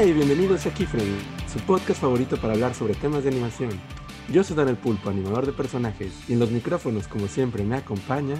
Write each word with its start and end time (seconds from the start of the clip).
Hey, 0.00 0.12
bienvenidos 0.12 0.64
a 0.64 0.72
Keyframe, 0.72 1.18
su 1.52 1.58
podcast 1.58 2.00
favorito 2.00 2.36
para 2.36 2.52
hablar 2.52 2.72
sobre 2.72 2.94
temas 2.94 3.24
de 3.24 3.30
animación. 3.30 3.70
Yo 4.32 4.44
soy 4.44 4.54
Dan 4.54 4.68
el 4.68 4.76
Pulpo, 4.76 5.10
animador 5.10 5.44
de 5.44 5.52
personajes, 5.52 6.12
y 6.28 6.34
en 6.34 6.38
los 6.38 6.52
micrófonos, 6.52 7.08
como 7.08 7.26
siempre, 7.26 7.64
me 7.64 7.78
acompaña 7.78 8.36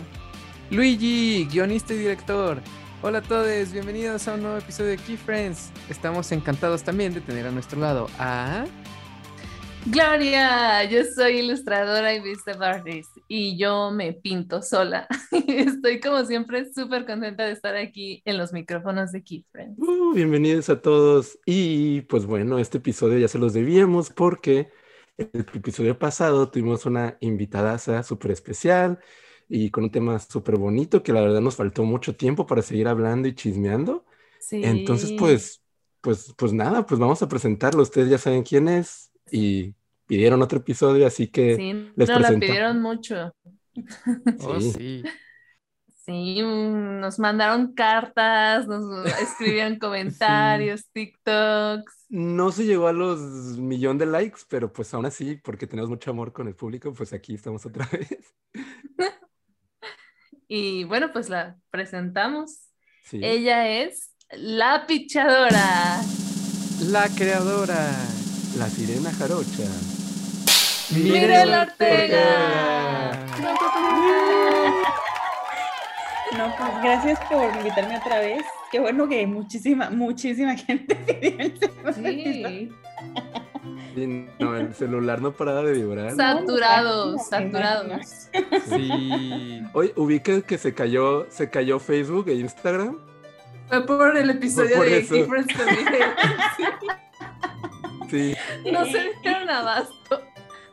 Luigi, 0.70 1.48
guionista 1.50 1.94
y 1.94 1.98
director. 1.98 2.62
Hola 3.02 3.18
a 3.18 3.22
todos, 3.22 3.72
bienvenidos 3.72 4.28
a 4.28 4.34
un 4.34 4.42
nuevo 4.42 4.58
episodio 4.58 4.90
de 4.90 4.98
Keyfriends. 4.98 5.72
Estamos 5.90 6.30
encantados 6.30 6.84
también 6.84 7.12
de 7.12 7.20
tener 7.20 7.44
a 7.48 7.50
nuestro 7.50 7.80
lado 7.80 8.08
a 8.20 8.64
Gloria, 9.90 10.84
yo 10.84 11.02
soy 11.04 11.38
ilustradora 11.38 12.14
y 12.14 12.20
vista 12.20 12.52
artist 12.60 13.16
y 13.26 13.56
yo 13.56 13.90
me 13.90 14.12
pinto 14.12 14.60
sola. 14.60 15.06
Estoy 15.48 15.98
como 16.00 16.26
siempre 16.26 16.70
súper 16.74 17.06
contenta 17.06 17.46
de 17.46 17.52
estar 17.52 17.74
aquí 17.74 18.20
en 18.26 18.36
los 18.36 18.52
micrófonos 18.52 19.12
de 19.12 19.22
Keyfriends. 19.24 19.78
Uh, 19.78 20.12
bienvenidos 20.12 20.68
a 20.68 20.82
todos. 20.82 21.38
Y 21.46 22.02
pues 22.02 22.26
bueno, 22.26 22.58
este 22.58 22.78
episodio 22.78 23.18
ya 23.18 23.28
se 23.28 23.38
los 23.38 23.54
debíamos 23.54 24.10
porque 24.10 24.68
el 25.16 25.46
episodio 25.54 25.98
pasado 25.98 26.50
tuvimos 26.50 26.84
una 26.84 27.16
invitadaza 27.20 28.02
súper 28.02 28.32
especial 28.32 28.98
y 29.48 29.70
con 29.70 29.84
un 29.84 29.90
tema 29.90 30.18
súper 30.18 30.56
bonito 30.56 31.02
que 31.02 31.14
la 31.14 31.22
verdad 31.22 31.40
nos 31.40 31.56
faltó 31.56 31.84
mucho 31.84 32.14
tiempo 32.14 32.46
para 32.46 32.60
seguir 32.60 32.88
hablando 32.88 33.26
y 33.26 33.34
chismeando. 33.34 34.04
Sí. 34.38 34.60
Entonces, 34.62 35.14
pues, 35.18 35.62
pues, 36.02 36.34
pues 36.36 36.52
nada, 36.52 36.84
pues 36.84 37.00
vamos 37.00 37.22
a 37.22 37.28
presentarlo. 37.28 37.82
Ustedes 37.82 38.10
ya 38.10 38.18
saben 38.18 38.42
quién 38.42 38.68
es 38.68 39.10
y 39.30 39.74
pidieron 40.08 40.42
otro 40.42 40.58
episodio, 40.58 41.06
así 41.06 41.28
que 41.28 41.54
Sí, 41.54 41.92
les 41.94 42.08
nos 42.08 42.20
la 42.20 42.30
pidieron 42.30 42.82
mucho. 42.82 43.32
Oh, 44.40 44.60
Sí. 44.60 45.04
sí. 46.04 46.40
Nos 46.42 47.20
mandaron 47.20 47.74
cartas, 47.74 48.66
nos 48.66 48.82
escribían 49.22 49.78
comentarios, 49.78 50.88
TikToks. 50.92 52.06
No 52.08 52.50
se 52.50 52.64
llegó 52.64 52.88
a 52.88 52.92
los 52.92 53.20
millón 53.58 53.98
de 53.98 54.06
likes, 54.06 54.40
pero 54.48 54.72
pues 54.72 54.92
aún 54.94 55.06
así, 55.06 55.36
porque 55.36 55.68
tenemos 55.68 55.90
mucho 55.90 56.10
amor 56.10 56.32
con 56.32 56.48
el 56.48 56.56
público, 56.56 56.92
pues 56.92 57.12
aquí 57.12 57.34
estamos 57.34 57.64
otra 57.66 57.86
vez. 57.92 58.34
Y 60.48 60.84
bueno, 60.84 61.12
pues 61.12 61.28
la 61.28 61.56
presentamos. 61.70 62.70
Sí. 63.04 63.20
Ella 63.22 63.68
es 63.82 64.14
la 64.32 64.86
pichadora. 64.86 66.00
La 66.90 67.08
creadora. 67.14 67.92
La 68.56 68.68
sirena 68.68 69.12
jarocha. 69.12 69.68
Mirel 70.94 71.52
Ortega. 71.52 73.12
No, 76.36 76.54
pues 76.56 76.70
gracias 76.82 77.18
por 77.28 77.44
invitarme 77.56 77.98
otra 77.98 78.20
vez. 78.20 78.42
Qué 78.70 78.80
bueno 78.80 79.08
que 79.08 79.26
muchísima, 79.26 79.90
muchísima 79.90 80.56
gente 80.56 80.94
pidió 80.96 81.38
el. 81.40 82.72
Sí, 83.94 84.26
no, 84.38 84.56
el 84.56 84.74
celular 84.74 85.20
no 85.20 85.32
paraba 85.32 85.62
de 85.62 85.72
vibrar. 85.72 86.14
saturados, 86.14 87.16
No, 87.16 87.18
saturados. 87.24 88.28
Sí. 88.68 89.62
Oye, 89.72 89.92
ubica 89.96 90.40
que 90.42 90.58
se 90.58 90.74
cayó, 90.74 91.26
se 91.30 91.50
cayó 91.50 91.78
Facebook 91.80 92.28
e 92.28 92.34
Instagram. 92.34 92.98
Fue 93.68 93.84
por 93.86 94.16
el 94.16 94.30
episodio 94.30 94.76
por 94.76 94.86
de 94.86 94.98
eso. 94.98 95.14
Difference 95.14 95.54
Miguel. 95.64 96.02
Sí. 98.10 98.34
No 98.70 98.84
se 98.86 99.10
dieron 99.22 99.50
abasto. 99.50 100.22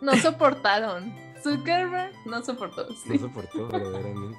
No 0.01 0.15
soportaron. 0.17 1.13
Zuckerberg 1.41 2.11
no 2.25 2.43
soportó. 2.43 2.88
No 3.05 3.19
soportó 3.19 3.67
verdaderamente. 3.67 4.37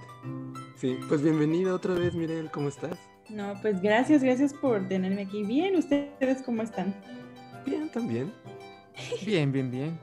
Sí, 0.76 0.98
pues 1.08 1.22
bienvenida 1.22 1.74
otra 1.74 1.94
vez, 1.94 2.14
Mirel, 2.14 2.50
¿cómo 2.50 2.68
estás? 2.68 2.98
No, 3.28 3.54
pues 3.62 3.80
gracias, 3.80 4.22
gracias 4.22 4.52
por 4.52 4.86
tenerme 4.88 5.22
aquí. 5.22 5.42
Bien, 5.42 5.76
¿ustedes 5.76 6.42
cómo 6.42 6.62
están? 6.62 6.94
Bien, 7.64 7.90
también. 7.90 8.32
Bien, 9.24 9.52
bien, 9.52 9.70
bien. 9.70 9.98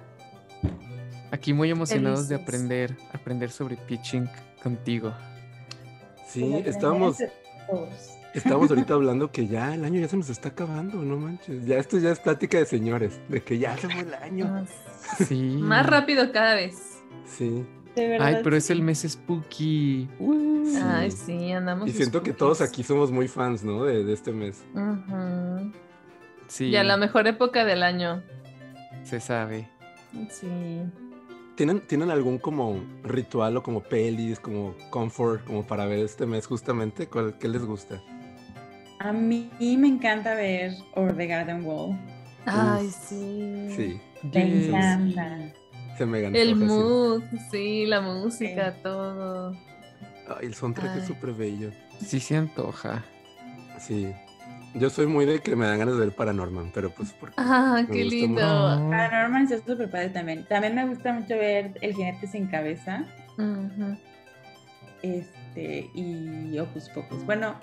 Aquí 1.31 1.53
muy 1.53 1.69
emocionados 1.69 2.27
de 2.27 2.35
aprender, 2.35 2.95
aprender 3.11 3.51
sobre 3.51 3.75
pitching 3.75 4.29
contigo. 4.61 5.13
Sí, 6.27 6.61
estábamos, 6.65 7.17
todos. 7.69 8.17
Estábamos 8.33 8.69
ahorita 8.69 8.93
hablando 8.93 9.31
que 9.31 9.47
ya 9.47 9.73
el 9.75 9.83
año 9.85 9.99
ya 9.99 10.07
se 10.07 10.17
nos 10.17 10.29
está 10.29 10.49
acabando, 10.49 11.01
no 11.01 11.17
manches. 11.17 11.65
Ya 11.65 11.77
esto 11.77 11.97
ya 11.97 12.11
es 12.11 12.19
plática 12.19 12.57
de 12.57 12.65
señores, 12.65 13.19
de 13.29 13.41
que 13.43 13.57
ya 13.57 13.77
se 13.77 13.89
fue 13.89 14.01
el 14.01 14.13
año. 14.13 14.65
Sí. 15.27 15.57
Más 15.59 15.85
rápido 15.85 16.31
cada 16.31 16.55
vez. 16.55 17.01
Sí. 17.25 17.65
De 17.95 18.07
verdad. 18.07 18.27
Ay, 18.27 18.35
pero 18.43 18.55
es 18.55 18.69
el 18.69 18.81
mes 18.81 19.05
spooky. 19.07 20.09
Uh. 20.19 20.65
Sí. 20.65 20.79
Ay, 20.83 21.11
sí, 21.11 21.51
andamos. 21.51 21.87
Y 21.87 21.91
siento 21.91 22.23
que 22.23 22.33
todos 22.33 22.61
aquí 22.61 22.83
somos 22.83 23.11
muy 23.11 23.27
fans, 23.27 23.63
¿no? 23.63 23.83
De, 23.83 24.03
de 24.03 24.13
este 24.13 24.31
mes. 24.31 24.63
Ujú. 24.73 25.71
Sí, 26.47 26.71
Ya 26.71 26.83
la 26.83 26.97
mejor 26.97 27.27
época 27.27 27.65
del 27.65 27.83
año. 27.83 28.23
se 29.03 29.19
sabe. 29.19 29.69
Sí. 30.29 30.47
¿Tienen, 31.55 31.81
¿Tienen 31.81 32.09
algún 32.09 32.39
como 32.39 32.83
ritual 33.03 33.57
o 33.57 33.61
como 33.63 33.81
pelis, 33.83 34.39
como 34.39 34.73
comfort, 34.89 35.43
como 35.45 35.65
para 35.67 35.85
ver 35.85 35.99
este 35.99 36.25
mes 36.25 36.47
justamente? 36.47 37.07
¿Cuál, 37.07 37.37
¿Qué 37.37 37.47
les 37.47 37.63
gusta? 37.63 38.01
A 39.03 39.11
mí 39.11 39.49
me 39.59 39.87
encanta 39.87 40.33
ver 40.33 40.73
Over 40.95 41.15
the 41.17 41.27
Garden 41.27 41.65
Wall. 41.65 41.97
Ay, 42.45 42.89
sí. 42.89 43.67
Sí, 43.75 44.01
Me 44.23 44.49
Yes. 44.49 44.67
encanta. 44.69 45.37
se 45.97 46.05
me 46.05 46.21
ganó. 46.21 46.37
El 46.37 46.55
mood, 46.55 47.21
sí, 47.51 47.85
la 47.85 47.99
música, 48.01 48.73
todo. 48.81 49.51
Ay, 50.27 50.47
el 50.47 50.53
soundtrack 50.55 50.95
es 50.95 51.01
Ay. 51.03 51.07
súper 51.07 51.33
bello. 51.33 51.71
Sí 51.99 52.19
se 52.21 52.37
antoja. 52.37 53.03
Sí. 53.79 54.11
Yo 54.75 54.89
soy 54.89 55.05
muy 55.05 55.25
de 55.25 55.39
que 55.39 55.55
me 55.55 55.67
dan 55.67 55.79
ganas 55.79 55.95
de 55.95 55.99
ver 56.05 56.15
Paranorman, 56.15 56.71
pero 56.73 56.89
pues 56.91 57.11
porque 57.11 57.35
Ah, 57.37 57.83
qué 57.91 58.05
lindo. 58.05 58.41
No. 58.79 58.89
Paranorman 58.89 59.43
está 59.43 59.57
súper 59.57 59.89
padre 59.91 60.09
también. 60.09 60.45
También 60.47 60.75
me 60.75 60.87
gusta 60.87 61.11
mucho 61.13 61.35
ver 61.35 61.77
El 61.81 61.93
jinete 61.93 62.25
sin 62.27 62.47
cabeza. 62.47 63.03
Ujú. 63.37 63.97
Este, 65.03 65.37
y 65.61 66.57
Hocus 66.59 66.89
Pocus. 66.89 67.25
Bueno, 67.25 67.55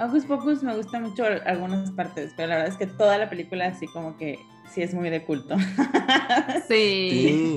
Hocus 0.00 0.24
Pocus 0.24 0.62
me 0.62 0.74
gusta 0.76 1.00
mucho 1.00 1.24
algunas 1.44 1.90
partes, 1.92 2.32
pero 2.36 2.48
la 2.48 2.56
verdad 2.56 2.72
es 2.72 2.78
que 2.78 2.86
toda 2.86 3.18
la 3.18 3.28
película 3.30 3.66
así 3.66 3.86
como 3.86 4.16
que 4.16 4.38
sí 4.72 4.82
es 4.82 4.94
muy 4.94 5.10
de 5.10 5.22
culto. 5.24 5.56
Sí. 6.68 7.56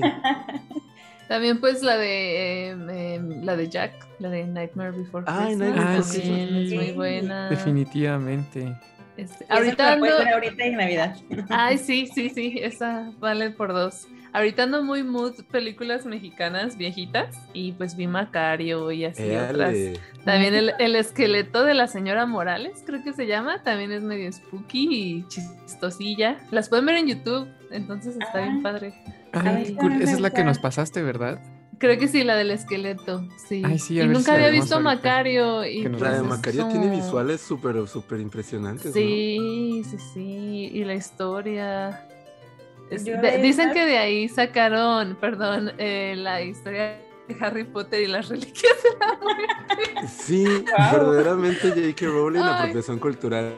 También 1.28 1.60
pues 1.60 1.82
la 1.82 1.96
de 1.96 2.70
em, 2.70 2.90
em, 2.90 3.42
la 3.44 3.54
de 3.56 3.68
Jack, 3.68 3.92
la 4.18 4.30
de 4.30 4.44
Nightmare 4.46 4.90
Before 4.90 5.24
Ay, 5.28 5.54
Christmas. 5.54 5.68
Nightmare 5.76 5.96
Before 5.98 6.18
también 6.20 6.48
Christmas. 6.48 6.66
es 6.66 6.74
muy 6.74 6.86
Sí. 6.86 6.92
buena. 6.92 7.50
Definitivamente. 7.50 8.76
Este, 9.16 9.46
ahorita 9.48 9.92
ahorita 9.92 10.64
en 10.64 10.76
Navidad. 10.76 11.16
ay 11.50 11.78
sí, 11.86 12.08
sí, 12.12 12.30
sí, 12.30 12.58
esa 12.62 13.12
vale 13.20 13.50
por 13.50 13.72
dos. 13.72 14.08
Ahorita 14.32 14.62
ando 14.64 14.82
muy 14.84 15.02
mood 15.02 15.34
películas 15.50 16.06
mexicanas 16.06 16.76
viejitas 16.76 17.36
y 17.52 17.72
pues 17.72 17.96
vi 17.96 18.06
Macario 18.06 18.90
y 18.92 19.04
así 19.04 19.22
otras. 19.24 19.74
Éale. 19.74 20.00
También 20.24 20.54
el, 20.54 20.72
el 20.78 20.94
esqueleto 20.96 21.64
de 21.64 21.74
la 21.74 21.86
señora 21.88 22.26
Morales, 22.26 22.82
creo 22.86 23.02
que 23.02 23.12
se 23.12 23.26
llama, 23.26 23.62
también 23.62 23.90
es 23.90 24.02
medio 24.02 24.30
spooky 24.32 24.88
y 24.92 25.28
chistosilla. 25.28 26.36
Las 26.50 26.68
pueden 26.68 26.86
ver 26.86 26.96
en 26.96 27.06
YouTube, 27.08 27.48
entonces 27.70 28.16
está 28.16 28.40
bien 28.40 28.58
Ah. 28.58 28.62
padre. 28.62 28.94
Ay, 29.32 29.66
Sí. 29.66 29.74
cool. 29.74 30.00
Esa 30.02 30.12
es 30.12 30.20
la 30.20 30.30
que 30.30 30.44
nos 30.44 30.58
pasaste, 30.58 31.02
¿verdad? 31.02 31.40
Creo 31.78 31.98
que 31.98 32.08
sí, 32.08 32.24
la 32.24 32.36
del 32.36 32.50
esqueleto, 32.50 33.26
sí. 33.48 33.62
Ay, 33.64 33.78
sí, 33.78 33.98
y 33.98 34.06
nunca 34.06 34.34
había 34.34 34.50
visto 34.50 34.74
ahorita. 34.74 34.94
Macario 34.96 35.64
y 35.64 35.82
Que 35.82 35.88
nos 35.88 36.00
La 36.02 36.12
de 36.12 36.18
pues, 36.18 36.28
Macario 36.28 36.66
es 36.66 36.68
tiene 36.72 36.90
visuales 36.94 37.40
súper, 37.40 37.88
súper 37.88 38.20
impresionantes, 38.20 38.86
¿no? 38.86 38.92
Sí, 38.92 39.82
sí, 39.88 39.96
sí, 40.12 40.70
y 40.74 40.84
la 40.84 40.94
historia. 40.94 42.06
Es- 42.90 43.04
Yo 43.04 43.16
de- 43.16 43.30
de 43.32 43.38
dicen 43.38 43.72
que 43.72 43.84
de 43.86 43.98
ahí 43.98 44.28
sacaron, 44.28 45.16
perdón, 45.20 45.72
eh, 45.78 46.14
la 46.16 46.42
historia 46.42 46.98
de 47.28 47.36
Harry 47.40 47.64
Potter 47.64 48.02
y 48.02 48.06
las 48.08 48.28
reliquias 48.28 48.74
de 48.82 49.06
la 49.06 49.18
muerte. 49.22 50.08
Sí, 50.08 50.44
Wow. 50.44 50.64
verdaderamente 50.92 51.68
J.K. 51.70 52.06
Rowling, 52.06 52.40
Ay. 52.40 52.52
apropiación 52.62 52.98
cultural. 52.98 53.54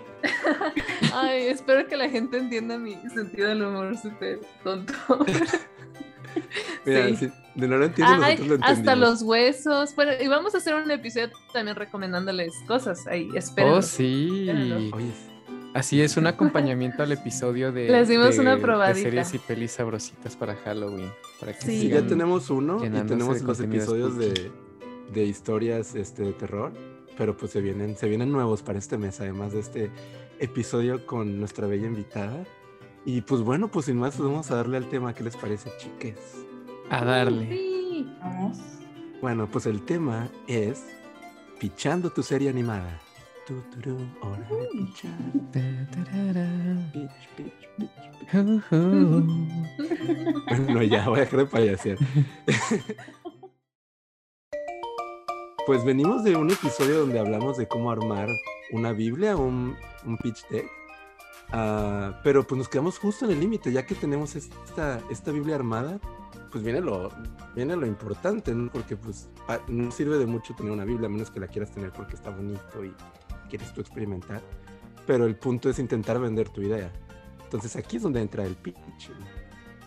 Ay, 1.15 1.47
espero 1.47 1.87
que 1.89 1.97
la 1.97 2.09
gente 2.11 2.37
entienda 2.39 2.77
mi 2.79 2.97
sentido 3.15 3.49
del 3.49 3.63
humor 3.63 3.97
súper 3.97 4.41
tonto. 4.63 4.93
Mira, 6.85 7.09
Sí. 7.09 7.17
si 7.17 7.27
de 7.55 7.69
no 7.69 7.77
lo 7.77 7.85
entiendes, 7.87 8.19
Ay, 8.23 8.37
nosotros 8.37 8.61
lo 8.61 8.65
hasta 8.67 8.97
los 8.97 9.23
huesos. 9.23 9.95
Bueno, 9.95 10.13
y 10.21 10.27
vamos 10.29 10.55
a 10.55 10.59
hacer 10.59 10.75
un 10.75 10.91
episodio 10.91 11.31
también 11.53 11.77
recomendándoles 11.77 12.53
cosas 12.67 13.07
ahí. 13.07 13.29
Esperen. 13.35 13.73
Oh, 13.73 13.83
sí. 13.83 14.47
Espérenlo. 14.49 14.97
Oye, 14.97 15.13
Así 15.75 16.03
es, 16.03 16.17
un 16.19 16.27
acompañamiento 16.27 17.03
al 17.03 17.13
episodio 17.13 17.73
de, 17.73 17.89
Les 17.89 18.07
dimos 18.09 18.35
de- 18.35 18.41
una 18.43 18.57
de 18.57 18.63
probadita. 18.63 19.01
series 19.09 19.33
y 19.35 19.39
pelis 19.39 19.73
sabrositas 19.73 20.37
para 20.37 20.55
Halloween. 20.57 21.11
Para 21.41 21.55
que 21.55 21.63
Sí. 21.63 21.81
sí, 21.83 21.89
ya 21.89 22.07
tenemos 22.07 22.51
uno 22.51 22.77
y 22.85 22.91
tenemos 22.91 23.41
los 23.43 23.61
episodios 23.61 24.19
de, 24.19 24.51
de 25.13 25.25
historias 25.25 25.95
este, 25.95 26.25
de 26.25 26.33
terror, 26.35 26.73
pero 27.17 27.37
pues 27.37 27.53
se 27.53 27.63
vienen, 27.63 27.97
se 27.97 28.07
vienen 28.09 28.31
nuevos 28.31 28.63
para 28.63 28.79
este 28.79 28.99
mes, 28.99 29.19
además 29.21 29.53
de 29.53 29.61
este 29.61 29.91
episodio 30.41 31.07
con 31.07 31.39
nuestra 31.41 31.67
bella 31.67 31.87
invitada. 31.87 32.45
Y 33.07 33.23
pues 33.23 33.41
bueno, 33.41 33.69
pues 33.69 33.87
sin 33.87 33.97
más, 33.97 34.15
pues 34.17 34.29
vamos 34.29 34.51
a 34.51 34.57
darle 34.57 34.77
al 34.77 34.89
tema. 34.91 35.15
¿Qué 35.15 35.25
les 35.25 35.37
parece, 35.37 35.71
chiques? 35.79 36.17
A 36.91 37.03
darle. 37.05 38.05
Vamos. 38.21 38.59
Bueno, 39.23 39.49
pues 39.51 39.67
el 39.67 39.83
tema 39.83 40.29
es 40.49 40.85
Pichando 41.59 42.11
tu 42.11 42.23
serie 42.23 42.51
animada. 42.51 43.01
Bueno, 50.49 50.83
ya 50.83 51.09
voy 51.09 51.19
a 51.19 51.23
dejar 51.23 51.39
de 51.41 51.47
payasear. 51.47 51.99
Pues 55.67 55.85
venimos 55.85 56.25
de 56.25 56.37
un 56.37 56.51
episodio 56.51 57.01
donde 57.01 57.19
hablamos 57.19 57.57
de 57.57 57.67
cómo 57.69 57.91
armar 57.91 58.29
una 58.73 58.93
Biblia, 58.93 59.37
un, 59.37 59.77
un 60.05 60.17
pitch 60.19 60.47
deck. 60.49 60.67
Ah, 61.53 62.21
pero 62.25 62.45
pues 62.47 62.59
nos 62.59 62.69
quedamos 62.69 62.99
justo 62.99 63.27
en 63.27 63.33
el 63.33 63.41
límite, 63.41 63.71
ya 63.73 63.85
que 63.85 63.95
tenemos 63.95 64.35
esta, 64.37 65.01
esta 65.11 65.31
Biblia 65.33 65.55
armada, 65.57 66.01
pues 66.51 66.65
viene 66.65 66.81
lo, 66.81 67.11
viene 67.55 67.77
lo 67.77 67.87
importante, 67.87 68.55
¿no? 68.55 68.71
Porque 68.73 68.97
pues 68.97 69.29
pa- 69.47 69.61
no 69.69 69.91
sirve 69.93 70.17
de 70.19 70.25
mucho 70.27 70.55
tener 70.55 70.73
una 70.73 70.85
Biblia, 70.87 71.09
a 71.09 71.11
menos 71.11 71.31
que 71.31 71.41
la 71.41 71.47
quieras 71.49 71.71
tener 71.71 71.93
porque 71.93 72.15
está 72.17 72.31
bonito 72.31 72.85
y 72.85 72.95
quieres 73.53 73.73
tú 73.75 73.83
experimentar. 73.83 74.41
Pero 75.07 75.27
el 75.27 75.37
punto 75.37 75.69
es 75.69 75.79
intentar 75.79 76.19
vender 76.19 76.49
tu 76.49 76.63
idea. 76.63 76.91
Entonces 77.45 77.77
aquí 77.77 77.99
es 77.99 78.03
donde 78.03 78.23
entra 78.23 78.45
el 78.45 78.55
pitching. 78.55 79.15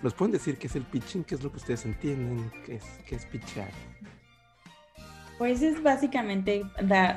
¿Nos 0.03 0.13
pueden 0.13 0.33
decir 0.33 0.57
qué 0.57 0.67
es 0.67 0.75
el 0.75 0.83
pitching? 0.83 1.23
¿Qué 1.23 1.33
es 1.33 1.43
lo 1.43 1.49
que 1.49 1.57
ustedes 1.57 1.83
entienden? 1.85 2.51
¿Qué 2.63 2.75
es, 2.75 2.83
qué 3.07 3.15
es 3.15 3.25
pitchar? 3.25 3.71
Pues 5.39 5.63
es 5.63 5.81
básicamente 5.81 6.63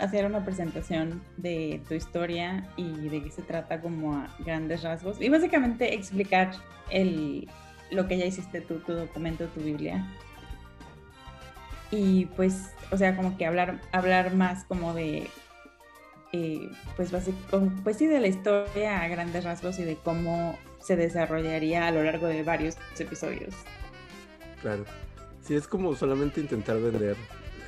hacer 0.01 0.25
una 0.25 0.43
presentación 0.43 1.23
de 1.37 1.83
tu 1.87 1.95
historia 1.95 2.67
y 2.77 3.09
de 3.11 3.23
qué 3.23 3.31
se 3.31 3.43
trata 3.43 3.83
como 3.83 4.15
a 4.15 4.35
grandes 4.39 4.83
rasgos. 4.83 5.21
Y 5.21 5.29
básicamente 5.29 5.93
explicar 5.95 6.53
el, 6.91 7.47
lo 7.91 8.09
que 8.09 8.17
ya 8.17 8.25
hiciste 8.25 8.63
tú, 8.63 8.79
tu 8.79 8.95
documento, 8.95 9.47
tu 9.49 9.61
Biblia. 9.61 10.07
Y 11.91 12.25
pues, 12.37 12.71
o 12.91 12.97
sea, 12.97 13.15
como 13.15 13.37
que 13.37 13.45
hablar, 13.45 13.83
hablar 13.93 14.35
más 14.35 14.65
como 14.65 14.95
de, 14.95 15.29
eh, 16.33 16.71
pues, 16.97 17.11
pues 17.83 17.97
sí, 17.97 18.07
de 18.07 18.21
la 18.21 18.27
historia 18.27 19.03
a 19.03 19.09
grandes 19.09 19.45
rasgos 19.45 19.79
y 19.79 19.85
de 19.85 19.97
cómo 19.97 20.59
se 20.81 20.97
desarrollaría 20.97 21.87
a 21.87 21.91
lo 21.91 22.03
largo 22.03 22.27
de 22.27 22.43
varios 22.43 22.77
episodios. 22.99 23.55
Claro. 24.61 24.85
Sí, 25.43 25.55
es 25.55 25.67
como 25.67 25.95
solamente 25.95 26.41
intentar 26.41 26.81
vender 26.81 27.17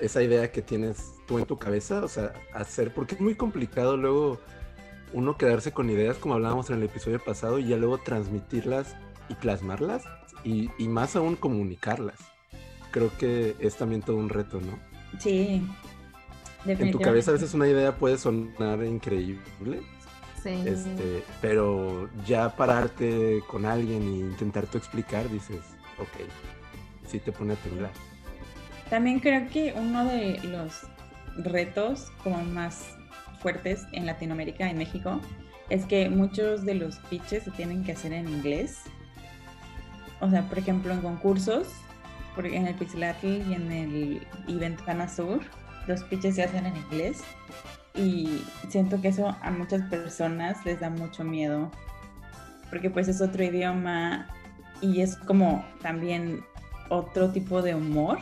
esa 0.00 0.22
idea 0.22 0.50
que 0.52 0.62
tienes 0.62 1.14
tú 1.26 1.38
en 1.38 1.46
tu 1.46 1.58
cabeza, 1.58 2.04
o 2.04 2.08
sea, 2.08 2.32
hacer, 2.54 2.92
porque 2.92 3.14
es 3.14 3.20
muy 3.20 3.34
complicado 3.34 3.96
luego 3.96 4.40
uno 5.12 5.36
quedarse 5.36 5.72
con 5.72 5.90
ideas, 5.90 6.16
como 6.18 6.34
hablábamos 6.34 6.70
en 6.70 6.76
el 6.76 6.84
episodio 6.84 7.18
pasado, 7.22 7.58
y 7.58 7.68
ya 7.68 7.76
luego 7.76 7.98
transmitirlas 7.98 8.96
y 9.28 9.34
plasmarlas, 9.34 10.04
y, 10.44 10.70
y 10.78 10.88
más 10.88 11.16
aún 11.16 11.36
comunicarlas. 11.36 12.18
Creo 12.90 13.10
que 13.18 13.56
es 13.58 13.76
también 13.76 14.02
todo 14.02 14.16
un 14.16 14.28
reto, 14.28 14.60
¿no? 14.60 14.78
Sí. 15.18 15.62
En 16.66 16.90
tu 16.90 16.98
cabeza 17.00 17.30
a 17.30 17.34
veces 17.34 17.54
una 17.54 17.66
idea 17.68 17.96
puede 17.96 18.18
sonar 18.18 18.84
increíble, 18.84 19.80
Sí. 20.42 20.62
este, 20.66 21.22
pero 21.40 22.08
ya 22.26 22.54
pararte 22.56 23.42
con 23.46 23.64
alguien 23.64 24.02
e 24.02 24.16
intentar 24.18 24.66
tú 24.66 24.78
explicar, 24.78 25.28
dices, 25.30 25.60
ok, 25.98 26.28
sí 27.06 27.18
te 27.18 27.32
pone 27.32 27.54
a 27.54 27.56
temblar. 27.56 27.90
También 28.88 29.20
creo 29.20 29.48
que 29.48 29.74
uno 29.76 30.04
de 30.04 30.38
los 30.44 30.82
retos 31.36 32.10
como 32.24 32.42
más 32.44 32.86
fuertes 33.40 33.84
en 33.92 34.04
Latinoamérica, 34.06 34.68
en 34.68 34.78
México, 34.78 35.20
es 35.70 35.84
que 35.86 36.08
muchos 36.10 36.64
de 36.64 36.74
los 36.74 36.96
pitches 37.08 37.44
se 37.44 37.50
tienen 37.52 37.84
que 37.84 37.92
hacer 37.92 38.12
en 38.12 38.28
inglés. 38.28 38.80
O 40.20 40.28
sea, 40.28 40.42
por 40.48 40.58
ejemplo, 40.58 40.92
en 40.92 41.00
concursos, 41.00 41.68
en 42.36 42.66
el 42.66 42.74
Pixelatl 42.74 43.26
y 43.26 43.54
en 43.54 43.72
el 43.72 44.26
y 44.46 44.54
Ventana 44.54 45.08
Sur, 45.08 45.40
los 45.90 46.02
pitches 46.04 46.36
se 46.36 46.44
hacen 46.44 46.64
en 46.66 46.76
inglés. 46.76 47.22
Y 47.94 48.44
siento 48.68 49.00
que 49.00 49.08
eso 49.08 49.36
a 49.42 49.50
muchas 49.50 49.82
personas 49.90 50.64
les 50.64 50.80
da 50.80 50.88
mucho 50.90 51.24
miedo, 51.24 51.70
porque 52.70 52.88
pues 52.88 53.08
es 53.08 53.20
otro 53.20 53.42
idioma 53.42 54.28
y 54.80 55.00
es 55.02 55.16
como 55.16 55.64
también 55.82 56.44
otro 56.88 57.30
tipo 57.30 57.62
de 57.62 57.74
humor. 57.74 58.18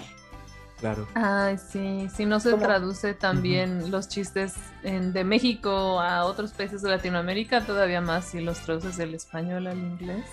Claro. 0.81 1.07
Ay, 1.15 1.59
sí, 1.59 2.09
si 2.15 2.25
no 2.25 2.39
se 2.41 2.55
traduce 2.55 3.13
también 3.13 3.91
los 3.91 4.09
chistes 4.09 4.55
en- 4.85 5.13
de 5.13 5.25
México 5.25 6.01
a 6.01 6.25
otros 6.25 6.53
países 6.53 6.83
de 6.83 6.89
Latinoamérica, 6.91 7.63
todavía 7.63 8.01
más 8.01 8.27
si 8.27 8.41
los 8.41 8.59
traduces 8.61 8.97
del 8.97 9.15
español 9.15 9.67
al 9.67 9.77
inglés. 9.79 10.25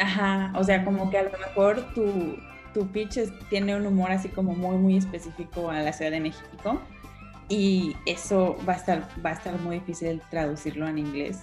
Ajá, 0.00 0.52
o 0.56 0.64
sea, 0.64 0.84
como 0.84 1.10
que 1.10 1.18
a 1.18 1.22
lo 1.24 1.30
mejor 1.38 1.94
tu, 1.94 2.36
tu 2.72 2.86
pitch 2.88 3.16
es- 3.18 3.32
tiene 3.48 3.76
un 3.76 3.86
humor 3.86 4.10
así 4.12 4.28
como 4.28 4.54
muy, 4.54 4.76
muy 4.76 4.96
específico 4.96 5.70
a 5.70 5.80
la 5.80 5.92
Ciudad 5.92 6.10
de 6.10 6.20
México 6.20 6.80
y 7.48 7.96
eso 8.06 8.56
va 8.68 8.74
a 8.74 8.76
estar, 8.76 9.08
va 9.24 9.30
a 9.30 9.32
estar 9.34 9.58
muy 9.60 9.76
difícil 9.80 10.20
traducirlo 10.30 10.86
en 10.88 10.98
inglés. 10.98 11.40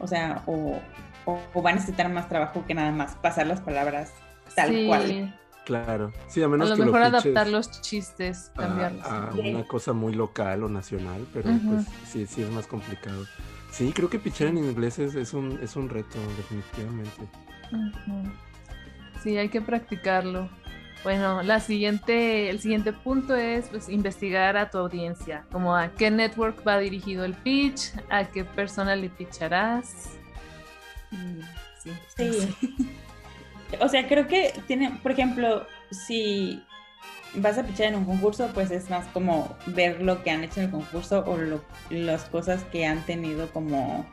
O 0.00 0.06
sea, 0.06 0.42
o, 0.46 0.78
o, 1.26 1.38
o 1.54 1.62
va 1.62 1.70
a 1.70 1.74
necesitar 1.74 2.08
más 2.10 2.28
trabajo 2.28 2.64
que 2.66 2.74
nada 2.74 2.90
más 2.92 3.14
pasar 3.16 3.46
las 3.46 3.60
palabras 3.60 4.12
tal 4.54 4.70
Sí, 4.70 4.86
cual. 4.86 5.36
Claro, 5.66 6.12
sí, 6.26 6.42
a 6.42 6.46
A 6.46 6.48
menos 6.48 6.70
lo 6.70 6.76
que 6.76 6.84
mejor 6.84 7.00
lo 7.00 7.06
adaptar 7.06 7.46
los 7.48 7.80
chistes, 7.82 8.50
a, 8.56 8.62
cambiarlos. 8.62 9.04
a 9.06 9.30
Sí. 9.32 9.40
una 9.54 9.66
cosa 9.68 9.92
muy 9.92 10.14
local 10.14 10.64
o 10.64 10.68
nacional, 10.68 11.26
pero 11.32 11.50
pues 11.68 11.86
sí, 12.06 12.26
sí 12.26 12.42
es 12.42 12.50
más 12.50 12.66
complicado. 12.66 13.24
Sí, 13.70 13.92
creo 13.94 14.10
que 14.10 14.18
pitchar 14.18 14.48
en 14.48 14.58
inglés 14.58 14.98
es, 14.98 15.14
es 15.14 15.32
un, 15.32 15.60
es 15.62 15.76
un 15.76 15.88
reto, 15.88 16.18
definitivamente. 16.36 17.22
Ujú. 17.70 18.30
Sí, 19.22 19.36
hay 19.36 19.48
que 19.48 19.60
practicarlo. 19.60 20.48
Bueno, 21.02 21.42
la 21.42 21.60
siguiente, 21.60 22.50
el 22.50 22.60
siguiente 22.60 22.92
punto 22.92 23.34
es 23.34 23.68
pues, 23.68 23.88
investigar 23.88 24.56
a 24.58 24.70
tu 24.70 24.78
audiencia, 24.78 25.44
como 25.50 25.74
a 25.74 25.88
qué 25.92 26.10
network 26.10 26.66
va 26.66 26.78
dirigido 26.78 27.24
el 27.24 27.32
pitch, 27.34 27.92
a 28.10 28.24
qué 28.24 28.44
persona 28.44 28.94
le 28.96 29.08
pitcharás. 29.08 30.10
Y, 31.10 31.40
sí. 32.16 32.54
O 33.80 33.88
sea, 33.88 34.06
creo 34.08 34.26
que 34.28 34.52
tiene, 34.66 34.90
por 35.02 35.12
ejemplo, 35.12 35.66
si 35.90 36.62
vas 37.36 37.56
a 37.56 37.62
pichar 37.62 37.86
en 37.86 37.94
un 37.94 38.04
concurso, 38.04 38.50
pues 38.52 38.70
es 38.70 38.90
más 38.90 39.06
como 39.08 39.56
ver 39.66 40.02
lo 40.02 40.22
que 40.22 40.30
han 40.32 40.42
hecho 40.44 40.60
en 40.60 40.66
el 40.66 40.72
concurso 40.72 41.24
o 41.26 41.36
lo- 41.38 41.64
las 41.88 42.24
cosas 42.24 42.62
que 42.64 42.84
han 42.86 43.00
tenido 43.06 43.48
como 43.52 44.04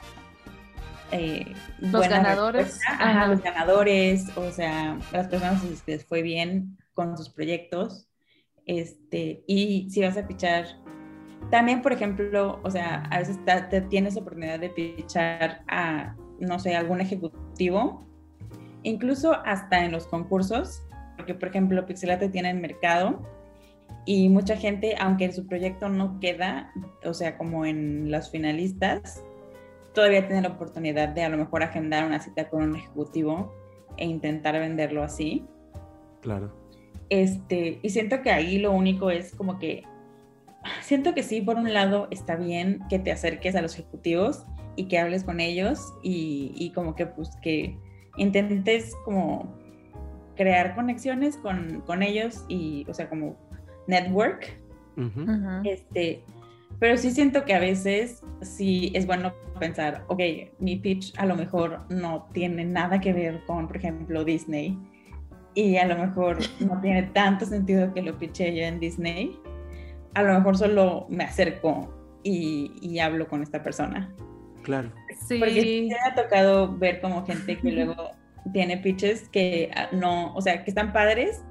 eh, 1.11 1.53
Los 1.79 2.07
ganadores. 2.07 2.79
Ajá, 2.87 3.27
los 3.27 3.41
ganadores, 3.41 4.25
o 4.35 4.51
sea, 4.51 4.97
las 5.11 5.27
personas 5.27 5.61
que 5.61 5.91
les 5.91 6.05
fue 6.05 6.21
bien 6.21 6.77
con 6.93 7.17
sus 7.17 7.29
proyectos. 7.29 8.07
Este, 8.65 9.43
y 9.47 9.89
si 9.89 10.01
vas 10.01 10.17
a 10.17 10.27
pichar, 10.27 10.65
también, 11.49 11.81
por 11.81 11.93
ejemplo, 11.93 12.59
o 12.63 12.69
sea, 12.69 13.03
a 13.09 13.19
veces 13.19 13.37
te 13.69 13.81
tienes 13.81 14.17
oportunidad 14.17 14.59
de 14.59 14.69
pichar 14.69 15.63
a, 15.67 16.15
no 16.39 16.59
sé, 16.59 16.75
algún 16.75 16.99
ejecutivo, 16.99 18.05
incluso 18.83 19.33
hasta 19.45 19.85
en 19.85 19.93
los 19.93 20.07
concursos, 20.07 20.83
porque, 21.15 21.33
por 21.33 21.49
ejemplo, 21.49 21.85
Pixelate 21.85 22.29
tiene 22.29 22.51
el 22.51 22.59
mercado 22.59 23.21
y 24.05 24.27
mucha 24.29 24.57
gente, 24.57 24.95
aunque 24.99 25.31
su 25.31 25.47
proyecto 25.47 25.87
no 25.87 26.19
queda, 26.19 26.71
o 27.05 27.13
sea, 27.13 27.37
como 27.37 27.65
en 27.65 28.11
los 28.11 28.29
finalistas, 28.29 29.23
todavía 29.97 30.27
tiene 30.27 30.43
la 30.43 30.49
oportunidad 30.49 31.09
de 31.09 31.23
a 31.23 31.29
lo 31.29 31.37
mejor 31.37 31.63
agendar 31.63 32.05
una 32.05 32.19
cita 32.19 32.49
con 32.49 32.61
un 32.61 32.75
ejecutivo 32.75 33.51
e 33.97 34.05
intentar 34.05 34.53
venderlo 34.59 35.01
así. 35.01 35.43
Claro. 36.21 36.53
Este, 37.09 37.79
y 37.81 37.89
siento 37.89 38.21
que 38.21 38.29
ahí 38.29 38.59
lo 38.59 38.73
único 38.73 39.09
es 39.09 39.33
como 39.33 39.57
que, 39.57 39.85
siento 40.81 41.15
que 41.15 41.23
sí, 41.23 41.41
por 41.41 41.55
un 41.55 41.73
lado 41.73 42.07
está 42.11 42.35
bien 42.35 42.81
que 42.91 42.99
te 42.99 43.11
acerques 43.11 43.55
a 43.55 43.63
los 43.63 43.73
ejecutivos 43.73 44.45
y 44.75 44.87
que 44.87 44.99
hables 44.99 45.23
con 45.23 45.39
ellos 45.39 45.81
y, 46.03 46.51
y 46.53 46.73
como 46.73 46.93
que 46.93 47.07
pues 47.07 47.31
que 47.41 47.75
intentes 48.17 48.93
como 49.03 49.51
crear 50.35 50.75
conexiones 50.75 51.37
con, 51.37 51.81
con 51.87 52.03
ellos 52.03 52.45
y, 52.47 52.85
o 52.87 52.93
sea, 52.93 53.09
como 53.09 53.35
network. 53.87 54.61
Ujú. 54.95 55.25
este, 55.63 56.23
pero 56.79 56.97
sí 56.97 57.11
siento 57.11 57.43
que 57.45 57.53
a 57.53 57.59
veces 57.59 58.21
sí 58.41 58.91
es 58.93 59.07
bueno 59.07 59.33
pensar, 59.59 60.03
ok, 60.07 60.21
mi 60.59 60.75
pitch 60.75 61.13
a 61.17 61.25
lo 61.25 61.35
mejor 61.35 61.81
no 61.89 62.27
tiene 62.33 62.65
nada 62.65 62.99
que 62.99 63.13
ver 63.13 63.43
con, 63.45 63.67
por 63.67 63.77
ejemplo, 63.77 64.23
Disney. 64.23 64.77
Y 65.55 65.77
a 65.77 65.87
lo 65.87 65.97
mejor 65.97 66.37
no 66.59 66.79
tiene 66.81 67.03
tanto 67.13 67.45
sentido 67.45 67.91
que 67.93 68.03
lo 68.03 68.17
pitche 68.17 68.55
yo 68.55 68.63
en 68.63 68.79
Disney. 68.79 69.39
A 70.13 70.21
lo 70.21 70.33
mejor 70.35 70.57
solo 70.57 71.07
me 71.09 71.23
acerco 71.23 71.93
y, 72.23 72.71
y 72.81 72.99
hablo 72.99 73.27
con 73.27 73.41
esta 73.41 73.63
persona. 73.63 74.13
Claro. 74.61 74.91
Porque 75.29 75.53
sí 75.53 75.61
Sí, 75.61 75.89
me 75.89 75.95
ha 75.95 76.13
tocado 76.13 76.77
ver 76.77 77.01
como 77.01 77.25
gente 77.25 77.57
que 77.57 77.71
luego 77.71 78.11
tiene 78.53 78.77
pitches 78.77 79.29
que 79.29 79.71
ah, 79.75 79.87
no, 79.91 80.33
o 80.35 80.41
sea, 80.41 80.63
que 80.63 80.69
están 80.69 80.93
padres, 80.93 81.41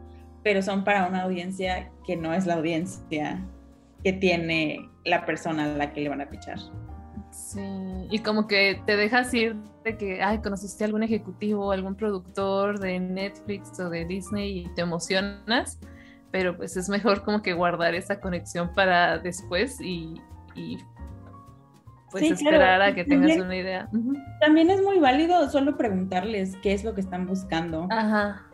pero 0.44 0.62
son 0.62 0.84
para 0.84 1.08
una 1.08 1.22
audiencia 1.22 1.90
que 2.06 2.16
no 2.16 2.32
es 2.32 2.46
la 2.46 2.54
audiencia 2.54 3.42
que 4.06 4.12
tiene 4.12 4.88
la 5.04 5.26
persona 5.26 5.64
a 5.64 5.68
la 5.76 5.92
que 5.92 6.00
le 6.02 6.08
van 6.08 6.20
a 6.20 6.28
pitchar. 6.30 6.60
sí. 7.32 7.60
Y 8.08 8.20
como 8.20 8.46
que 8.46 8.80
te 8.86 8.96
dejas 8.96 9.34
ir 9.34 9.56
de 9.82 9.96
que, 9.98 10.22
ay, 10.22 10.38
conociste 10.38 10.84
a 10.84 10.86
algún 10.86 11.02
ejecutivo, 11.02 11.72
algún 11.72 11.96
productor 11.96 12.78
de 12.78 13.00
Netflix 13.00 13.80
o 13.80 13.90
de 13.90 14.04
Disney 14.04 14.60
y 14.60 14.74
te 14.76 14.82
emocionas, 14.82 15.80
pero 16.30 16.56
pues 16.56 16.76
es 16.76 16.88
mejor 16.88 17.24
como 17.24 17.42
que 17.42 17.52
guardar 17.52 17.96
esa 17.96 18.20
conexión 18.20 18.72
para 18.74 19.18
después 19.18 19.80
y, 19.80 20.14
y 20.54 20.78
pues 22.12 22.22
Sí, 22.28 22.34
claro. 22.34 22.56
esperar 22.58 22.82
a 22.82 22.94
que 22.94 23.04
tengas 23.04 23.30
También- 23.30 23.42
una 23.46 23.56
idea. 23.56 23.88
También 24.40 24.70
es 24.70 24.80
muy 24.82 25.00
válido 25.00 25.50
solo 25.50 25.76
preguntarles 25.76 26.54
qué 26.62 26.74
es 26.74 26.84
lo 26.84 26.94
que 26.94 27.00
están 27.00 27.26
buscando. 27.26 27.88
Ajá. 27.90 28.45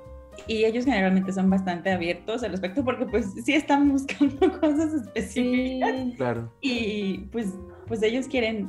Y 0.46 0.64
ellos 0.64 0.84
generalmente 0.84 1.32
son 1.32 1.48
bastante 1.50 1.90
abiertos 1.92 2.42
al 2.42 2.50
respecto 2.52 2.84
porque 2.84 3.06
pues 3.06 3.26
sí 3.44 3.54
están 3.54 3.90
buscando 3.90 4.36
cosas 4.60 4.92
específicas 4.94 5.90
Sí. 5.94 6.14
Claro. 6.16 6.52
y 6.60 7.18
pues, 7.32 7.54
pues 7.86 8.02
ellos 8.02 8.26
quieren, 8.28 8.68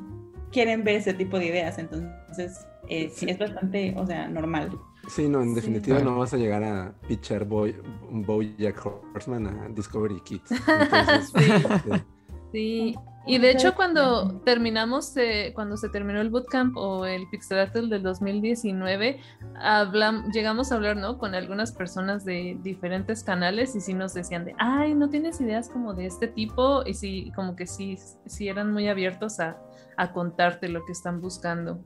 quieren 0.51 0.83
ver 0.83 0.97
ese 0.97 1.13
tipo 1.13 1.39
de 1.39 1.45
ideas. 1.47 1.77
Entonces 1.79 2.65
eh, 2.89 3.09
sí, 3.09 3.25
Sí. 3.25 3.31
es 3.31 3.39
bastante, 3.39 3.93
o 3.97 4.05
sea, 4.05 4.27
normal. 4.27 4.71
Sí, 5.07 5.27
no, 5.27 5.41
en 5.41 5.53
definitiva 5.53 5.99
no 5.99 6.17
vas 6.17 6.33
a 6.33 6.37
llegar 6.37 6.63
a 6.63 6.93
pitchar 7.07 7.45
Boy, 7.45 7.75
Bojack 8.09 8.85
Horseman 9.13 9.47
a 9.47 9.69
Discovery 9.69 10.19
Kids. 10.21 10.51
Entonces, 10.67 12.03
Sí. 12.51 12.95
Y 13.25 13.37
de 13.37 13.51
hecho 13.51 13.73
cuando 13.75 14.39
terminamos, 14.41 15.15
eh, 15.17 15.51
cuando 15.55 15.77
se 15.77 15.89
terminó 15.89 16.19
el 16.21 16.29
bootcamp 16.29 16.75
o 16.77 17.05
el 17.05 17.27
Pixelatel 17.29 17.89
del 17.89 18.03
2019, 18.03 19.19
hablam- 19.55 20.31
llegamos 20.31 20.71
a 20.71 20.75
hablar, 20.75 20.97
¿no? 20.97 21.17
Con 21.17 21.33
algunas 21.35 21.71
personas 21.71 22.25
de 22.25 22.57
diferentes 22.61 23.23
canales 23.23 23.75
y 23.75 23.81
sí 23.81 23.93
nos 23.93 24.13
decían 24.13 24.45
de, 24.45 24.55
ay, 24.57 24.93
¿no 24.95 25.09
tienes 25.09 25.39
ideas 25.41 25.69
como 25.69 25.93
de 25.93 26.05
este 26.05 26.27
tipo? 26.27 26.83
Y 26.85 26.93
sí, 26.95 27.31
como 27.35 27.55
que 27.55 27.65
sí, 27.67 27.97
sí 28.25 28.47
eran 28.49 28.73
muy 28.73 28.87
abiertos 28.89 29.39
a, 29.39 29.57
a 29.97 30.11
contarte 30.11 30.67
lo 30.69 30.83
que 30.85 30.91
están 30.91 31.21
buscando. 31.21 31.79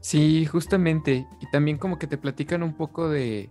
Sí, 0.00 0.46
justamente. 0.46 1.26
Y 1.40 1.50
también 1.50 1.76
como 1.78 1.98
que 1.98 2.06
te 2.06 2.18
platican 2.18 2.62
un 2.62 2.74
poco 2.74 3.08
de, 3.08 3.50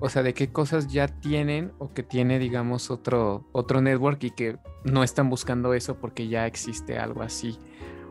o 0.00 0.08
sea, 0.08 0.22
de 0.22 0.34
qué 0.34 0.50
cosas 0.50 0.88
ya 0.88 1.08
tienen 1.08 1.72
o 1.78 1.92
que 1.92 2.02
tiene, 2.02 2.38
digamos, 2.38 2.90
otro, 2.90 3.48
otro 3.52 3.80
network 3.80 4.22
y 4.24 4.30
que 4.30 4.58
no 4.84 5.02
están 5.02 5.30
buscando 5.30 5.74
eso 5.74 5.98
porque 5.98 6.28
ya 6.28 6.46
existe 6.46 6.98
algo 6.98 7.22
así. 7.22 7.58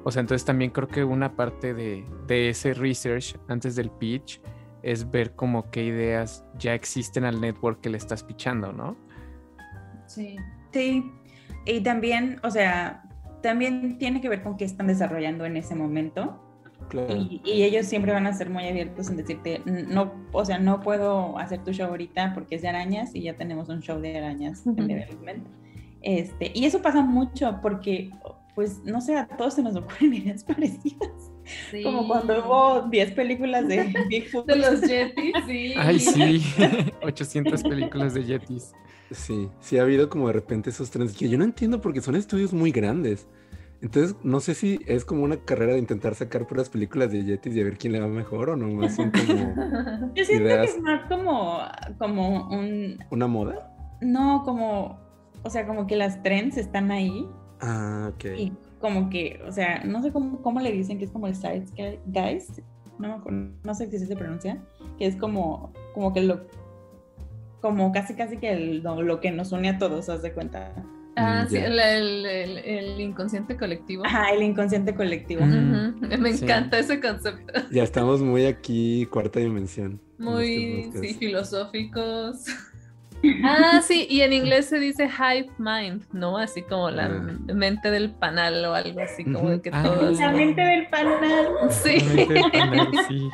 O 0.03 0.11
sea, 0.11 0.21
entonces 0.21 0.45
también 0.45 0.71
creo 0.71 0.87
que 0.87 1.03
una 1.03 1.35
parte 1.35 1.73
de, 1.73 2.05
de 2.27 2.49
ese 2.49 2.73
research 2.73 3.37
antes 3.47 3.75
del 3.75 3.89
pitch 3.89 4.41
es 4.81 5.09
ver 5.09 5.33
como 5.33 5.71
qué 5.71 5.83
ideas 5.83 6.45
ya 6.59 6.73
existen 6.73 7.23
al 7.23 7.39
network 7.39 7.79
que 7.79 7.89
le 7.89 7.97
estás 7.97 8.23
pitchando, 8.23 8.73
¿no? 8.73 8.97
Sí. 10.07 10.35
Sí, 10.73 11.11
y 11.65 11.81
también, 11.81 12.39
o 12.43 12.49
sea, 12.49 13.03
también 13.41 13.97
tiene 13.99 14.21
que 14.21 14.29
ver 14.29 14.41
con 14.41 14.57
qué 14.57 14.65
están 14.65 14.87
desarrollando 14.87 15.45
en 15.45 15.55
ese 15.55 15.75
momento. 15.75 16.42
Claro. 16.89 17.15
Y, 17.15 17.41
y 17.43 17.63
ellos 17.63 17.85
siempre 17.85 18.13
van 18.13 18.27
a 18.27 18.33
ser 18.33 18.49
muy 18.49 18.67
abiertos 18.67 19.09
en 19.09 19.17
decirte, 19.17 19.61
no, 19.65 20.13
o 20.31 20.45
sea, 20.45 20.59
no 20.59 20.81
puedo 20.81 21.37
hacer 21.37 21.63
tu 21.63 21.71
show 21.71 21.89
ahorita 21.89 22.33
porque 22.33 22.55
es 22.55 22.61
de 22.61 22.69
arañas 22.69 23.15
y 23.15 23.21
ya 23.21 23.35
tenemos 23.35 23.69
un 23.69 23.81
show 23.81 23.99
de 23.99 24.17
arañas 24.17 24.65
en 24.67 24.75
development. 24.75 25.47
Este, 26.03 26.51
y 26.53 26.65
eso 26.65 26.81
pasa 26.81 27.01
mucho 27.01 27.59
porque, 27.61 28.11
pues, 28.55 28.83
no 28.83 29.01
sé, 29.01 29.15
a 29.15 29.27
todos 29.27 29.55
se 29.55 29.63
nos 29.63 29.75
ocurren 29.75 30.13
ideas 30.13 30.43
parecidas. 30.43 31.31
Como 31.83 32.07
cuando 32.07 32.45
hubo 32.45 32.87
10 32.89 33.11
películas 33.11 33.67
de 33.67 33.93
Bigfoot. 34.09 34.45
De 34.45 34.55
los 34.55 34.81
Yetis, 34.81 35.33
sí. 35.47 35.73
Ay, 35.77 35.99
sí. 35.99 36.43
800 37.01 37.63
películas 37.63 38.13
de 38.13 38.23
Yetis. 38.25 38.73
Sí, 39.11 39.49
sí 39.59 39.77
ha 39.77 39.83
habido 39.83 40.09
como 40.09 40.27
de 40.27 40.33
repente 40.33 40.69
esos 40.69 40.89
trenes 40.89 41.15
que 41.15 41.29
yo 41.29 41.37
no 41.37 41.43
entiendo 41.43 41.81
porque 41.81 42.01
son 42.01 42.15
estudios 42.15 42.53
muy 42.53 42.71
grandes. 42.71 43.27
Entonces, 43.83 44.15
no 44.23 44.39
sé 44.39 44.55
si 44.55 44.79
es 44.87 45.03
como 45.05 45.23
una 45.23 45.37
carrera 45.37 45.73
de 45.73 45.79
intentar 45.79 46.15
sacar 46.15 46.47
por 46.47 46.57
las 46.57 46.69
películas 46.69 47.11
de 47.11 47.23
Yetis 47.25 47.53
y 47.55 47.61
a 47.61 47.65
ver 47.65 47.77
quién 47.77 47.91
le 47.93 47.99
va 47.99 48.07
mejor 48.07 48.49
o 48.51 48.55
no, 48.55 48.67
más 48.69 48.95
son 48.95 49.11
como 49.11 49.53
Yo 50.15 50.23
siento 50.23 50.45
ideas. 50.45 50.65
que 50.71 50.77
es 50.77 50.81
más 50.81 51.01
como, 51.09 51.59
como 51.99 52.49
un, 52.49 52.97
una 53.11 53.27
moda. 53.27 53.75
no, 54.01 54.41
como, 54.45 54.97
o 55.43 55.49
sea, 55.49 55.67
como 55.67 55.85
que 55.85 55.97
las 55.97 56.23
trends 56.23 56.57
están 56.57 56.91
ahí 56.91 57.27
Ah, 57.59 58.11
ok. 58.13 58.25
y 58.37 58.53
como 58.79 59.09
que, 59.09 59.41
o 59.47 59.51
sea, 59.51 59.83
no 59.83 60.01
sé 60.01 60.11
cómo, 60.13 60.41
cómo 60.41 60.59
le 60.61 60.71
dicen 60.71 60.97
que 60.97 61.03
es 61.05 61.11
como 61.11 61.27
el 61.27 61.35
side 61.35 61.65
guys, 62.07 62.61
no, 62.99 63.21
no 63.63 63.75
sé 63.75 63.89
si 63.91 63.99
se 64.05 64.15
pronuncia, 64.15 64.61
que 64.97 65.07
es 65.07 65.15
como, 65.17 65.73
como 65.93 66.13
que 66.13 66.21
lo, 66.21 66.41
como 67.61 67.91
casi 67.91 68.13
casi 68.15 68.37
que 68.37 68.51
el- 68.53 68.81
lo 68.81 69.19
que 69.19 69.31
nos 69.31 69.51
une 69.51 69.69
a 69.69 69.77
todos, 69.77 70.07
haz 70.09 70.21
de 70.21 70.31
cuenta. 70.33 70.73
Ah, 71.15 71.45
sí, 71.49 71.57
el, 71.57 71.77
el- 71.79 72.25
el- 72.25 72.57
el 72.57 72.99
inconsciente 73.01 73.55
colectivo. 73.57 74.03
Ajá, 74.05 74.31
el 74.33 74.41
inconsciente 74.43 74.95
colectivo. 74.95 75.45
Mm. 75.45 75.99
Me 76.19 76.33
Sí. 76.33 76.43
encanta 76.45 76.79
ese 76.79 76.99
concepto. 76.99 77.53
Ya 77.71 77.83
estamos 77.83 78.21
muy 78.21 78.45
aquí, 78.45 79.05
cuarta 79.11 79.39
dimensión. 79.39 79.99
en 80.19 80.25
Muy 80.25 80.55
este 80.55 80.85
podcast. 80.87 81.03
sí, 81.05 81.13
filosóficos. 81.19 82.45
Ah, 83.43 83.81
sí, 83.87 84.05
y 84.09 84.21
en 84.21 84.33
inglés 84.33 84.65
se 84.67 84.79
dice 84.79 85.05
hive 85.07 85.49
mind, 85.57 86.03
¿no? 86.11 86.37
Así 86.37 86.61
como 86.63 86.89
la 86.91 87.05
Ah. 87.05 87.53
mente 87.53 87.89
del 87.91 88.11
panal 88.11 88.63
o 88.65 88.73
algo 88.73 88.99
así, 88.99 89.23
como 89.23 89.49
de 89.49 89.61
que. 89.61 89.69
Ah. 89.73 89.83
todos. 89.83 90.19
La 90.19 90.31
mente 90.31 90.61
del 90.61 90.87
panal. 90.87 91.47
Sí. 91.69 91.97
Mente 92.15 92.33
del 92.33 92.51
panal, 92.51 92.87
sí. 93.07 93.29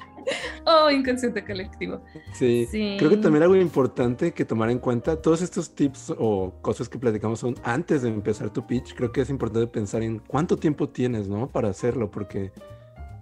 Oh, 0.66 0.92
inconsciente 0.92 1.44
colectivo. 1.44 2.02
Sí. 2.34 2.68
Sí. 2.70 2.96
Creo 3.00 3.10
que 3.10 3.18
también 3.18 3.44
algo 3.44 3.56
importante 3.56 4.32
que 4.34 4.46
tomar 4.46 4.70
en 4.70 4.78
cuenta, 4.80 5.20
todos 5.20 5.42
estos 5.42 5.74
tips 5.74 6.14
o 6.20 6.54
cosas 6.62 6.88
que 6.88 7.00
platicamos 7.00 7.40
son 7.40 7.56
antes 7.64 8.04
de 8.04 8.10
empezar 8.10 8.52
tu 8.52 8.68
pitch, 8.68 8.94
creo 8.94 9.12
que 9.12 9.22
es 9.22 9.30
importante 9.32 9.66
pensar 9.68 10.04
en 10.04 10.20
cuánto 10.20 10.58
tiempo 10.58 10.90
tienes, 10.90 11.28
¿no? 11.28 11.48
Para 11.48 11.70
hacerlo, 11.70 12.12
porque 12.12 12.52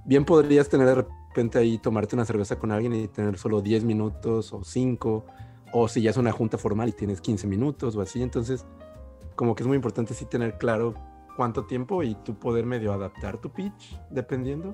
bien 0.06 0.26
podrías 0.26 0.68
tener 0.68 0.88
de 0.88 0.96
repente 0.96 1.60
ahí 1.60 1.78
tomarte 1.78 2.16
una 2.16 2.26
cerveza 2.26 2.58
con 2.58 2.72
alguien 2.72 2.94
y 2.94 3.08
tener 3.08 3.38
solo 3.38 3.62
10 3.62 3.84
minutos 3.86 4.52
o 4.52 4.64
5, 4.64 5.26
o 5.80 5.88
si 5.88 6.02
ya 6.02 6.10
es 6.10 6.18
una 6.18 6.32
junta 6.32 6.58
formal 6.58 6.90
y 6.90 6.92
tienes 6.92 7.22
15 7.22 7.46
minutos 7.46 7.96
o 7.96 8.02
así, 8.02 8.22
entonces 8.24 8.66
como 9.36 9.54
que 9.54 9.62
es 9.62 9.68
muy 9.68 9.76
importante 9.76 10.16
sí 10.16 10.26
tener 10.26 10.58
claro 10.58 10.96
cuánto 11.36 11.66
tiempo 11.66 12.02
y 12.02 12.16
tú 12.16 12.34
poder 12.34 12.66
medio 12.66 12.92
adaptar 12.92 13.38
tu 13.38 13.52
pitch, 13.52 14.00
dependiendo. 14.10 14.74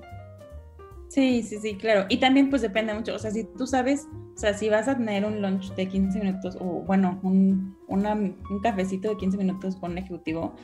Sí, 1.08 1.42
sí, 1.42 1.58
sí, 1.58 1.76
claro. 1.76 2.06
Y 2.08 2.16
también 2.16 2.48
pues 2.48 2.62
depende 2.62 2.94
mucho, 2.94 3.14
o 3.14 3.18
sea, 3.18 3.30
si 3.30 3.44
tú 3.44 3.66
sabes, 3.66 4.08
o 4.34 4.38
sea, 4.38 4.54
si 4.54 4.70
vas 4.70 4.88
a 4.88 4.96
tener 4.96 5.26
un 5.26 5.42
lunch 5.42 5.74
de 5.74 5.86
15 5.86 6.18
minutos 6.18 6.56
o 6.58 6.82
bueno, 6.86 7.20
un, 7.22 7.76
un 7.86 8.60
cafecito 8.62 9.10
de 9.10 9.16
15 9.18 9.36
minutos 9.36 9.76
con 9.76 9.92
un 9.92 9.98
ejecutivo 9.98 10.54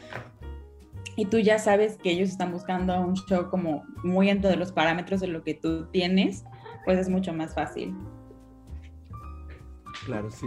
y 1.17 1.27
tú 1.27 1.39
ya 1.39 1.59
sabes 1.59 1.99
que 1.99 2.13
ellos 2.13 2.31
están 2.31 2.51
buscando 2.51 2.99
un 2.99 3.15
show 3.15 3.51
como 3.51 3.85
muy 4.03 4.29
dentro 4.29 4.49
de 4.49 4.57
los 4.57 4.73
parámetros 4.73 5.21
de 5.21 5.27
lo 5.27 5.45
que 5.45 5.53
tú 5.53 5.85
tienes, 5.91 6.45
pues 6.87 6.99
es 6.99 7.11
mucho 7.11 7.35
más 7.35 7.55
fácil. 7.55 7.95
Claro, 10.05 10.31
sí. 10.31 10.47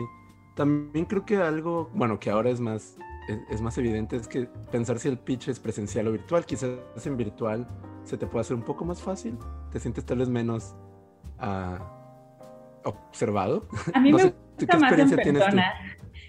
También 0.55 1.05
creo 1.05 1.25
que 1.25 1.37
algo, 1.37 1.89
bueno, 1.93 2.19
que 2.19 2.29
ahora 2.29 2.49
es 2.49 2.59
más, 2.59 2.97
es, 3.27 3.39
es 3.49 3.61
más 3.61 3.77
evidente, 3.77 4.15
es 4.15 4.27
que 4.27 4.47
pensar 4.71 4.99
si 4.99 5.07
el 5.07 5.17
pitch 5.17 5.47
es 5.47 5.59
presencial 5.59 6.07
o 6.07 6.11
virtual. 6.11 6.45
Quizás 6.45 6.69
en 7.05 7.17
virtual 7.17 7.67
se 8.03 8.17
te 8.17 8.27
puede 8.27 8.41
hacer 8.41 8.55
un 8.55 8.63
poco 8.63 8.85
más 8.85 9.01
fácil. 9.01 9.37
Te 9.71 9.79
sientes 9.79 10.05
tal 10.05 10.19
vez 10.19 10.29
menos 10.29 10.75
ah, 11.39 11.79
observado. 12.83 13.67
A 13.93 13.99
mí 13.99 14.11
No 14.11 14.17
me 14.17 14.23
sé, 14.23 14.29
¿tú 14.31 14.65
gusta 14.65 14.73
¿qué 14.73 14.77
más 14.77 15.11
en 15.11 15.15
persona. 15.15 15.73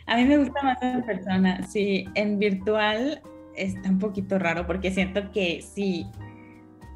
A 0.06 0.16
mí 0.16 0.24
me 0.24 0.38
gusta 0.38 0.62
más 0.62 0.82
en 0.82 1.02
persona. 1.02 1.62
Sí, 1.64 2.06
en 2.14 2.38
virtual 2.38 3.22
está 3.56 3.88
un 3.88 3.98
poquito 3.98 4.38
raro 4.38 4.66
porque 4.66 4.90
siento 4.90 5.30
que 5.32 5.62
sí, 5.62 6.06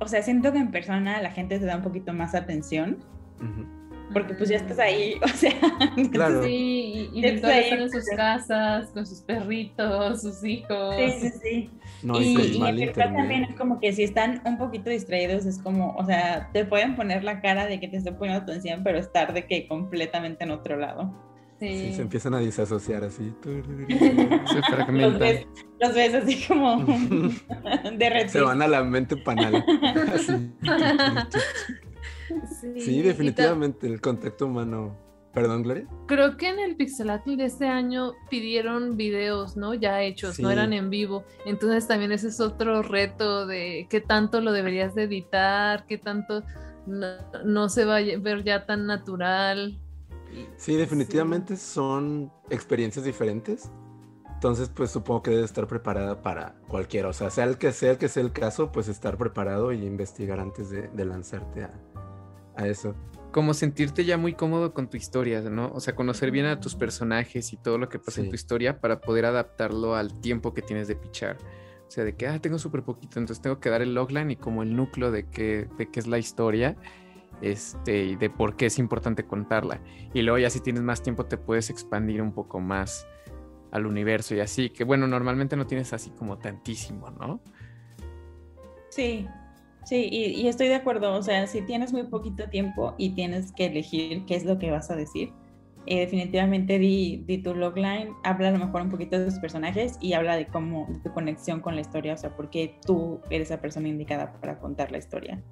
o 0.00 0.08
sea, 0.08 0.23
siento 0.23 0.52
que 0.52 0.58
en 0.58 0.70
persona 0.70 1.20
la 1.23 1.30
gente 1.30 1.58
te 1.58 1.64
da 1.64 1.76
un 1.76 1.82
poquito 1.82 2.12
más 2.12 2.35
atención 2.35 2.99
Ujú. 3.40 3.77
Porque 4.12 4.35
pues 4.35 4.49
ya 4.50 4.57
estás 4.57 4.79
ahí, 4.79 5.15
o 5.23 5.29
sea, 5.29 5.53
Claro. 6.12 6.43
Sí, 6.45 7.11
y, 7.12 7.21
y 7.21 7.25
ahí, 7.25 7.37
están 7.37 7.81
en 7.81 7.91
sus 7.91 8.05
pues. 8.05 8.17
casas, 8.17 8.91
con 8.91 9.07
sus 9.07 9.21
perritos, 9.21 10.23
sus 10.23 10.45
hijos. 10.45 10.95
sí, 10.97 11.11
sí, 11.21 11.31
sí. 11.43 11.71
No, 12.03 12.21
y, 12.21 12.27
y, 12.37 12.57
y 12.59 12.83
en 12.83 12.93
también 12.93 13.45
es 13.45 13.55
como 13.57 13.81
que 13.81 13.93
si 13.93 14.05
están 14.05 14.41
un 14.45 14.57
poquito 14.59 14.88
distraídos 14.91 15.47
es 15.47 15.59
como, 15.59 15.95
o 15.97 16.05
sea, 16.05 16.49
te 16.53 16.65
pueden 16.65 16.95
poner 16.97 17.25
la 17.25 17.41
cara 17.41 17.67
de 17.67 17.81
que 17.81 17.88
te 17.88 17.97
estoy 17.97 18.12
poniendo 18.15 18.43
atención, 18.43 18.83
pero 18.85 18.99
estar 18.99 19.33
de 19.35 19.47
que 19.47 19.67
completamente 19.67 20.45
en 20.45 20.53
otro 20.53 20.77
lado. 20.77 21.12
Sí, 21.61 21.93
se 21.93 22.03
empiezan 22.03 22.35
a 22.35 22.38
disasociar 22.38 23.03
así. 23.03 23.35
Se 23.43 24.61
Los 24.61 24.67
fragmentan. 24.69 25.19
ves, 25.19 25.47
los 25.81 25.93
ves 25.95 26.15
así 26.15 26.45
como 26.47 26.85
derretidos. 27.97 28.31
se 28.33 28.41
van 28.43 28.62
a 28.62 28.69
la 28.69 28.85
mente 28.85 29.17
panal. 29.17 29.65
Así. 30.15 30.53
Sí, 32.78 33.02
definitivamente 33.02 33.87
el 33.87 34.00
contacto 34.00 34.47
humano. 34.47 34.97
Perdón, 35.32 35.62
Gloria. 35.62 35.87
Creo 36.06 36.37
que 36.37 36.49
en 36.49 36.58
el 36.58 36.75
Pixelatl 36.76 37.37
de 37.37 37.44
este 37.44 37.66
año 37.68 38.14
pidieron 38.30 38.97
videos, 38.97 39.56
¿no? 39.56 39.75
Ya 39.75 40.02
hechos, 40.02 40.40
no 40.40 40.50
eran 40.50 40.73
en 40.73 40.90
vivo. 40.90 41.25
Entonces 41.44 41.87
también 41.87 42.12
ese 42.12 42.28
es 42.28 42.40
otro 42.40 42.82
reto 42.82 43.47
de 43.47 43.87
qué 43.90 44.00
tanto 44.00 44.40
lo 44.40 44.52
deberías 44.52 44.94
de 44.94 45.04
editar, 45.04 45.87
qué 45.87 45.99
tanto 45.99 46.42
no, 46.87 47.06
no 47.44 47.68
se 47.68 47.85
va 47.85 47.99
a 47.99 48.02
ver 48.02 48.42
ya 48.42 48.66
tan 48.66 48.87
natural. 48.87 49.78
Sí, 50.56 50.76
definitivamente 50.76 51.56
son 51.56 52.32
experiencias 52.50 53.04
diferentes. 53.04 53.70
Entonces, 54.35 54.68
pues 54.68 54.92
supongo 54.92 55.23
que 55.23 55.32
debes 55.32 55.47
estar 55.47 55.66
preparada 55.66 56.23
para 56.23 56.54
cualquiera. 56.68 57.08
O 57.08 57.12
sea, 57.12 57.28
sea 57.28 57.44
el 57.44 57.58
que 57.58 57.73
sea 57.73 57.92
el 57.92 57.99
que 57.99 58.08
sea 58.08 58.23
el 58.23 58.32
caso, 58.32 58.70
pues 58.70 58.87
estar 58.87 59.18
preparado 59.18 59.73
y 59.73 59.85
investigar 59.85 60.38
antes 60.38 60.70
de, 60.70 60.88
de 60.88 61.04
lanzarte 61.04 61.64
a, 61.64 61.70
a 62.59 62.67
eso. 62.67 62.95
Como 63.33 63.55
sentirte 63.55 64.05
ya 64.05 64.19
muy 64.19 64.35
cómodo 64.35 64.75
con 64.75 64.88
tu 64.91 64.97
historia, 64.97 65.41
¿no? 65.43 65.71
O 65.73 65.81
sea, 65.81 65.95
conocer 65.95 66.31
bien 66.31 66.47
a 66.47 66.61
tus 66.61 66.75
personajes 66.75 67.53
y 67.53 67.57
todo 67.57 67.79
lo 67.79 67.88
que 67.88 67.99
pasa 67.99 68.21
en 68.21 68.31
tu 68.31 68.35
historia 68.35 68.81
para 68.81 69.00
poder 69.00 69.27
adaptarlo 69.27 69.95
al 69.95 70.21
tiempo 70.21 70.53
que 70.55 70.62
tienes 70.62 70.88
de 70.88 70.97
pichar. 70.97 71.37
O 71.87 71.91
sea, 71.91 72.05
de 72.05 72.17
que, 72.17 72.27
ah, 72.27 72.38
tengo 72.41 72.59
súper 72.59 72.83
poquito, 72.83 73.19
entonces 73.19 73.41
tengo 73.41 73.61
que 73.61 73.71
dar 73.71 73.81
el 73.81 73.95
logline 73.95 74.33
y 74.33 74.37
como 74.37 74.62
el 74.62 74.75
núcleo 74.75 75.11
de 75.11 75.27
qué, 75.27 75.69
de 75.79 75.91
qué 75.91 76.00
es 76.00 76.07
la 76.07 76.19
historia 76.19 76.77
este, 77.41 78.05
y 78.05 78.17
de 78.17 78.29
por 78.29 78.57
qué 78.57 78.67
es 78.67 78.79
importante 78.79 79.25
contarla. 79.25 79.81
Y 80.12 80.23
luego 80.23 80.38
ya 80.38 80.50
si 80.50 80.61
tienes 80.61 80.83
más 80.83 81.03
tiempo 81.03 81.27
te 81.27 81.37
puedes 81.37 81.71
expandir 81.71 82.21
un 82.21 82.33
poco 82.33 82.61
más 82.61 83.07
al 83.71 83.87
universo 83.87 84.35
y 84.35 84.41
así, 84.41 84.71
que 84.71 84.85
bueno, 84.85 85.07
normalmente 85.07 85.55
no 85.55 85.67
tienes 85.67 85.93
así 85.93 86.11
como 86.11 86.38
tantísimo, 86.38 87.11
¿no? 87.11 87.41
Sí, 88.88 89.29
sí, 89.88 90.09
y, 90.11 90.40
y, 90.40 90.49
estoy 90.49 90.68
de 90.68 90.75
acuerdo, 90.75 91.14
o 91.14 91.23
sea, 91.23 91.47
si 91.47 91.62
tienes 91.62 91.92
muy 91.92 92.04
poquito 92.04 92.49
tiempo 92.49 92.95
y 92.99 93.11
tienes 93.11 93.52
que 93.52 93.66
elegir 93.66 94.25
qué 94.26 94.37
es 94.37 94.45
lo 94.45 94.59
que 94.59 94.71
vas 94.71 94.90
a 94.90 94.97
decir, 94.97 95.33
eh, 95.90 96.00
definitivamente 96.00 96.78
di, 96.78 97.25
di, 97.26 97.38
tu 97.38 97.54
logline, 97.54 98.12
habla 98.23 98.49
a 98.49 98.50
lo 98.50 98.59
mejor 98.59 98.83
un 98.83 98.90
poquito 98.90 99.18
de 99.18 99.25
tus 99.25 99.38
personajes 99.38 99.97
y 100.02 100.12
habla 100.12 100.37
de 100.37 100.47
cómo, 100.47 100.87
de 100.90 100.99
tu 100.99 101.11
conexión 101.14 101.61
con 101.61 101.76
la 101.76 101.80
historia, 101.80 102.12
o 102.12 102.16
sea, 102.18 102.37
por 102.37 102.50
qué 102.50 102.78
tú 102.85 103.23
eres 103.30 103.49
la 103.49 103.59
persona 103.59 103.88
indicada 103.88 104.35
para 104.38 104.59
contar 104.59 104.92
la 104.92 104.99
historia. 104.99 105.42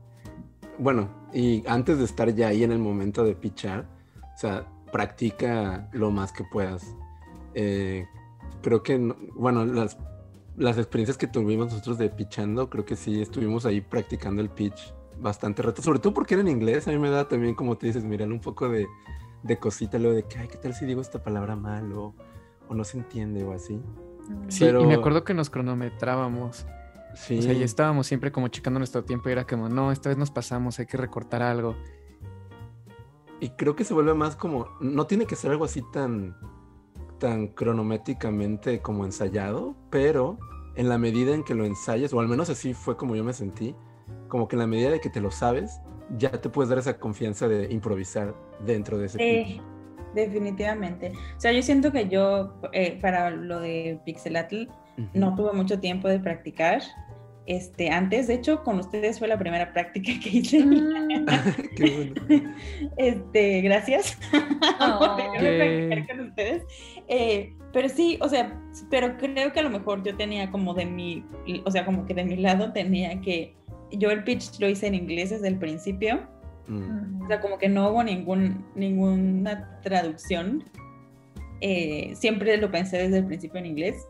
Bueno, 0.78 1.08
y 1.32 1.66
antes 1.66 1.96
de 1.96 2.04
estar 2.04 2.34
ya 2.34 2.48
ahí 2.48 2.64
en 2.64 2.72
el 2.72 2.78
momento 2.78 3.24
de 3.24 3.34
pichar, 3.34 3.88
o 4.34 4.38
sea, 4.38 4.66
practica 4.92 5.88
lo 5.92 6.10
más 6.10 6.32
que 6.32 6.44
puedas. 6.44 6.94
Eh, 7.54 8.04
creo 8.60 8.82
que, 8.82 8.98
bueno, 9.34 9.64
las, 9.64 9.96
las 10.56 10.78
experiencias 10.78 11.18
que 11.18 11.26
tuvimos 11.26 11.66
nosotros 11.66 11.98
de 11.98 12.08
pichando, 12.08 12.70
creo 12.70 12.84
que 12.84 12.96
sí 12.96 13.20
estuvimos 13.20 13.66
ahí 13.66 13.80
practicando 13.80 14.40
el 14.40 14.50
pitch 14.50 14.94
bastante 15.18 15.62
rato, 15.62 15.82
sobre 15.82 15.98
todo 15.98 16.12
porque 16.12 16.34
era 16.34 16.42
en 16.42 16.48
inglés, 16.48 16.88
a 16.88 16.90
mí 16.90 16.98
me 16.98 17.10
da 17.10 17.28
también, 17.28 17.54
como 17.54 17.76
te 17.76 17.86
dices, 17.86 18.04
mirar 18.04 18.30
un 18.30 18.40
poco 18.40 18.68
de, 18.68 18.86
de 19.42 19.58
cosita, 19.58 19.98
lo 19.98 20.12
de 20.12 20.24
que, 20.24 20.38
ay, 20.38 20.48
¿qué 20.48 20.58
tal 20.58 20.74
si 20.74 20.84
digo 20.84 21.00
esta 21.00 21.22
palabra 21.22 21.56
mal 21.56 21.92
o, 21.92 22.14
o 22.68 22.74
no 22.74 22.84
se 22.84 22.98
entiende 22.98 23.44
o 23.44 23.52
así? 23.52 23.80
Sí, 24.48 24.66
y 24.66 24.86
me 24.86 24.94
acuerdo 24.94 25.24
que 25.24 25.34
nos 25.34 25.50
cronometrábamos. 25.50 26.66
Sí. 27.14 27.38
O 27.38 27.42
sea, 27.42 27.52
y 27.52 27.62
estábamos 27.62 28.06
siempre 28.06 28.32
como 28.32 28.48
checando 28.48 28.78
nuestro 28.78 29.04
tiempo 29.04 29.28
y 29.28 29.32
era 29.32 29.46
como, 29.46 29.68
no, 29.68 29.92
esta 29.92 30.08
vez 30.08 30.18
nos 30.18 30.30
pasamos, 30.30 30.78
hay 30.78 30.86
que 30.86 30.96
recortar 30.96 31.42
algo. 31.42 31.76
Y 33.40 33.50
creo 33.50 33.76
que 33.76 33.84
se 33.84 33.94
vuelve 33.94 34.14
más 34.14 34.36
como, 34.36 34.68
no 34.80 35.06
tiene 35.06 35.26
que 35.26 35.36
ser 35.36 35.50
algo 35.50 35.64
así 35.64 35.82
tan, 35.92 36.36
tan 37.18 37.48
cronométricamente 37.48 38.80
como 38.80 39.04
ensayado, 39.04 39.74
pero 39.90 40.38
en 40.76 40.88
la 40.88 40.98
medida 40.98 41.34
en 41.34 41.42
que 41.42 41.54
lo 41.54 41.64
ensayes, 41.64 42.12
o 42.12 42.20
al 42.20 42.28
menos 42.28 42.50
así 42.50 42.74
fue 42.74 42.96
como 42.96 43.16
yo 43.16 43.24
me 43.24 43.32
sentí, 43.32 43.74
como 44.28 44.48
que 44.48 44.56
en 44.56 44.60
la 44.60 44.66
medida 44.66 44.90
de 44.90 45.00
que 45.00 45.10
te 45.10 45.20
lo 45.20 45.30
sabes, 45.30 45.80
ya 46.18 46.30
te 46.30 46.48
puedes 46.48 46.68
dar 46.68 46.78
esa 46.78 46.98
confianza 46.98 47.48
de 47.48 47.72
improvisar 47.72 48.34
dentro 48.64 48.98
de 48.98 49.06
ese 49.06 49.18
sí, 49.18 49.60
definitivamente. 50.14 51.12
O 51.36 51.40
sea, 51.40 51.52
yo 51.52 51.62
siento 51.62 51.92
que 51.92 52.08
yo, 52.08 52.54
eh, 52.72 52.98
para 53.00 53.30
lo 53.30 53.60
de 53.60 54.00
Pixelatl, 54.04 54.56
uh 54.56 55.00
-huh. 55.00 55.08
no 55.14 55.34
tuve 55.34 55.52
mucho 55.52 55.80
tiempo 55.80 56.08
de 56.08 56.20
practicar. 56.20 56.82
Este, 57.46 57.90
antes, 57.90 58.26
de 58.26 58.34
hecho, 58.34 58.64
con 58.64 58.80
ustedes 58.80 59.20
fue 59.20 59.28
la 59.28 59.38
primera 59.38 59.72
práctica 59.72 60.12
que 60.20 60.38
hice. 60.38 60.64
Mm. 60.64 61.26
Qué 61.76 62.14
bueno. 62.26 62.54
Este, 62.96 63.60
gracias 63.60 64.18
Oh. 64.80 64.98
por 64.98 65.16
dejarme 65.16 65.86
practicar 65.86 66.16
con 66.16 66.26
ustedes. 66.28 66.64
Eh, 67.08 67.54
pero 67.72 67.88
sí, 67.88 68.18
o 68.20 68.28
sea, 68.28 68.60
pero 68.90 69.16
creo 69.16 69.52
que 69.52 69.60
a 69.60 69.62
lo 69.62 69.70
mejor 69.70 70.02
yo 70.02 70.16
tenía 70.16 70.50
como 70.50 70.74
de 70.74 70.86
mi, 70.86 71.24
o 71.64 71.70
sea, 71.70 71.84
como 71.84 72.04
que 72.04 72.14
de 72.14 72.24
mi 72.24 72.36
lado 72.36 72.72
tenía 72.72 73.20
que 73.20 73.54
yo 73.92 74.10
el 74.10 74.24
pitch 74.24 74.58
lo 74.58 74.68
hice 74.68 74.88
en 74.88 74.94
inglés 74.94 75.30
desde 75.30 75.48
el 75.48 75.58
principio. 75.58 76.26
Mm. 76.66 77.22
O 77.22 77.28
sea, 77.28 77.40
como 77.40 77.58
que 77.58 77.68
no 77.68 77.90
hubo 77.90 78.02
ningún, 78.02 78.64
ninguna 78.74 79.80
traducción. 79.82 80.64
Eh, 81.60 82.12
siempre 82.16 82.56
lo 82.56 82.70
pensé 82.70 82.98
desde 82.98 83.18
el 83.18 83.26
principio 83.26 83.60
en 83.60 83.66
inglés. 83.66 84.08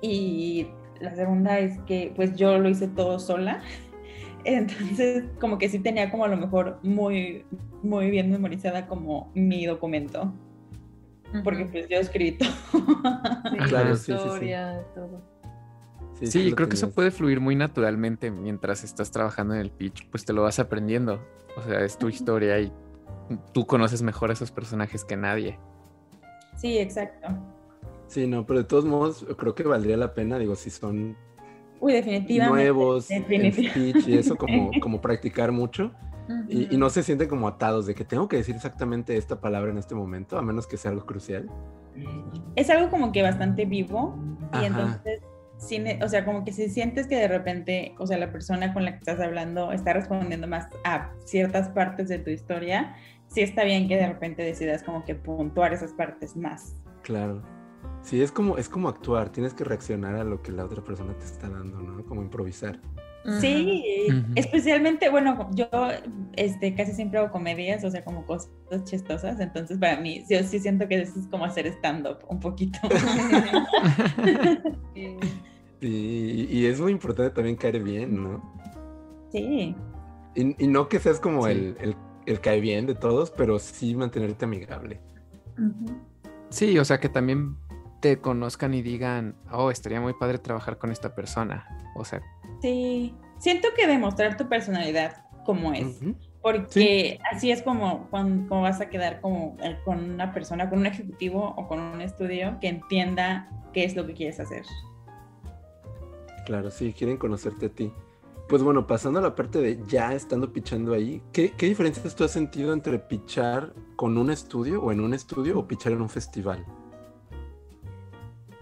Y 0.00 0.66
la 1.00 1.14
segunda 1.14 1.58
es 1.58 1.78
que 1.80 2.12
pues 2.14 2.36
yo 2.36 2.58
lo 2.58 2.68
hice 2.68 2.88
todo 2.88 3.18
sola. 3.18 3.62
Entonces, 4.44 5.24
como 5.40 5.58
que 5.58 5.68
sí 5.68 5.80
tenía 5.80 6.10
como 6.10 6.24
a 6.24 6.28
lo 6.28 6.36
mejor 6.36 6.78
muy, 6.82 7.44
muy 7.82 8.10
bien 8.10 8.30
memorizada 8.30 8.86
como 8.86 9.30
mi 9.34 9.66
documento. 9.66 10.32
Porque 11.42 11.64
pues 11.66 11.88
yo 11.88 11.98
escribí 11.98 12.32
todo. 12.32 12.48
Sí, 12.50 13.56
Claro, 13.68 13.90
la 13.90 13.96
sí, 13.96 14.12
sí, 14.12 14.12
sí. 14.12 14.26
historia, 14.26 14.84
todo. 14.94 15.20
Sí, 16.14 16.26
sí 16.28 16.50
lo 16.50 16.56
creo 16.56 16.68
que 16.68 16.76
eso 16.76 16.90
puede 16.92 17.10
fluir 17.10 17.40
muy 17.40 17.56
naturalmente 17.56 18.30
mientras 18.30 18.84
estás 18.84 19.10
trabajando 19.10 19.54
en 19.54 19.60
el 19.60 19.70
pitch, 19.70 20.08
pues 20.08 20.24
te 20.24 20.32
lo 20.32 20.42
vas 20.42 20.58
aprendiendo. 20.58 21.20
O 21.56 21.62
sea, 21.62 21.80
es 21.80 21.98
tu 21.98 22.08
historia 22.08 22.58
y 22.60 22.72
tú 23.52 23.66
conoces 23.66 24.02
mejor 24.02 24.30
a 24.30 24.34
esos 24.34 24.50
personajes 24.50 25.04
que 25.04 25.16
nadie. 25.16 25.58
Sí, 26.56 26.78
exacto. 26.78 27.28
Sí, 28.08 28.26
no, 28.26 28.46
pero 28.46 28.60
de 28.60 28.64
todos 28.64 28.84
modos 28.84 29.26
creo 29.36 29.54
que 29.54 29.64
valdría 29.64 29.96
la 29.96 30.14
pena, 30.14 30.38
digo, 30.38 30.54
si 30.54 30.70
son 30.70 31.16
Uy, 31.80 31.92
definitivamente. 31.92 32.62
nuevos 32.64 33.10
en 33.10 33.22
definitivamente. 33.22 33.70
speech 33.70 34.08
y 34.08 34.16
eso, 34.18 34.36
como, 34.36 34.70
como 34.80 35.00
practicar 35.00 35.52
mucho. 35.52 35.92
Y, 36.48 36.62
y 36.62 36.66
Ujú. 36.66 36.78
no 36.78 36.90
se 36.90 37.02
sienten 37.02 37.28
como 37.28 37.46
atados 37.46 37.86
de 37.86 37.94
que 37.94 38.04
tengo 38.04 38.26
que 38.28 38.36
decir 38.36 38.56
exactamente 38.56 39.16
esta 39.16 39.40
palabra 39.40 39.70
en 39.70 39.78
este 39.78 39.94
momento, 39.94 40.36
a 40.38 40.42
menos 40.42 40.66
que 40.66 40.76
sea 40.76 40.90
algo 40.90 41.06
crucial. 41.06 41.48
Es 42.56 42.68
algo 42.70 42.90
como 42.90 43.12
que 43.12 43.22
bastante 43.22 43.64
vivo 43.64 44.16
y 44.52 44.56
Ajá. 44.56 44.66
entonces, 44.66 45.20
sí 45.58 45.78
ne- 45.78 45.98
o 46.02 46.08
sea, 46.08 46.24
como 46.24 46.44
que 46.44 46.52
si 46.52 46.68
sientes 46.68 47.06
que 47.06 47.16
de 47.16 47.28
repente, 47.28 47.94
o 47.98 48.06
sea, 48.06 48.18
la 48.18 48.30
persona 48.32 48.72
con 48.74 48.84
la 48.84 48.92
que 48.92 48.98
estás 48.98 49.20
hablando 49.20 49.72
está 49.72 49.92
respondiendo 49.92 50.46
más 50.48 50.66
a 50.84 51.12
ciertas 51.24 51.68
partes 51.68 52.08
de 52.08 52.18
tu 52.18 52.30
historia, 52.30 52.94
sí 53.28 53.40
está 53.42 53.62
bien 53.64 53.86
que 53.88 53.96
de 53.96 54.06
repente 54.08 54.42
decidas 54.42 54.82
como 54.82 55.04
que 55.04 55.14
puntuar 55.14 55.72
esas 55.74 55.92
partes 55.92 56.36
más. 56.36 56.74
Claro. 57.02 57.42
Sí, 58.06 58.22
es 58.22 58.30
como, 58.30 58.56
es 58.56 58.68
como 58.68 58.88
actuar, 58.88 59.30
tienes 59.30 59.52
que 59.52 59.64
reaccionar 59.64 60.14
a 60.14 60.22
lo 60.22 60.40
que 60.40 60.52
la 60.52 60.64
otra 60.64 60.80
persona 60.80 61.12
te 61.14 61.24
está 61.24 61.48
dando, 61.48 61.80
¿no? 61.80 62.04
Como 62.04 62.22
improvisar. 62.22 62.80
Sí, 63.40 64.06
especialmente, 64.36 65.08
bueno, 65.10 65.50
yo 65.52 65.66
este, 66.36 66.72
casi 66.76 66.92
siempre 66.92 67.18
hago 67.18 67.32
comedias, 67.32 67.82
o 67.82 67.90
sea, 67.90 68.04
como 68.04 68.24
cosas 68.24 68.48
chistosas, 68.84 69.40
entonces 69.40 69.78
para 69.78 70.00
mí, 70.00 70.22
yo 70.30 70.40
sí 70.44 70.60
siento 70.60 70.86
que 70.86 71.00
eso 71.02 71.18
es 71.18 71.26
como 71.26 71.44
hacer 71.44 71.66
stand-up 71.66 72.18
un 72.28 72.38
poquito. 72.38 72.78
Sí. 74.94 75.16
Y, 75.80 76.46
y 76.58 76.66
es 76.66 76.80
muy 76.80 76.92
importante 76.92 77.34
también 77.34 77.56
caer 77.56 77.82
bien, 77.82 78.22
¿no? 78.22 78.54
Sí, 79.32 79.74
Y, 80.36 80.64
y 80.64 80.68
no 80.68 80.88
que 80.88 81.00
seas 81.00 81.18
como 81.20 81.44
Sí. 81.46 81.50
el, 81.50 81.76
el, 81.80 81.96
el 82.26 82.40
cae 82.40 82.60
bien 82.60 82.86
de 82.86 82.94
todos, 82.94 83.30
pero 83.32 83.58
sí 83.58 83.94
mantenerte 83.96 84.44
amigable. 84.44 85.00
Sí, 86.50 86.78
o 86.78 86.84
sea, 86.84 86.98
que 87.00 87.08
también 87.08 87.56
te 88.06 88.20
conozcan 88.20 88.72
y 88.72 88.82
digan, 88.82 89.34
oh, 89.50 89.72
estaría 89.72 90.00
muy 90.00 90.14
padre 90.14 90.38
trabajar 90.38 90.78
con 90.78 90.92
esta 90.92 91.16
persona. 91.16 91.66
O 91.96 92.04
sea, 92.04 92.22
sí. 92.62 93.12
Siento 93.38 93.68
que 93.76 93.88
demostrar 93.88 94.36
tu 94.36 94.48
personalidad 94.48 95.24
como 95.44 95.72
es. 95.72 95.98
Porque 96.40 97.18
así 97.32 97.50
es 97.50 97.62
como, 97.62 98.08
como 98.10 98.62
vas 98.62 98.80
a 98.80 98.88
quedar 98.88 99.20
como 99.20 99.56
eh, 99.60 99.76
con 99.84 100.10
una 100.10 100.32
persona, 100.32 100.70
con 100.70 100.78
un 100.78 100.86
ejecutivo 100.86 101.52
o 101.56 101.66
con 101.66 101.80
un 101.80 102.00
estudio 102.00 102.58
que 102.60 102.68
entienda 102.68 103.50
qué 103.72 103.82
es 103.82 103.96
lo 103.96 104.06
que 104.06 104.14
quieres 104.14 104.38
hacer. 104.38 104.64
Claro, 106.44 106.70
sí, 106.70 106.94
quieren 106.96 107.16
conocerte 107.16 107.66
a 107.66 107.70
ti. 107.70 107.92
Pues 108.48 108.62
bueno, 108.62 108.86
pasando 108.86 109.18
a 109.18 109.22
la 109.22 109.34
parte 109.34 109.60
de 109.60 109.82
ya 109.88 110.14
estando 110.14 110.52
pichando 110.52 110.94
ahí, 110.94 111.20
¿qué, 111.32 111.50
qué 111.50 111.66
diferencias 111.66 112.14
tú 112.14 112.22
has 112.22 112.30
sentido 112.30 112.72
entre 112.72 113.00
pichar 113.00 113.74
con 113.96 114.16
un 114.16 114.30
estudio 114.30 114.80
o 114.80 114.92
en 114.92 115.00
un 115.00 115.12
estudio 115.12 115.58
o 115.58 115.66
pichar 115.66 115.92
en 115.92 116.02
un 116.02 116.08
festival? 116.08 116.64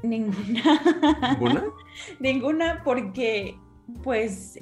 Ninguna. 0.08 0.62
¿Ninguna? 1.32 1.64
Ninguna 2.20 2.82
porque 2.84 3.56
pues 4.02 4.58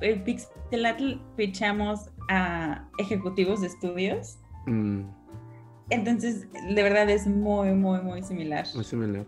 el 0.00 0.22
Pixelatl 0.22 1.14
pichamos 1.36 2.10
a 2.28 2.86
ejecutivos 2.98 3.60
de 3.62 3.68
estudios. 3.68 4.38
Mm, 4.66 5.02
Entonces, 5.90 6.46
de 6.52 6.82
verdad 6.82 7.08
es 7.10 7.26
muy, 7.26 7.70
muy, 7.72 8.00
muy 8.00 8.22
similar. 8.22 8.66
muy 8.74 8.84
similar. 8.84 9.26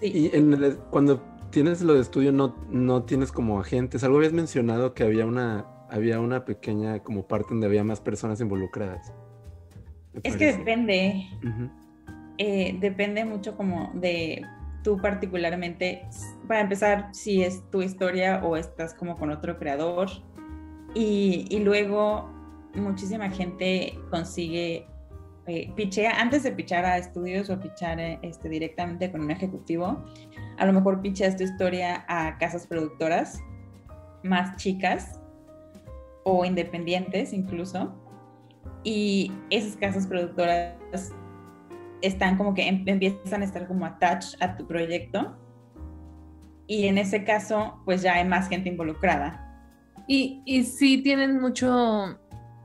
Sí. 0.00 0.06
Y 0.32 0.36
en 0.36 0.52
el- 0.54 0.76
cuando 0.90 1.20
tienes 1.50 1.82
lo 1.82 1.94
de 1.94 2.00
estudio 2.00 2.32
no, 2.32 2.56
no 2.70 3.02
tienes 3.04 3.30
como 3.32 3.60
agentes. 3.60 4.02
Algo 4.04 4.16
habías 4.18 4.32
mencionado 4.32 4.94
que 4.94 5.04
había 5.04 5.26
una, 5.26 5.66
había 5.90 6.18
una 6.20 6.44
pequeña 6.44 7.00
como 7.00 7.26
parte 7.26 7.48
donde 7.50 7.66
había 7.66 7.84
más 7.84 8.00
personas 8.00 8.40
involucradas. 8.40 9.12
Es 10.22 10.36
que 10.36 10.52
depende. 10.52 11.26
Eh, 12.38 12.76
depende 12.80 13.24
mucho 13.24 13.56
como 13.56 13.90
de 13.94 14.42
tú 14.82 14.98
particularmente, 14.98 16.06
para 16.48 16.60
empezar, 16.60 17.08
si 17.12 17.42
es 17.42 17.68
tu 17.70 17.82
historia 17.82 18.42
o 18.44 18.56
estás 18.56 18.94
como 18.94 19.16
con 19.16 19.30
otro 19.30 19.58
creador. 19.58 20.08
Y, 20.94 21.46
y 21.48 21.60
luego 21.60 22.30
muchísima 22.74 23.30
gente 23.30 23.98
consigue, 24.10 24.86
eh, 25.46 25.72
pichea, 25.74 26.20
antes 26.20 26.42
de 26.42 26.52
pichar 26.52 26.84
a 26.84 26.98
estudios 26.98 27.50
o 27.50 27.58
pichar 27.58 27.98
eh, 28.00 28.18
este, 28.22 28.48
directamente 28.48 29.10
con 29.10 29.22
un 29.22 29.30
ejecutivo, 29.30 30.04
a 30.58 30.66
lo 30.66 30.72
mejor 30.72 31.00
picheas 31.00 31.36
tu 31.36 31.44
historia 31.44 32.04
a 32.08 32.38
casas 32.38 32.66
productoras 32.66 33.40
más 34.22 34.56
chicas 34.56 35.18
o 36.24 36.44
independientes 36.44 37.32
incluso. 37.32 37.94
Y 38.84 39.32
esas 39.50 39.76
casas 39.76 40.06
productoras 40.06 40.74
están 42.02 42.36
como 42.36 42.54
que 42.54 42.66
em- 42.68 42.84
empiezan 42.86 43.42
a 43.42 43.44
estar 43.44 43.66
como 43.66 43.86
attached 43.86 44.40
a 44.42 44.56
tu 44.56 44.66
proyecto 44.66 45.36
y 46.66 46.86
en 46.86 46.98
ese 46.98 47.24
caso, 47.24 47.80
pues 47.84 48.02
ya 48.02 48.14
hay 48.14 48.24
más 48.26 48.48
gente 48.48 48.68
involucrada. 48.68 49.38
Y, 50.06 50.42
y 50.46 50.64
sí 50.64 51.02
tienen 51.02 51.40
mucho 51.40 52.18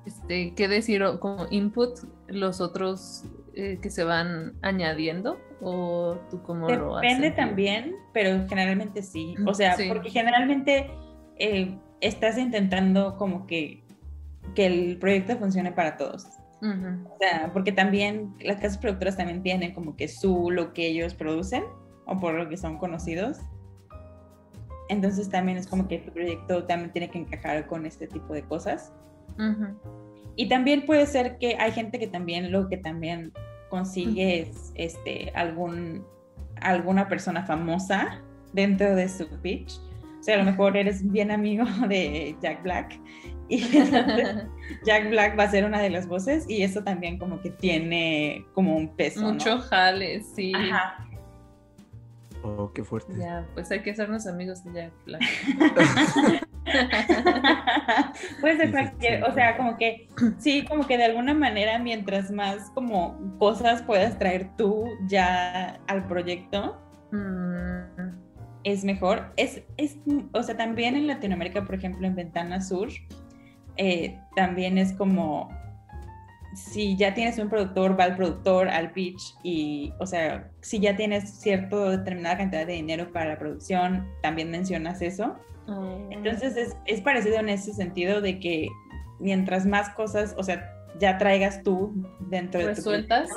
este, 0.06 0.54
que 0.56 0.68
decir 0.68 1.04
o 1.04 1.20
como 1.20 1.46
input 1.50 2.00
los 2.28 2.62
otros 2.62 3.26
eh, 3.54 3.80
que 3.82 3.90
se 3.90 4.04
van 4.04 4.54
añadiendo 4.62 5.38
o 5.62 6.18
tú 6.30 6.42
cómo 6.44 6.70
lo? 6.70 6.96
Depende 6.96 7.32
también, 7.32 7.96
pero 8.14 8.48
generalmente 8.48 9.02
sí. 9.04 9.36
O 9.46 9.54
sea, 9.54 9.74
Sí. 9.76 9.86
porque 9.88 10.10
generalmente 10.10 10.90
eh, 11.38 11.78
estás 12.02 12.38
intentando 12.38 13.18
como 13.18 13.46
que, 13.48 13.84
que 14.56 14.66
el 14.68 14.98
proyecto 15.00 15.36
funcione 15.38 15.72
para 15.72 15.98
todos. 15.98 16.28
O 16.62 17.18
sea, 17.20 17.52
porque 17.54 17.72
también 17.72 18.34
las 18.40 18.58
casas 18.58 18.78
productoras 18.78 19.18
también 19.18 19.44
tienen 19.44 19.74
como 19.74 19.96
que 19.96 20.08
su 20.08 20.50
lo 20.50 20.74
que 20.74 20.88
ellos 20.88 21.14
producen 21.14 21.64
o 22.06 22.20
por 22.20 22.34
lo 22.34 22.50
que 22.50 22.58
son 22.58 22.78
conocidos. 22.78 23.38
Entonces 24.90 25.30
también 25.30 25.58
es 25.58 25.68
como 25.68 25.88
que 25.88 26.00
tu 26.00 26.12
proyecto 26.12 26.64
también 26.64 26.92
tiene 26.92 27.10
que 27.10 27.20
encajar 27.20 27.68
con 27.68 27.86
este 27.86 28.08
tipo 28.08 28.34
de 28.34 28.44
cosas. 28.44 28.92
Y 30.36 30.50
también 30.50 30.86
puede 30.86 31.06
ser 31.06 31.38
que 31.38 31.58
hay 31.60 31.72
gente 31.72 32.00
que 32.00 32.08
también 32.08 32.52
lo 32.52 32.70
que 32.70 32.78
también 32.78 33.34
consigue 33.70 34.42
es 34.42 34.72
este, 34.76 35.32
algún, 35.36 36.06
alguna 36.62 37.08
persona 37.08 37.46
famosa 37.46 38.22
dentro 38.54 38.96
de 38.96 39.10
su 39.10 39.28
pitch. 39.42 39.80
O 40.20 40.24
sea, 40.24 40.36
a 40.36 40.38
lo 40.40 40.46
mejor 40.46 40.76
eres 40.76 41.10
bien 41.12 41.32
amigo 41.32 41.66
de 41.88 42.36
Jack 42.42 42.64
Black 42.64 43.00
y 43.50 43.64
entonces 43.64 44.46
Jack 44.86 45.10
Black 45.10 45.38
va 45.40 45.44
a 45.44 45.52
ser 45.52 45.66
una 45.66 45.82
de 45.82 45.90
las 45.90 46.08
voces 46.08 46.46
y 46.50 46.64
eso 46.64 46.84
también 46.84 47.18
como 47.18 47.42
que 47.42 47.50
tiene 47.50 48.46
como 48.54 48.76
un 48.76 48.96
peso. 48.96 49.22
¿no? 49.22 49.34
Mucho 49.34 49.60
jale, 49.60 50.22
sí. 50.22 50.54
Ajá. 50.56 51.08
Oh, 52.44 52.72
qué 52.74 52.84
fuerte. 52.84 53.14
Ya, 53.18 53.46
pues 53.54 53.72
hay 53.72 53.82
que 53.82 53.92
hacernos 53.92 54.28
amigos 54.28 54.64
de 54.64 54.74
Jack 54.74 54.94
Black. 55.06 55.22
Puede 58.42 58.58
ser 58.58 58.66
Sí, 58.66 58.68
sí, 58.68 58.72
cualquier, 58.72 59.24
o 59.24 59.34
sea, 59.34 59.56
como 59.56 59.78
que 59.78 60.10
sí, 60.38 60.66
como 60.66 60.86
que 60.86 60.98
de 60.98 61.06
alguna 61.06 61.34
manera, 61.34 61.80
mientras 61.80 62.30
más 62.30 62.70
como 62.72 63.18
cosas 63.40 63.82
puedas 63.84 64.20
traer 64.20 64.50
tú 64.58 64.86
ya 65.08 65.80
al 65.88 66.06
proyecto, 66.08 66.78
Mm, 67.12 68.18
es 68.64 68.84
mejor. 68.84 69.32
Es, 69.38 69.62
es, 69.78 69.98
o 70.34 70.44
sea, 70.44 70.58
también 70.58 70.96
en 70.96 71.08
Latinoamérica, 71.08 71.66
por 71.66 71.76
ejemplo, 71.76 72.08
en 72.08 72.16
Ventana 72.16 72.62
Sur, 72.62 72.90
eh, 73.78 74.20
también 74.36 74.78
es 74.78 74.94
como 74.94 75.50
si 76.56 76.98
ya 76.98 77.14
tienes 77.14 77.38
un 77.38 77.50
productor, 77.50 78.00
va 78.00 78.06
al 78.06 78.16
productor, 78.16 78.68
al 78.68 78.92
pitch, 78.92 79.36
y, 79.44 79.94
o 80.00 80.08
sea, 80.08 80.50
si 80.62 80.80
ya 80.80 80.96
tienes 80.96 81.30
cierta 81.40 81.90
determinada 81.92 82.38
cantidad 82.38 82.66
de 82.66 82.74
dinero 82.74 83.12
para 83.12 83.30
la 83.30 83.38
producción, 83.38 84.08
también 84.24 84.50
mencionas 84.50 85.02
eso. 85.02 85.36
oh. 85.68 86.08
Entonces 86.10 86.58
es, 86.58 86.76
es 86.86 87.02
parecido 87.02 87.38
en 87.38 87.50
ese 87.50 87.74
sentido 87.74 88.22
de 88.22 88.40
que 88.40 88.70
mientras 89.20 89.66
más 89.66 89.90
cosas, 89.92 90.34
o 90.38 90.44
sea, 90.44 90.74
ya 91.00 91.18
traigas 91.18 91.62
tú 91.64 91.94
dentro 92.22 92.60
de 92.60 92.68
tu 92.68 92.76
resueltas. 92.76 93.30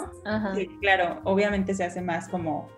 sí, 0.55 0.69
claro, 0.81 1.21
obviamente 1.25 1.75
se 1.75 1.85
hace 1.85 2.01
más 2.01 2.29
como 2.29 2.69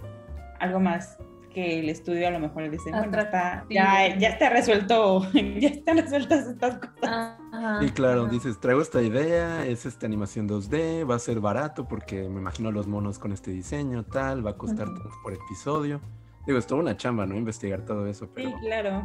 algo 0.59 0.81
más 0.81 1.19
que 1.53 1.79
el 1.81 1.89
estudio 1.89 2.29
a 2.29 2.31
lo 2.31 2.41
mejor 2.41 2.71
dice, 2.71 2.91
bueno, 2.91 3.19
está, 3.21 3.65
ya, 3.71 4.17
ya 4.19 4.29
está 4.31 4.51
resuelto, 4.51 5.27
ya 5.33 5.69
están 5.69 5.99
resueltas 5.99 6.47
estas 6.47 6.79
cosas. 6.79 7.39
Ajá, 7.53 7.85
Y 7.85 7.91
claro, 7.91 8.23
ajá. 8.23 8.31
dices, 8.33 8.59
traigo 8.61 8.81
esta 8.83 9.03
idea, 9.03 9.65
es 9.67 9.87
esta 9.87 10.07
animación 10.07 10.49
2D, 10.49 11.09
va 11.09 11.17
a 11.17 11.19
ser 11.19 11.41
barato 11.41 11.87
porque 11.87 12.29
me 12.29 12.41
imagino 12.41 12.71
los 12.73 12.87
monos 12.87 13.19
con 13.19 13.33
este 13.33 13.51
diseño, 13.51 14.05
tal, 14.05 14.45
va 14.45 14.51
a 14.51 14.57
costar 14.57 14.87
tanto 14.87 15.11
por 15.23 15.33
episodio. 15.35 16.01
Digo, 16.47 16.59
es 16.59 16.67
toda 16.67 16.81
una 16.81 16.97
chamba, 16.97 17.25
¿no? 17.27 17.37
Investigar 17.37 17.85
todo 17.85 18.07
eso, 18.07 18.27
Sí, 18.27 18.33
pero 18.35 18.59
claro. 18.61 19.03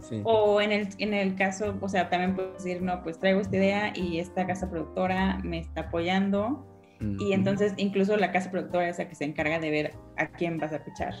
sí. 0.00 0.20
O 0.24 0.60
en 0.60 0.72
el, 0.72 0.88
en 0.98 1.14
el 1.14 1.36
caso, 1.36 1.76
o 1.80 1.88
sea, 1.88 2.08
también 2.10 2.34
puedes 2.34 2.54
decir, 2.54 2.82
no, 2.82 3.02
pues 3.02 3.18
traigo 3.20 3.40
esta 3.40 3.56
idea 3.56 3.92
y 3.96 4.18
esta 4.18 4.46
casa 4.46 4.68
productora 4.70 5.38
me 5.44 5.58
está 5.60 5.82
apoyando. 5.82 6.66
Y 7.18 7.34
entonces 7.34 7.74
incluso 7.76 8.16
la 8.16 8.32
casa 8.32 8.50
productora 8.50 8.88
es 8.88 8.98
la 8.98 9.06
que 9.08 9.14
se 9.14 9.24
encarga 9.24 9.58
de 9.58 9.70
ver 9.70 9.94
a 10.16 10.26
quién 10.28 10.56
vas 10.58 10.72
a 10.72 10.82
pichar. 10.82 11.12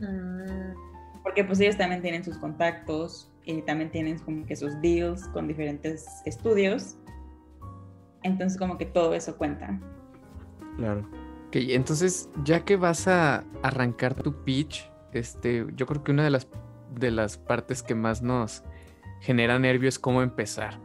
Mm, 0.00 1.22
Porque 1.22 1.44
pues 1.44 1.60
ellos 1.60 1.76
también 1.76 2.02
tienen 2.02 2.24
sus 2.24 2.38
contactos 2.38 3.30
y 3.44 3.62
también 3.62 3.90
tienen 3.90 4.18
como 4.18 4.46
que 4.46 4.56
sus 4.56 4.80
deals 4.80 5.28
con 5.28 5.48
diferentes 5.48 6.06
estudios. 6.24 6.96
Entonces 8.22 8.58
como 8.58 8.78
que 8.78 8.86
todo 8.86 9.14
eso 9.14 9.36
cuenta. 9.36 9.78
Claro. 10.76 11.00
Ok, 11.48 11.56
entonces, 11.56 12.28
ya 12.42 12.64
que 12.64 12.76
vas 12.76 13.06
a 13.06 13.44
arrancar 13.62 14.14
tu 14.14 14.44
pitch, 14.44 14.90
este, 15.12 15.66
yo 15.76 15.86
creo 15.86 16.02
que 16.02 16.10
una 16.10 16.24
de 16.24 16.30
las, 16.30 16.48
de 16.98 17.10
las 17.10 17.38
partes 17.38 17.82
que 17.82 17.94
más 17.94 18.22
nos 18.22 18.64
genera 19.20 19.58
nervio 19.58 19.88
es 19.88 19.98
cómo 19.98 20.22
empezar. 20.22 20.80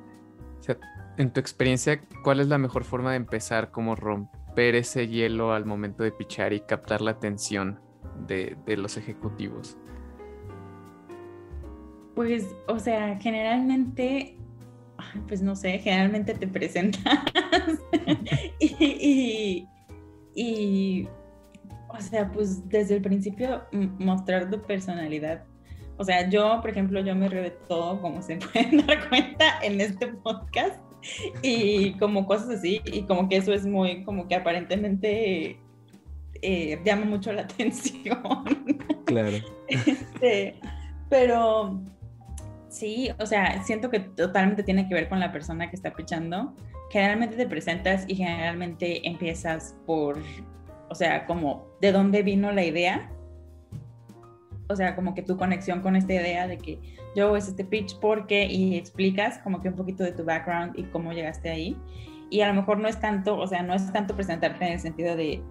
O 0.59 0.63
sea, 0.63 0.77
en 1.17 1.31
tu 1.31 1.39
experiencia, 1.39 2.01
¿cuál 2.23 2.39
es 2.39 2.47
la 2.47 2.57
mejor 2.57 2.83
forma 2.83 3.11
de 3.11 3.17
empezar? 3.17 3.71
¿Cómo 3.71 3.95
romper 3.95 4.75
ese 4.75 5.07
hielo 5.07 5.53
al 5.53 5.65
momento 5.65 6.03
de 6.03 6.11
pitchar 6.11 6.53
y 6.53 6.61
captar 6.61 7.01
la 7.01 7.11
atención 7.11 7.79
de, 8.27 8.57
los 8.77 8.97
ejecutivos? 8.97 9.77
Pues, 12.15 12.47
o 12.67 12.79
sea, 12.79 13.17
generalmente, 13.17 14.37
pues 15.27 15.41
no 15.41 15.55
sé, 15.55 15.79
generalmente 15.79 16.33
te 16.33 16.47
presentas 16.47 17.25
y, 20.35 21.07
o 21.87 22.01
sea, 22.01 22.31
pues 22.31 22.67
desde 22.69 22.95
el 22.95 23.01
principio 23.01 23.63
mostrar 23.71 24.49
tu 24.49 24.61
personalidad. 24.61 25.45
O 25.97 26.03
sea, 26.03 26.29
yo, 26.29 26.59
por 26.61 26.69
ejemplo, 26.69 27.01
yo 27.01 27.13
me 27.15 27.27
río 27.27 27.51
todo, 27.67 28.01
como 28.01 28.21
se 28.21 28.37
pueden 28.53 28.85
dar 28.85 29.09
cuenta 29.09 29.59
en 29.61 29.81
este 29.81 30.07
podcast, 30.07 30.79
y 31.41 31.93
como 31.93 32.25
cosas 32.25 32.49
así, 32.49 32.81
y 32.85 33.03
como 33.03 33.29
que 33.29 33.37
eso 33.37 33.53
es 33.53 33.65
muy, 33.65 34.03
como 34.03 34.27
que 34.27 34.35
aparentemente 34.35 35.59
eh, 36.41 36.79
llama 36.83 37.05
mucho 37.05 37.31
la 37.33 37.41
atención. 37.43 38.23
Claro. 39.05 39.37
Este, 39.67 40.55
pero 41.09 41.81
sí, 42.67 43.09
o 43.19 43.25
sea, 43.25 43.63
siento 43.63 43.89
que 43.89 43.99
totalmente 43.99 44.63
tiene 44.63 44.87
que 44.87 44.93
ver 44.93 45.09
con 45.09 45.19
la 45.19 45.31
persona 45.31 45.69
que 45.69 45.75
está 45.75 45.93
pichando. 45.93 46.53
Generalmente 46.91 47.35
te 47.35 47.47
presentas 47.47 48.05
y 48.07 48.15
generalmente 48.15 49.07
empiezas 49.07 49.75
por, 49.85 50.17
o 50.89 50.95
sea, 50.95 51.25
como 51.25 51.67
de 51.81 51.91
dónde 51.91 52.23
vino 52.23 52.51
la 52.51 52.63
idea. 52.63 53.11
O 54.69 54.75
sea, 54.75 54.95
como 54.95 55.15
que 55.15 55.23
tu 55.23 55.35
conexión 55.35 55.81
con 55.81 55.95
esta 55.95 56.13
idea 56.13 56.47
de 56.47 56.57
que 56.57 56.79
yo 57.15 57.35
es 57.35 57.47
este 57.47 57.65
pitch 57.65 57.99
porque 57.99 58.45
y 58.45 58.75
explicas 58.75 59.39
como 59.39 59.61
que 59.61 59.69
un 59.69 59.75
poquito 59.75 60.03
de 60.03 60.11
tu 60.11 60.23
background 60.23 60.77
y 60.77 60.83
cómo 60.83 61.11
llegaste 61.11 61.49
ahí. 61.49 61.75
Y 62.29 62.41
a 62.41 62.47
lo 62.47 62.53
mejor 62.53 62.77
no 62.77 62.87
es 62.87 62.99
tanto, 62.99 63.37
o 63.37 63.47
sea, 63.47 63.63
no 63.63 63.73
es 63.73 63.91
tanto 63.91 64.15
presentarte 64.15 64.63
en 64.65 64.73
el 64.73 64.79
sentido 64.79 65.15
de, 65.15 65.41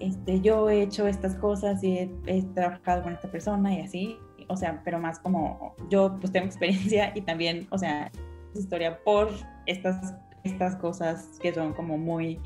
este, 0.00 0.40
yo 0.40 0.68
he 0.70 0.82
hecho 0.82 1.06
estas 1.06 1.34
cosas 1.34 1.82
y 1.82 1.98
he, 1.98 2.10
he 2.26 2.42
trabajado 2.54 3.02
con 3.02 3.12
esta 3.12 3.30
persona 3.30 3.74
y 3.74 3.80
así, 3.80 4.18
o 4.48 4.56
sea, 4.56 4.80
pero 4.84 4.98
más 4.98 5.18
como 5.18 5.74
yo 5.90 6.16
pues 6.20 6.32
tengo 6.32 6.46
experiencia 6.52 7.12
y 7.14 7.22
también, 7.22 7.66
o 7.70 7.78
sea, 7.78 8.10
historia 8.54 8.98
por 9.04 9.30
estas, 9.66 10.14
estas 10.44 10.76
cosas 10.76 11.38
que 11.40 11.52
son 11.52 11.72
como 11.72 11.98
muy 11.98 12.40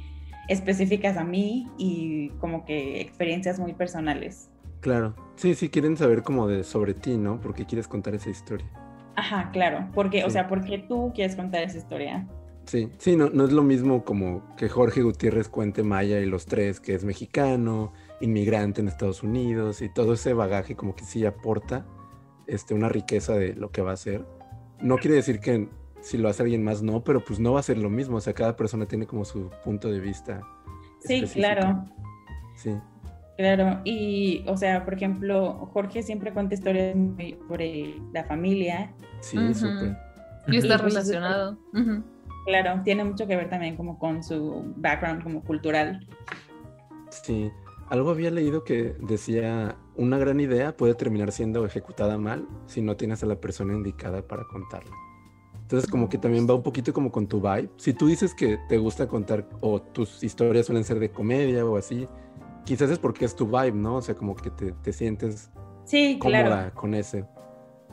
específicas 0.48 1.16
a 1.16 1.24
mí 1.24 1.68
y 1.78 2.30
como 2.40 2.64
que 2.64 3.00
experiencias 3.00 3.58
muy 3.58 3.74
personales. 3.74 4.50
Claro. 4.80 5.14
Sí, 5.36 5.54
sí, 5.54 5.68
quieren 5.68 5.96
saber 5.96 6.22
como 6.22 6.48
de 6.48 6.64
sobre 6.64 6.94
ti, 6.94 7.16
¿no? 7.16 7.40
Porque 7.40 7.64
quieres 7.64 7.86
contar 7.86 8.14
esa 8.14 8.30
historia. 8.30 8.66
Ajá, 9.14 9.50
claro, 9.52 9.88
porque, 9.94 10.24
o 10.24 10.30
sea, 10.30 10.48
porque 10.48 10.78
tú 10.78 11.12
quieres 11.14 11.36
contar 11.36 11.62
esa 11.62 11.78
historia. 11.78 12.26
Sí, 12.64 12.88
sí, 12.98 13.16
no, 13.16 13.28
no 13.30 13.44
es 13.44 13.52
lo 13.52 13.62
mismo 13.62 14.04
como 14.04 14.54
que 14.56 14.68
Jorge 14.68 15.02
Gutiérrez 15.02 15.48
cuente 15.48 15.82
Maya 15.82 16.20
y 16.20 16.26
los 16.26 16.46
tres, 16.46 16.80
que 16.80 16.94
es 16.94 17.04
mexicano, 17.04 17.92
inmigrante 18.20 18.80
en 18.80 18.88
Estados 18.88 19.22
Unidos 19.22 19.82
y 19.82 19.88
todo 19.88 20.14
ese 20.14 20.32
bagaje 20.32 20.76
como 20.76 20.94
que 20.94 21.04
sí 21.04 21.26
aporta 21.26 21.84
este, 22.46 22.74
una 22.74 22.88
riqueza 22.88 23.34
de 23.34 23.54
lo 23.54 23.70
que 23.70 23.82
va 23.82 23.90
a 23.90 23.94
hacer. 23.94 24.24
No 24.80 24.98
quiere 24.98 25.16
decir 25.16 25.40
que 25.40 25.68
si 26.00 26.18
lo 26.18 26.28
hace 26.28 26.42
alguien 26.42 26.64
más 26.64 26.82
no, 26.82 27.02
pero 27.04 27.24
pues 27.24 27.40
no 27.40 27.52
va 27.52 27.60
a 27.60 27.64
ser 27.64 27.78
lo 27.78 27.90
mismo, 27.90 28.16
o 28.16 28.20
sea, 28.20 28.32
cada 28.32 28.56
persona 28.56 28.86
tiene 28.86 29.06
como 29.06 29.24
su 29.24 29.50
punto 29.64 29.90
de 29.90 30.00
vista. 30.00 30.40
Sí, 31.00 31.14
específico. 31.14 31.38
claro. 31.46 31.84
Sí, 32.56 32.70
Claro, 33.36 33.80
y 33.84 34.44
o 34.46 34.56
sea, 34.56 34.84
por 34.84 34.94
ejemplo, 34.94 35.68
Jorge 35.72 36.02
siempre 36.02 36.32
cuenta 36.32 36.54
historias 36.54 36.94
muy 36.94 37.38
sobre 37.48 37.96
la 38.12 38.24
familia. 38.24 38.94
sí, 39.20 39.38
Ujú. 39.38 39.54
súper. 39.54 39.96
Y 40.48 40.56
está 40.58 40.76
relacionado. 40.76 41.58
Claro, 42.44 42.80
tiene 42.82 43.04
mucho 43.04 43.26
que 43.26 43.36
ver 43.36 43.48
también 43.48 43.76
como 43.76 43.98
con 43.98 44.22
su 44.22 44.72
background 44.76 45.22
como 45.22 45.42
cultural. 45.42 46.06
Sí, 47.10 47.50
algo 47.88 48.10
había 48.10 48.30
leído 48.30 48.64
que 48.64 48.96
decía, 49.00 49.76
una 49.96 50.18
gran 50.18 50.40
idea 50.40 50.76
puede 50.76 50.94
terminar 50.94 51.30
siendo 51.30 51.64
ejecutada 51.66 52.18
mal 52.18 52.46
si 52.66 52.80
no 52.80 52.96
tienes 52.96 53.22
a 53.22 53.26
la 53.26 53.36
persona 53.36 53.74
indicada 53.74 54.26
para 54.26 54.44
contarla. 54.44 54.92
Entonces 55.62 55.88
como 55.90 56.08
que 56.08 56.18
también 56.18 56.46
va 56.48 56.54
un 56.54 56.62
poquito 56.62 56.92
como 56.92 57.10
con 57.10 57.26
tu 57.26 57.40
vibe. 57.40 57.70
Si 57.76 57.94
tú 57.94 58.06
dices 58.06 58.34
que 58.34 58.58
te 58.68 58.76
gusta 58.76 59.06
contar 59.06 59.48
o 59.60 59.80
tus 59.80 60.22
historias 60.22 60.66
suelen 60.66 60.84
ser 60.84 60.98
de 60.98 61.10
comedia 61.10 61.64
o 61.64 61.76
así, 61.76 62.08
quizás 62.64 62.90
es 62.90 62.98
porque 62.98 63.24
es 63.24 63.34
tu 63.34 63.46
vibe, 63.46 63.72
¿no? 63.72 63.96
O 63.96 64.02
sea, 64.02 64.14
como 64.14 64.34
que 64.34 64.50
te, 64.50 64.72
te 64.72 64.92
sientes 64.92 65.50
Sí, 65.84 66.18
cómoda 66.18 66.44
claro. 66.44 66.74
con 66.74 66.94
ese. 66.94 67.24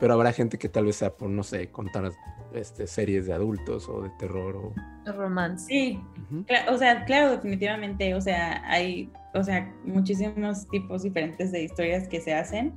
Pero 0.00 0.14
habrá 0.14 0.32
gente 0.32 0.58
que 0.58 0.68
tal 0.68 0.86
vez 0.86 0.96
sea 0.96 1.14
por, 1.16 1.28
no 1.30 1.42
sé, 1.42 1.70
contar 1.70 2.10
este, 2.54 2.86
series 2.86 3.26
de 3.26 3.34
adultos 3.34 3.88
o 3.88 4.02
de 4.02 4.10
terror 4.18 4.56
o... 4.56 4.74
Romance. 5.12 5.66
Sí, 5.66 6.00
Ujú. 6.30 6.44
Cla- 6.44 6.70
o 6.70 6.78
sea, 6.78 7.04
claro, 7.04 7.30
definitivamente, 7.32 8.14
o 8.14 8.20
sea, 8.20 8.62
hay, 8.68 9.12
o 9.34 9.42
sea, 9.44 9.72
muchísimos 9.84 10.66
tipos 10.68 11.02
diferentes 11.02 11.52
de 11.52 11.62
historias 11.64 12.08
que 12.08 12.20
se 12.20 12.34
hacen 12.34 12.74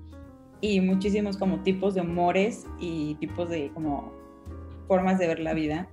y 0.62 0.79
muchísimos 0.81 1.38
como 1.38 1.62
tipos 1.63 1.95
de 1.95 2.01
humores 2.01 2.65
y 2.79 3.15
tipos 3.15 3.49
de 3.49 3.71
como 3.73 4.13
formas 4.88 5.19
de 5.19 5.27
ver 5.27 5.39
la 5.39 5.53
vida. 5.53 5.88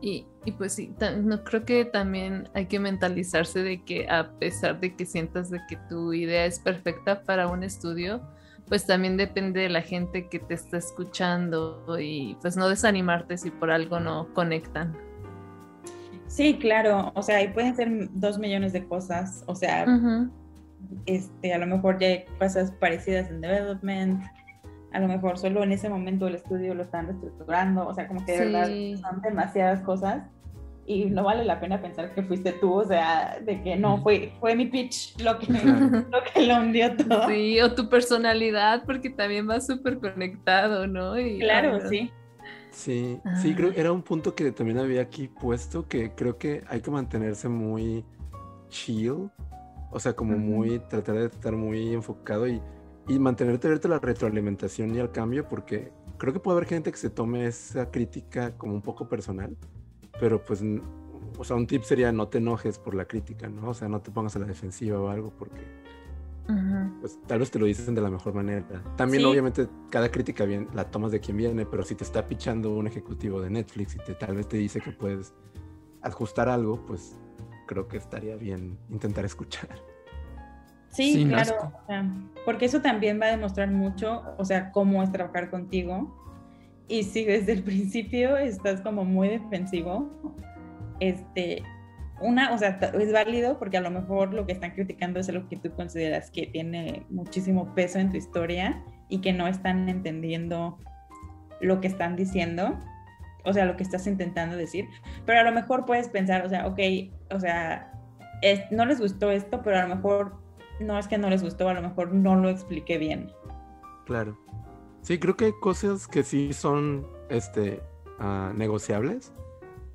Y, 0.00 0.26
y 0.44 0.52
pues 0.52 0.72
sí, 0.72 0.92
no, 1.22 1.44
creo 1.44 1.64
que 1.64 1.84
también 1.84 2.48
hay 2.54 2.66
que 2.66 2.80
mentalizarse 2.80 3.62
de 3.62 3.84
que 3.84 4.08
a 4.08 4.32
pesar 4.38 4.80
de 4.80 4.96
que 4.96 5.06
sientas 5.06 5.48
de 5.48 5.60
que 5.68 5.76
tu 5.88 6.12
idea 6.12 6.44
es 6.44 6.58
perfecta 6.58 7.22
para 7.22 7.46
un 7.46 7.62
estudio, 7.62 8.20
pues 8.68 8.86
también 8.86 9.16
depende 9.16 9.60
de 9.60 9.68
la 9.68 9.82
gente 9.82 10.28
que 10.28 10.38
te 10.38 10.54
está 10.54 10.78
escuchando 10.78 11.84
y 11.98 12.36
pues 12.40 12.56
no 12.56 12.68
desanimarte 12.68 13.36
si 13.36 13.50
por 13.50 13.70
algo 13.70 14.00
no 14.00 14.32
conectan. 14.34 14.96
Sí, 16.26 16.58
claro, 16.58 17.12
o 17.14 17.22
sea, 17.22 17.42
y 17.42 17.48
pueden 17.48 17.76
ser 17.76 17.90
dos 18.12 18.38
millones 18.38 18.72
de 18.72 18.86
cosas, 18.86 19.44
o 19.46 19.54
sea, 19.54 19.84
este, 21.04 21.52
a 21.52 21.58
lo 21.58 21.66
mejor 21.66 21.98
ya 21.98 22.06
hay 22.06 22.24
cosas 22.38 22.70
parecidas 22.70 23.28
en 23.28 23.42
development, 23.42 24.22
a 24.92 25.00
lo 25.00 25.08
mejor 25.08 25.36
solo 25.38 25.62
en 25.62 25.72
ese 25.72 25.90
momento 25.90 26.26
el 26.26 26.36
estudio 26.36 26.74
lo 26.74 26.84
están 26.84 27.06
reestructurando, 27.06 27.86
o 27.86 27.92
sea, 27.92 28.08
como 28.08 28.24
que 28.24 28.32
de 28.32 28.46
verdad 28.46 29.00
son 29.00 29.20
demasiadas 29.20 29.80
cosas 29.80 30.22
y 30.92 31.04
no 31.06 31.24
vale 31.24 31.44
la 31.44 31.60
pena 31.60 31.80
pensar 31.80 32.14
que 32.14 32.22
fuiste 32.22 32.52
tú, 32.52 32.72
o 32.80 32.84
sea, 32.84 33.38
de 33.44 33.62
que 33.62 33.76
no, 33.76 34.02
fue, 34.02 34.32
fue 34.40 34.54
mi 34.54 34.66
pitch 34.66 35.18
lo 35.22 35.38
que, 35.38 35.46
lo 36.10 36.18
que 36.32 36.46
lo 36.46 36.56
hundió 36.56 36.96
todo. 36.96 37.28
Sí, 37.28 37.60
o 37.60 37.74
tu 37.74 37.88
personalidad, 37.88 38.84
porque 38.84 39.10
también 39.10 39.48
va 39.48 39.60
súper 39.60 39.98
conectado, 39.98 40.86
¿no? 40.86 41.18
Y, 41.18 41.38
Claro, 41.40 41.78
no. 41.78 41.88
sí. 41.88 42.10
Sí, 42.70 43.18
sí, 43.36 43.50
Ah. 43.52 43.54
creo 43.56 43.72
que 43.74 43.80
era 43.80 43.92
un 43.92 44.02
punto 44.02 44.34
que 44.34 44.50
también 44.52 44.78
había 44.78 45.02
aquí 45.02 45.28
puesto, 45.28 45.86
que 45.86 46.14
creo 46.14 46.38
que 46.38 46.62
hay 46.68 46.80
que 46.80 46.90
mantenerse 46.90 47.48
muy 47.48 48.04
chill, 48.68 49.30
o 49.90 50.00
sea, 50.00 50.14
como 50.14 50.38
muy, 50.38 50.78
tratar 50.88 51.16
de 51.16 51.26
estar 51.26 51.54
muy 51.54 51.92
enfocado 51.92 52.48
y, 52.48 52.62
y 53.08 53.18
mantenerte 53.18 53.66
abierto 53.66 53.88
a 53.88 53.90
la 53.92 53.98
retroalimentación 53.98 54.94
y 54.94 55.00
al 55.00 55.12
cambio, 55.12 55.46
porque 55.48 55.92
creo 56.16 56.32
que 56.32 56.40
puede 56.40 56.56
haber 56.56 56.68
gente 56.68 56.90
que 56.90 56.96
se 56.96 57.10
tome 57.10 57.44
esa 57.46 57.90
crítica 57.90 58.56
como 58.56 58.72
un 58.72 58.80
poco 58.82 59.06
personal, 59.08 59.54
pero 60.20 60.42
pues, 60.44 60.62
n- 60.62 60.82
o 61.38 61.44
sea, 61.44 61.56
un 61.56 61.66
tip 61.66 61.82
sería 61.82 62.12
no 62.12 62.28
te 62.28 62.38
enojes 62.38 62.78
por 62.78 62.94
la 62.94 63.04
crítica, 63.06 63.48
¿no? 63.48 63.70
O 63.70 63.74
sea, 63.74 63.88
no 63.88 64.00
te 64.00 64.10
pongas 64.10 64.36
a 64.36 64.38
la 64.38 64.46
defensiva 64.46 64.98
o 65.00 65.08
algo, 65.08 65.32
porque 65.38 65.60
pues 67.00 67.18
tal 67.26 67.38
vez 67.38 67.50
te 67.50 67.58
lo 67.58 67.66
dicen 67.66 67.94
de 67.94 68.00
la 68.00 68.10
mejor 68.10 68.34
manera. 68.34 68.64
También 68.96 69.22
Sí. 69.22 69.28
obviamente 69.28 69.68
cada 69.90 70.10
crítica 70.10 70.44
bien 70.44 70.68
la 70.74 70.90
tomas 70.90 71.10
de 71.12 71.20
quien 71.20 71.36
viene, 71.36 71.64
pero 71.64 71.82
si 71.84 71.94
te 71.94 72.04
está 72.04 72.26
pichando 72.26 72.74
un 72.74 72.86
ejecutivo 72.86 73.40
de 73.40 73.48
Netflix 73.50 73.94
y 73.94 73.98
te, 73.98 74.14
tal 74.14 74.36
vez 74.36 74.48
te 74.48 74.56
dice 74.56 74.80
que 74.80 74.90
puedes 74.92 75.32
ajustar 76.02 76.48
algo, 76.48 76.84
pues 76.84 77.16
creo 77.66 77.88
que 77.88 77.96
estaría 77.96 78.36
bien 78.36 78.76
intentar 78.90 79.24
escuchar. 79.24 79.68
Sí, 80.88 81.12
Sin 81.14 81.28
claro, 81.28 81.54
o 81.82 81.86
sea, 81.86 82.04
porque 82.44 82.66
eso 82.66 82.82
también 82.82 83.18
va 83.20 83.26
a 83.26 83.30
demostrar 83.30 83.70
mucho, 83.70 84.22
o 84.36 84.44
sea, 84.44 84.72
cómo 84.72 85.02
es 85.02 85.10
trabajar 85.10 85.48
contigo. 85.48 86.21
Y 86.92 87.04
si 87.04 87.24
desde 87.24 87.52
el 87.52 87.62
principio 87.62 88.36
estás 88.36 88.82
como 88.82 89.02
muy 89.06 89.28
defensivo, 89.28 90.10
este, 91.00 91.62
una, 92.20 92.52
o 92.52 92.58
sea, 92.58 92.78
es 93.00 93.12
válido 93.14 93.58
porque 93.58 93.78
a 93.78 93.80
lo 93.80 93.90
mejor 93.90 94.34
lo 94.34 94.44
que 94.44 94.52
están 94.52 94.72
criticando 94.72 95.18
es 95.18 95.26
algo 95.30 95.48
que 95.48 95.56
tú 95.56 95.72
consideras 95.72 96.30
que 96.30 96.48
tiene 96.48 97.06
muchísimo 97.08 97.74
peso 97.74 97.98
en 97.98 98.10
tu 98.10 98.18
historia 98.18 98.84
y 99.08 99.22
que 99.22 99.32
no 99.32 99.46
están 99.46 99.88
entendiendo 99.88 100.78
lo 101.62 101.80
que 101.80 101.88
están 101.88 102.14
diciendo, 102.14 102.78
o 103.46 103.54
sea, 103.54 103.64
lo 103.64 103.78
que 103.78 103.84
estás 103.84 104.06
intentando 104.06 104.58
decir. 104.58 104.86
Pero 105.24 105.40
a 105.40 105.44
lo 105.44 105.52
mejor 105.52 105.86
puedes 105.86 106.10
pensar, 106.10 106.44
o 106.44 106.50
sea, 106.50 106.66
ok, 106.66 106.78
o 107.34 107.40
sea, 107.40 107.90
no 108.70 108.84
les 108.84 109.00
gustó 109.00 109.30
esto, 109.30 109.62
pero 109.62 109.78
a 109.78 109.86
lo 109.86 109.96
mejor 109.96 110.42
no 110.78 110.98
es 110.98 111.08
que 111.08 111.16
no 111.16 111.30
les 111.30 111.42
gustó, 111.42 111.70
a 111.70 111.72
lo 111.72 111.80
mejor 111.80 112.12
no 112.12 112.36
lo 112.36 112.50
expliqué 112.50 112.98
bien. 112.98 113.32
Claro. 114.04 114.36
Sí, 115.02 115.18
creo 115.18 115.36
que 115.36 115.46
hay 115.46 115.52
cosas 115.60 116.06
que 116.06 116.22
sí 116.22 116.52
son 116.52 117.06
este, 117.28 117.82
ah, 118.18 118.52
negociables. 118.54 119.32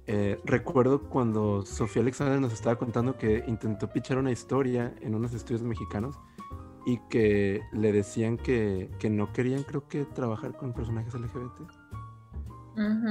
Eh, 0.05 0.39
recuerdo 0.45 1.01
cuando 1.09 1.65
Sofía 1.65 2.01
Alexander 2.01 2.39
nos 2.39 2.53
estaba 2.53 2.77
contando 2.77 3.17
que 3.17 3.43
intentó 3.47 3.89
pichar 3.89 4.17
una 4.17 4.31
historia 4.31 4.93
en 5.01 5.15
unos 5.15 5.33
estudios 5.33 5.63
mexicanos 5.63 6.17
y 6.85 6.99
que 7.09 7.61
le 7.73 7.91
decían 7.91 8.37
que, 8.37 8.89
que 8.99 9.09
no 9.09 9.33
querían, 9.33 9.63
creo 9.63 9.87
que, 9.87 10.05
trabajar 10.05 10.55
con 10.55 10.71
personajes 10.73 11.13
LGBT. 11.13 11.61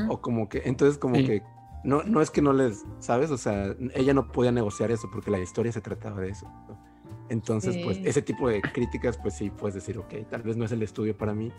O 0.09 0.21
como 0.21 0.49
que, 0.49 0.63
entonces 0.65 0.97
como 0.97 1.17
Sí. 1.17 1.27
que, 1.27 1.43
no, 1.85 2.03
no 2.05 2.21
es 2.21 2.31
que 2.31 2.41
no 2.41 2.53
les, 2.53 2.85
¿sabes? 3.01 3.31
O 3.31 3.37
sea, 3.37 3.75
ella 3.95 4.15
no 4.15 4.33
podía 4.33 4.53
negociar 4.53 4.91
eso 4.91 5.11
porque 5.11 5.31
la 5.31 5.39
historia 5.41 5.73
se 5.73 5.81
trataba 5.81 6.21
de 6.21 6.31
eso. 6.31 6.47
¿no? 6.69 6.86
Entonces, 7.29 7.77
pues, 7.83 7.97
Sí. 7.99 8.03
ese 8.07 8.23
tipo 8.23 8.49
de 8.49 8.63
críticas, 8.63 9.19
pues 9.19 9.35
sí, 9.35 9.51
puedes 9.51 9.75
decir, 9.75 9.99
ok, 9.99 10.29
tal 10.31 10.43
vez 10.43 10.57
no 10.57 10.65
es 10.65 10.73
el 10.73 10.83
estudio 10.83 11.17
para 11.17 11.35
mí, 11.35 11.53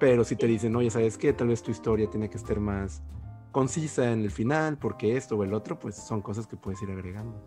pero 0.00 0.24
si 0.24 0.36
te 0.36 0.46
dicen, 0.46 0.74
oye, 0.76 0.90
¿sabes 0.90 1.16
qué? 1.18 1.32
Tal 1.32 1.48
vez 1.48 1.62
tu 1.62 1.70
historia 1.70 2.08
tiene 2.10 2.28
que 2.28 2.36
estar 2.36 2.58
más 2.60 3.02
concisa 3.52 4.12
en 4.12 4.20
el 4.22 4.30
final, 4.30 4.78
porque 4.78 5.16
esto 5.16 5.36
o 5.36 5.44
el 5.44 5.54
otro, 5.54 5.78
pues 5.78 5.96
son 5.96 6.20
cosas 6.20 6.46
que 6.46 6.56
puedes 6.56 6.80
ir 6.82 6.90
agregando. 6.90 7.42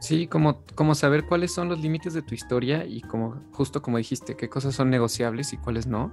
Sí, 0.00 0.26
como, 0.26 0.64
como 0.74 0.94
saber 0.94 1.26
cuáles 1.26 1.52
son 1.52 1.68
los 1.68 1.78
límites 1.80 2.14
de 2.14 2.22
tu 2.22 2.34
historia 2.34 2.84
y 2.84 3.02
como 3.02 3.40
justo 3.52 3.82
como 3.82 3.98
dijiste, 3.98 4.36
qué 4.36 4.48
cosas 4.48 4.74
son 4.74 4.90
negociables 4.90 5.52
y 5.52 5.58
cuáles 5.58 5.86
no. 5.86 6.12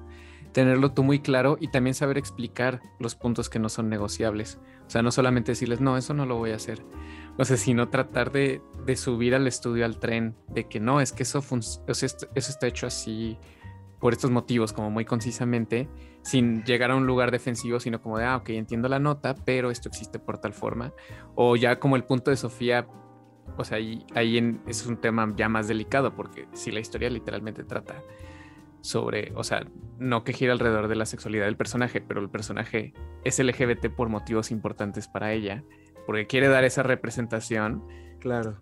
Tenerlo 0.51 0.91
tú 0.93 1.03
muy 1.03 1.19
claro 1.19 1.57
y 1.59 1.69
también 1.69 1.93
saber 1.93 2.17
explicar 2.17 2.81
los 2.99 3.15
puntos 3.15 3.49
que 3.49 3.57
no 3.57 3.69
son 3.69 3.89
negociables. 3.89 4.59
O 4.85 4.89
sea, 4.89 5.01
no 5.01 5.11
solamente 5.11 5.53
decirles, 5.53 5.79
no, 5.79 5.97
eso 5.97 6.13
no 6.13 6.25
lo 6.25 6.37
voy 6.37 6.51
a 6.51 6.55
hacer. 6.57 6.83
O 7.39 7.45
sea, 7.45 7.55
sino 7.55 7.87
tratar 7.89 8.31
de, 8.31 8.61
de 8.85 8.95
subir 8.97 9.33
al 9.33 9.47
estudio, 9.47 9.85
al 9.85 9.97
tren, 9.97 10.35
de 10.49 10.67
que 10.67 10.81
no, 10.81 10.99
es 10.99 11.13
que 11.13 11.23
eso, 11.23 11.39
o 11.39 11.61
sea, 11.61 12.09
eso 12.35 12.51
está 12.51 12.67
hecho 12.67 12.85
así 12.85 13.39
por 13.99 14.13
estos 14.13 14.29
motivos, 14.29 14.73
como 14.73 14.91
muy 14.91 15.05
concisamente, 15.05 15.89
sin 16.21 16.63
llegar 16.63 16.91
a 16.91 16.95
un 16.95 17.05
lugar 17.07 17.31
defensivo, 17.31 17.79
sino 17.79 18.01
como 18.01 18.17
de, 18.17 18.25
ah, 18.25 18.37
ok, 18.37 18.49
entiendo 18.49 18.87
la 18.89 18.99
nota, 18.99 19.35
pero 19.45 19.71
esto 19.71 19.89
existe 19.89 20.19
por 20.19 20.37
tal 20.39 20.53
forma. 20.53 20.93
O 21.35 21.55
ya 21.55 21.79
como 21.79 21.95
el 21.95 22.03
punto 22.03 22.29
de 22.29 22.37
Sofía, 22.37 22.87
o 23.57 23.63
sea, 23.63 23.77
ahí, 23.77 24.05
ahí 24.15 24.61
es 24.67 24.85
un 24.85 24.97
tema 24.97 25.33
ya 25.35 25.49
más 25.49 25.67
delicado, 25.67 26.15
porque 26.15 26.47
si 26.53 26.71
la 26.71 26.79
historia 26.79 27.09
literalmente 27.09 27.63
trata 27.63 28.03
sobre, 28.81 29.33
o 29.35 29.43
sea, 29.43 29.65
no 29.97 30.23
que 30.23 30.31
gira 30.31 30.53
alrededor 30.53 30.87
de 30.87 30.95
la 30.95 31.05
sexualidad 31.05 31.45
del 31.45 31.57
personaje, 31.57 31.99
pero 31.99 32.21
el 32.21 32.29
personaje 32.29 32.93
es 33.25 33.39
LGBT 33.39 33.87
por 33.93 34.07
motivos 34.07 34.51
importantes 34.51 35.07
para 35.07 35.33
ella, 35.33 35.63
porque 36.05 36.27
quiere 36.27 36.47
dar 36.47 36.63
esa 36.63 36.83
representación, 36.83 37.83
Claro. 38.19 38.57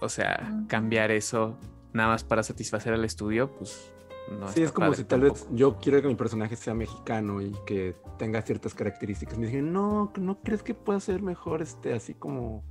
o 0.00 0.08
sea, 0.08 0.64
cambiar 0.68 1.10
eso 1.10 1.58
nada 1.92 2.10
más 2.10 2.24
para 2.24 2.42
satisfacer 2.42 2.92
al 2.92 3.04
estudio, 3.04 3.50
pues 3.56 3.92
no 4.30 4.46
sí, 4.48 4.60
está 4.60 4.64
es 4.64 4.72
como 4.72 4.86
padre 4.88 4.96
si 4.98 5.04
tal 5.04 5.20
vez 5.22 5.48
yo 5.52 5.78
quiero 5.78 6.00
que 6.00 6.08
mi 6.08 6.14
personaje 6.14 6.54
sea 6.54 6.74
mexicano 6.74 7.42
y 7.42 7.52
que 7.66 7.96
tenga 8.18 8.40
ciertas 8.42 8.74
características. 8.74 9.38
Me 9.38 9.46
dicen, 9.46 9.72
no, 9.72 10.12
¿no 10.18 10.40
crees 10.40 10.62
que 10.62 10.74
pueda 10.74 11.00
ser 11.00 11.22
mejor 11.22 11.62
este 11.62 11.92
así 11.94 12.14
como 12.14 12.62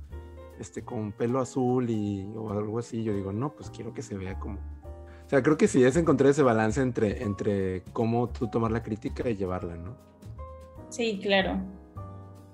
este 0.58 0.82
con 0.82 1.12
pelo 1.12 1.38
azul 1.40 1.90
y 1.90 2.32
o 2.34 2.50
algo 2.50 2.78
así? 2.78 3.02
Yo 3.02 3.14
digo, 3.14 3.32
no, 3.32 3.52
pues 3.52 3.70
quiero 3.70 3.92
que 3.92 4.02
se 4.02 4.16
vea 4.16 4.38
como. 4.38 4.56
O 4.56 5.28
sea, 5.28 5.42
creo 5.42 5.56
que 5.56 5.68
sí 5.68 5.84
es 5.84 5.96
encontrar 5.96 6.30
ese 6.30 6.42
balance 6.42 6.80
entre, 6.80 7.22
entre 7.22 7.82
cómo 7.92 8.30
tú 8.30 8.48
tomar 8.48 8.72
la 8.72 8.82
crítica 8.82 9.28
y 9.28 9.36
llevarla, 9.36 9.76
¿no? 9.76 9.96
Sí, 10.88 11.20
claro. 11.22 11.60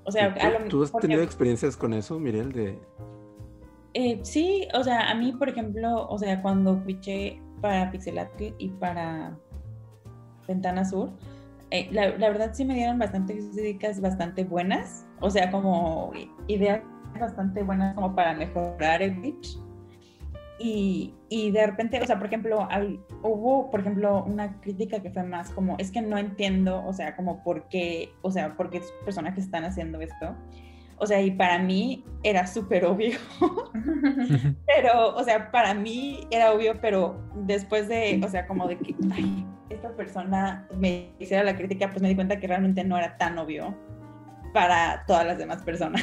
O 0.07 0.13
sea, 0.13 0.33
¿Tú, 0.35 0.41
a 0.41 0.51
lo 0.51 0.69
tú 0.69 0.83
has 0.85 0.93
tenido 0.93 1.23
experiencias 1.23 1.77
con 1.77 1.93
eso, 1.93 2.19
Mirel? 2.19 2.53
De... 2.53 2.79
Eh, 3.95 4.21
sí, 4.23 4.69
o 4.75 4.85
sea, 4.85 5.11
a 5.11 5.15
mí, 5.15 5.33
por 5.33 5.49
ejemplo, 5.49 6.07
o 6.09 6.19
sea, 6.19 6.41
cuando 6.43 6.83
piché 6.85 7.41
para 7.61 7.91
Pixelatl 7.91 8.55
y 8.59 8.69
para 8.69 9.37
Ventana 10.47 10.85
Sur, 10.85 11.11
eh, 11.71 11.89
la, 11.91 12.17
la 12.17 12.29
verdad 12.29 12.51
sí 12.53 12.65
me 12.65 12.75
dieron 12.75 12.99
bastantes 12.99 13.49
críticas 13.53 14.01
bastante 14.01 14.45
buenas, 14.45 15.07
o 15.21 15.29
sea, 15.29 15.51
como 15.51 16.13
ideas 16.47 16.83
bastante 17.19 17.63
buenas 17.63 17.95
como 17.95 18.15
para 18.15 18.35
mejorar 18.35 19.03
el 19.03 19.21
pitch. 19.21 19.59
Y, 20.59 21.13
y 21.29 21.51
de 21.51 21.67
repente, 21.67 22.01
o 22.01 22.07
sea, 22.07 22.17
por 22.19 22.27
ejemplo, 22.29 22.67
hay- 22.71 22.99
hubo, 23.23 23.71
por 23.71 23.81
ejemplo, 23.81 24.25
una 24.25 24.59
crítica 24.61 25.01
que 25.01 25.11
fue 25.11 25.23
más 25.23 25.51
como, 25.51 25.77
es 25.79 25.91
que 25.91 26.01
no 26.01 26.17
entiendo, 26.17 26.83
o 26.87 26.93
sea, 26.93 27.15
como 27.15 27.43
por 27.43 27.69
qué, 27.69 28.11
o 28.23 28.31
sea, 28.31 28.57
por 28.57 28.71
qué 28.71 28.79
estos 28.79 28.93
personajes 29.05 29.45
están 29.45 29.65
haciendo 29.65 30.01
esto. 30.01 30.35
O 30.99 31.07
sea, 31.07 31.21
y 31.21 31.31
para 31.31 31.59
mí 31.59 32.05
era 32.23 32.47
súper 32.47 32.87
obvio. 32.87 33.19
Pero, 34.67 35.15
o 35.15 35.23
sea, 35.25 35.51
para 35.51 35.75
mí 35.75 36.21
era 36.31 36.53
obvio, 36.53 36.81
pero 36.81 37.21
después 37.35 37.87
de, 37.89 38.19
o 38.25 38.29
sea, 38.29 38.47
como 38.47 38.67
de 38.67 38.79
que 38.79 38.95
ay, 39.13 39.47
esta 39.69 39.91
persona 39.95 40.67
me 40.75 41.11
hiciera 41.19 41.45
la 41.45 41.55
crítica, 41.57 41.91
pues 41.91 42.01
me 42.01 42.09
di 42.09 42.15
cuenta 42.15 42.41
que 42.41 42.47
realmente 42.47 42.83
no 42.83 42.97
era 42.97 43.17
tan 43.19 43.37
obvio 43.39 43.75
para 44.55 45.05
todas 45.07 45.27
las 45.27 45.37
demás 45.37 45.63
personas. 45.63 46.03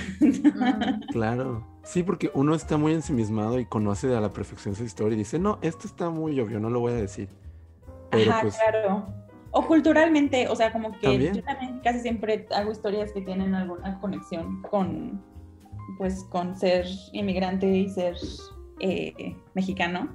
Claro. 1.12 1.66
Sí, 1.84 2.02
porque 2.02 2.32
uno 2.34 2.56
está 2.56 2.78
muy 2.78 2.93
ensimismado 2.93 3.60
y 3.60 3.65
conoce 3.65 4.15
a 4.15 4.22
la 4.22 4.32
perfección 4.32 4.74
su 4.76 4.84
historia 4.84 5.15
y 5.15 5.19
dice, 5.19 5.38
no, 5.38 5.60
esto 5.62 5.86
está 5.86 6.10
muy 6.10 6.39
obvio, 6.39 6.60
no 6.60 6.69
lo 6.69 6.80
voy 6.80 6.93
a 6.93 6.96
decir. 6.96 7.28
Pero 8.10 8.32
Ajá, 8.32 8.41
pues, 8.41 8.58
claro. 8.58 9.06
O 9.52 9.67
culturalmente, 9.67 10.48
o 10.48 10.56
sea, 10.56 10.72
como 10.72 10.93
que 10.93 11.08
¿También? 11.08 11.34
yo 11.36 11.43
también 11.43 11.80
casi 11.84 12.00
siempre 12.00 12.48
hago 12.56 12.72
historias 12.72 13.12
que 13.12 13.22
tienen 13.22 13.54
alguna 13.54 14.00
conexión 14.00 14.62
con, 14.63 15.22
pues, 15.98 16.24
con 16.32 16.56
ser 16.56 16.88
inmigrante 17.12 17.67
y 17.67 17.89
ser 17.89 18.15
eh, 18.80 19.36
mexicano. 19.54 20.10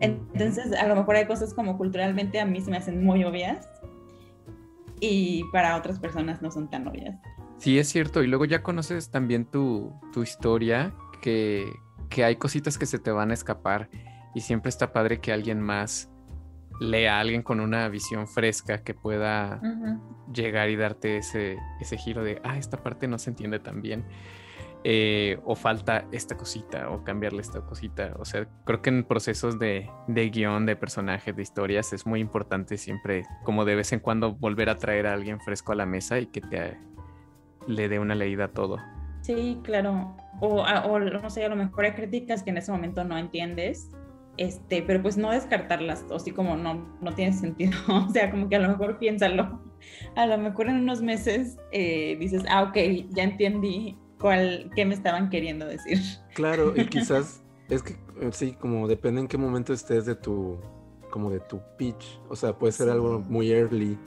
Entonces, 0.00 0.72
a 0.72 0.88
lo 0.88 0.96
mejor 0.96 1.16
hay 1.16 1.26
cosas 1.26 1.54
como 1.54 1.76
culturalmente 1.76 2.40
a 2.40 2.46
mí 2.46 2.60
se 2.60 2.70
me 2.70 2.78
hacen 2.78 3.04
muy 3.04 3.24
obvias 3.24 3.68
y 5.00 5.44
para 5.52 5.76
otras 5.76 5.98
personas 5.98 6.40
no 6.40 6.50
son 6.50 6.68
tan 6.68 6.88
obvias. 6.88 7.16
Sí, 7.58 7.78
es 7.78 7.88
cierto. 7.88 8.22
Y 8.22 8.26
luego 8.26 8.46
ya 8.46 8.62
conoces 8.62 9.10
también 9.10 9.44
tu, 9.44 9.92
tu 10.12 10.22
historia, 10.22 10.94
que, 11.20 11.70
que 12.08 12.24
hay 12.24 12.36
cositas 12.36 12.78
que 12.78 12.86
se 12.86 12.98
te 12.98 13.10
van 13.10 13.30
a 13.30 13.34
escapar. 13.34 13.88
Y 14.34 14.40
siempre 14.40 14.68
está 14.68 14.92
padre 14.92 15.20
que 15.20 15.32
alguien 15.32 15.60
más 15.60 16.08
lea 16.80 17.16
a 17.16 17.20
alguien 17.20 17.42
con 17.42 17.60
una 17.60 17.88
visión 17.88 18.26
fresca 18.26 18.82
que 18.82 18.94
pueda 18.94 19.60
llegar 20.32 20.70
y 20.70 20.76
darte 20.76 21.18
ese, 21.18 21.58
ese 21.80 21.98
giro 21.98 22.24
de, 22.24 22.40
ah, 22.44 22.56
esta 22.56 22.82
parte 22.82 23.06
no 23.06 23.18
se 23.18 23.30
entiende 23.30 23.58
tan 23.58 23.82
bien. 23.82 24.04
eh, 24.82 25.38
o 25.44 25.54
falta 25.54 26.06
esta 26.10 26.36
cosita, 26.36 26.88
o 26.90 27.04
cambiarle 27.04 27.42
esta 27.42 27.60
cosita. 27.60 28.14
O 28.18 28.24
sea, 28.24 28.46
creo 28.64 28.80
que 28.80 28.90
en 28.90 29.04
procesos 29.04 29.58
de, 29.58 29.90
de 30.08 30.30
guion, 30.30 30.64
de 30.66 30.76
personajes, 30.76 31.36
de 31.36 31.42
historias, 31.42 31.92
es 31.92 32.06
muy 32.06 32.20
importante 32.20 32.78
siempre, 32.78 33.24
como 33.44 33.64
de 33.64 33.74
vez 33.74 33.92
en 33.92 34.00
cuando, 34.00 34.34
volver 34.34 34.70
a 34.70 34.76
traer 34.76 35.06
a 35.06 35.12
alguien 35.12 35.40
fresco 35.40 35.72
a 35.72 35.74
la 35.74 35.86
mesa 35.86 36.18
y 36.18 36.26
que 36.26 36.40
te 36.40 36.78
le 37.66 37.88
dé 37.88 37.98
una 37.98 38.14
leída 38.14 38.46
a 38.46 38.48
todo. 38.48 38.78
Sí, 39.22 39.58
claro. 39.62 40.16
O, 40.40 40.62
o 40.62 40.98
no 40.98 41.30
sé, 41.30 41.44
a 41.44 41.48
lo 41.48 41.56
mejor 41.56 41.84
hay 41.84 41.92
críticas 41.92 42.42
que 42.42 42.50
en 42.50 42.56
ese 42.58 42.72
momento 42.72 43.04
no 43.04 43.18
entiendes, 43.18 43.90
este, 44.36 44.82
pero 44.82 45.02
pues 45.02 45.18
no 45.18 45.30
descartarlas, 45.30 46.04
o 46.08 46.18
sí 46.18 46.30
como 46.30 46.56
no, 46.56 46.96
no 47.00 47.14
tiene 47.14 47.32
sentido. 47.32 47.72
O 47.88 48.08
sea, 48.10 48.30
como 48.30 48.48
que 48.48 48.56
a 48.56 48.60
lo 48.60 48.68
mejor 48.68 48.98
piénsalo. 48.98 49.60
A 50.16 50.26
lo 50.26 50.38
mejor 50.38 50.68
en 50.68 50.76
unos 50.76 51.02
meses 51.02 51.58
eh, 51.72 52.16
dices, 52.18 52.44
ah, 52.48 52.62
ok, 52.64 52.76
ya 53.10 53.22
entendí 53.24 53.98
cuál, 54.18 54.70
qué 54.74 54.84
me 54.84 54.94
estaban 54.94 55.28
queriendo 55.30 55.66
decir. 55.66 55.98
claro, 56.34 56.72
y 56.76 56.86
quizás 56.86 57.42
es 57.68 57.82
que 57.82 57.92
eh, 58.20 58.30
sí, 58.32 58.52
como 58.52 58.88
depende 58.88 59.20
en 59.20 59.28
qué 59.28 59.36
momento 59.38 59.72
estés 59.72 60.06
de 60.06 60.14
tu, 60.14 60.58
como 61.10 61.30
de 61.30 61.40
tu 61.40 61.60
pitch. 61.76 62.20
O 62.28 62.36
sea, 62.36 62.56
puede 62.58 62.72
ser 62.72 62.86
Sí. 62.86 62.92
algo 62.92 63.20
muy 63.20 63.50
early 63.52 63.98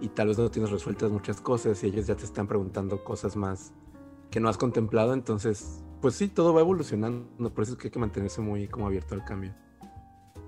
y 0.00 0.08
tal 0.08 0.28
vez 0.28 0.38
no 0.38 0.50
tienes 0.50 0.70
resueltas 0.70 1.10
muchas 1.10 1.40
cosas 1.40 1.82
y 1.82 1.88
ellos 1.88 2.06
ya 2.06 2.14
te 2.16 2.24
están 2.24 2.46
preguntando 2.46 3.02
cosas 3.04 3.36
más 3.36 3.72
que 4.30 4.40
no 4.40 4.48
has 4.48 4.56
contemplado. 4.56 5.14
Entonces, 5.14 5.82
pues 6.00 6.14
sí, 6.14 6.28
todo 6.28 6.54
va 6.54 6.60
evolucionando. 6.60 7.52
Por 7.52 7.64
eso 7.64 7.72
es 7.72 7.78
que 7.78 7.88
hay 7.88 7.92
que 7.92 7.98
mantenerse 7.98 8.40
muy 8.40 8.68
como 8.68 8.86
abierto 8.86 9.14
al 9.14 9.24
cambio. 9.24 9.52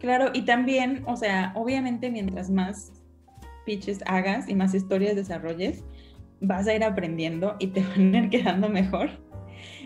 Claro, 0.01 0.31
y 0.33 0.43
también, 0.43 1.05
o 1.07 1.17
sea, 1.17 1.53
obviamente 1.55 2.11
mientras 2.11 2.51
más 2.51 2.93
pitches 3.65 4.01
hagas 4.07 4.49
y 4.49 4.55
más 4.55 4.75
historias 4.75 5.15
desarrolles, 5.15 5.85
vas 6.41 6.67
a 6.67 6.75
ir 6.75 6.83
aprendiendo 6.83 7.57
y 7.59 7.69
te 7.69 7.83
van 7.97 8.15
a 8.15 8.19
ir 8.19 8.31
quedando 8.31 8.69
mejor. 8.69 9.11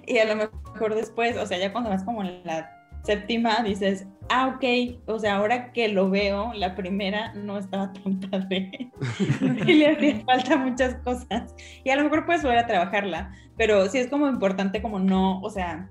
Y 0.06 0.18
a 0.18 0.24
lo 0.24 0.36
mejor 0.36 0.94
después, 0.94 1.36
o 1.36 1.46
sea, 1.46 1.58
ya 1.58 1.72
cuando 1.72 1.90
vas 1.90 2.04
como 2.04 2.22
en 2.22 2.42
la 2.44 2.75
séptima, 3.06 3.62
dices, 3.62 4.06
ah, 4.28 4.54
ok, 4.54 4.98
o 5.06 5.18
sea, 5.18 5.36
ahora 5.36 5.72
que 5.72 5.88
lo 5.88 6.10
veo, 6.10 6.52
la 6.54 6.74
primera 6.74 7.32
no 7.34 7.58
estaba 7.58 7.92
tan 7.92 8.20
padre. 8.20 8.90
y 9.66 9.74
le 9.74 9.90
hacía 9.90 10.20
falta 10.24 10.56
muchas 10.56 10.96
cosas. 10.96 11.54
Y 11.84 11.90
a 11.90 11.96
lo 11.96 12.04
mejor 12.04 12.26
puedes 12.26 12.42
volver 12.42 12.58
a 12.58 12.66
trabajarla, 12.66 13.32
pero 13.56 13.86
sí 13.88 13.98
es 13.98 14.08
como 14.08 14.28
importante 14.28 14.82
como 14.82 14.98
no, 14.98 15.40
o 15.40 15.50
sea, 15.50 15.90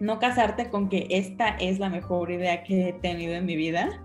no 0.00 0.18
casarte 0.18 0.70
con 0.70 0.88
que 0.88 1.06
esta 1.10 1.50
es 1.50 1.78
la 1.78 1.90
mejor 1.90 2.30
idea 2.30 2.62
que 2.64 2.88
he 2.88 2.92
tenido 2.94 3.34
en 3.34 3.46
mi 3.46 3.56
vida, 3.56 4.00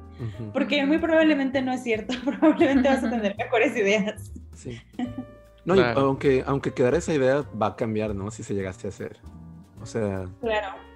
porque 0.51 0.85
muy 0.85 0.97
probablemente 0.97 1.61
no 1.61 1.71
es 1.71 1.81
cierto, 1.81 2.13
probablemente 2.25 2.89
vas 2.89 3.03
a 3.03 3.09
tener 3.09 3.35
mejores 3.37 3.75
ideas. 3.75 4.31
Sí. 4.53 4.79
No, 5.65 5.75
y 5.75 5.79
aunque, 5.79 6.43
aunque 6.45 6.73
quedara 6.73 6.97
esa 6.97 7.13
idea, 7.13 7.45
va 7.61 7.67
a 7.67 7.75
cambiar, 7.75 8.15
¿no? 8.15 8.31
Si 8.31 8.43
se 8.43 8.53
llegaste 8.53 8.87
a 8.87 8.89
hacer. 8.89 9.17
O 9.81 9.85
sea, 9.85 10.27
Claro. 10.41 10.88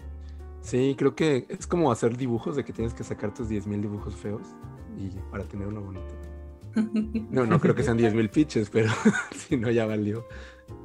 Sí, 0.64 0.96
creo 0.98 1.16
que 1.16 1.46
es 1.50 1.68
como 1.68 1.92
hacer 1.92 2.18
dibujos 2.18 2.56
de 2.56 2.64
que 2.66 2.74
tienes 2.74 2.94
que 2.96 3.04
sacar 3.04 3.34
tus 3.34 3.48
10.000 3.50 3.82
dibujos 3.82 4.16
feos 4.16 4.42
y 4.98 5.10
para 5.30 5.44
tener 5.44 5.68
uno 5.68 5.82
bonito. 5.82 6.16
No, 7.30 7.46
no 7.46 7.60
creo 7.60 7.76
que 7.76 7.84
sean 7.84 8.00
10.000 8.00 8.30
pitches, 8.32 8.70
pero 8.72 8.92
si 9.36 9.58
no, 9.58 9.70
ya 9.70 9.86
valió. 9.86 10.26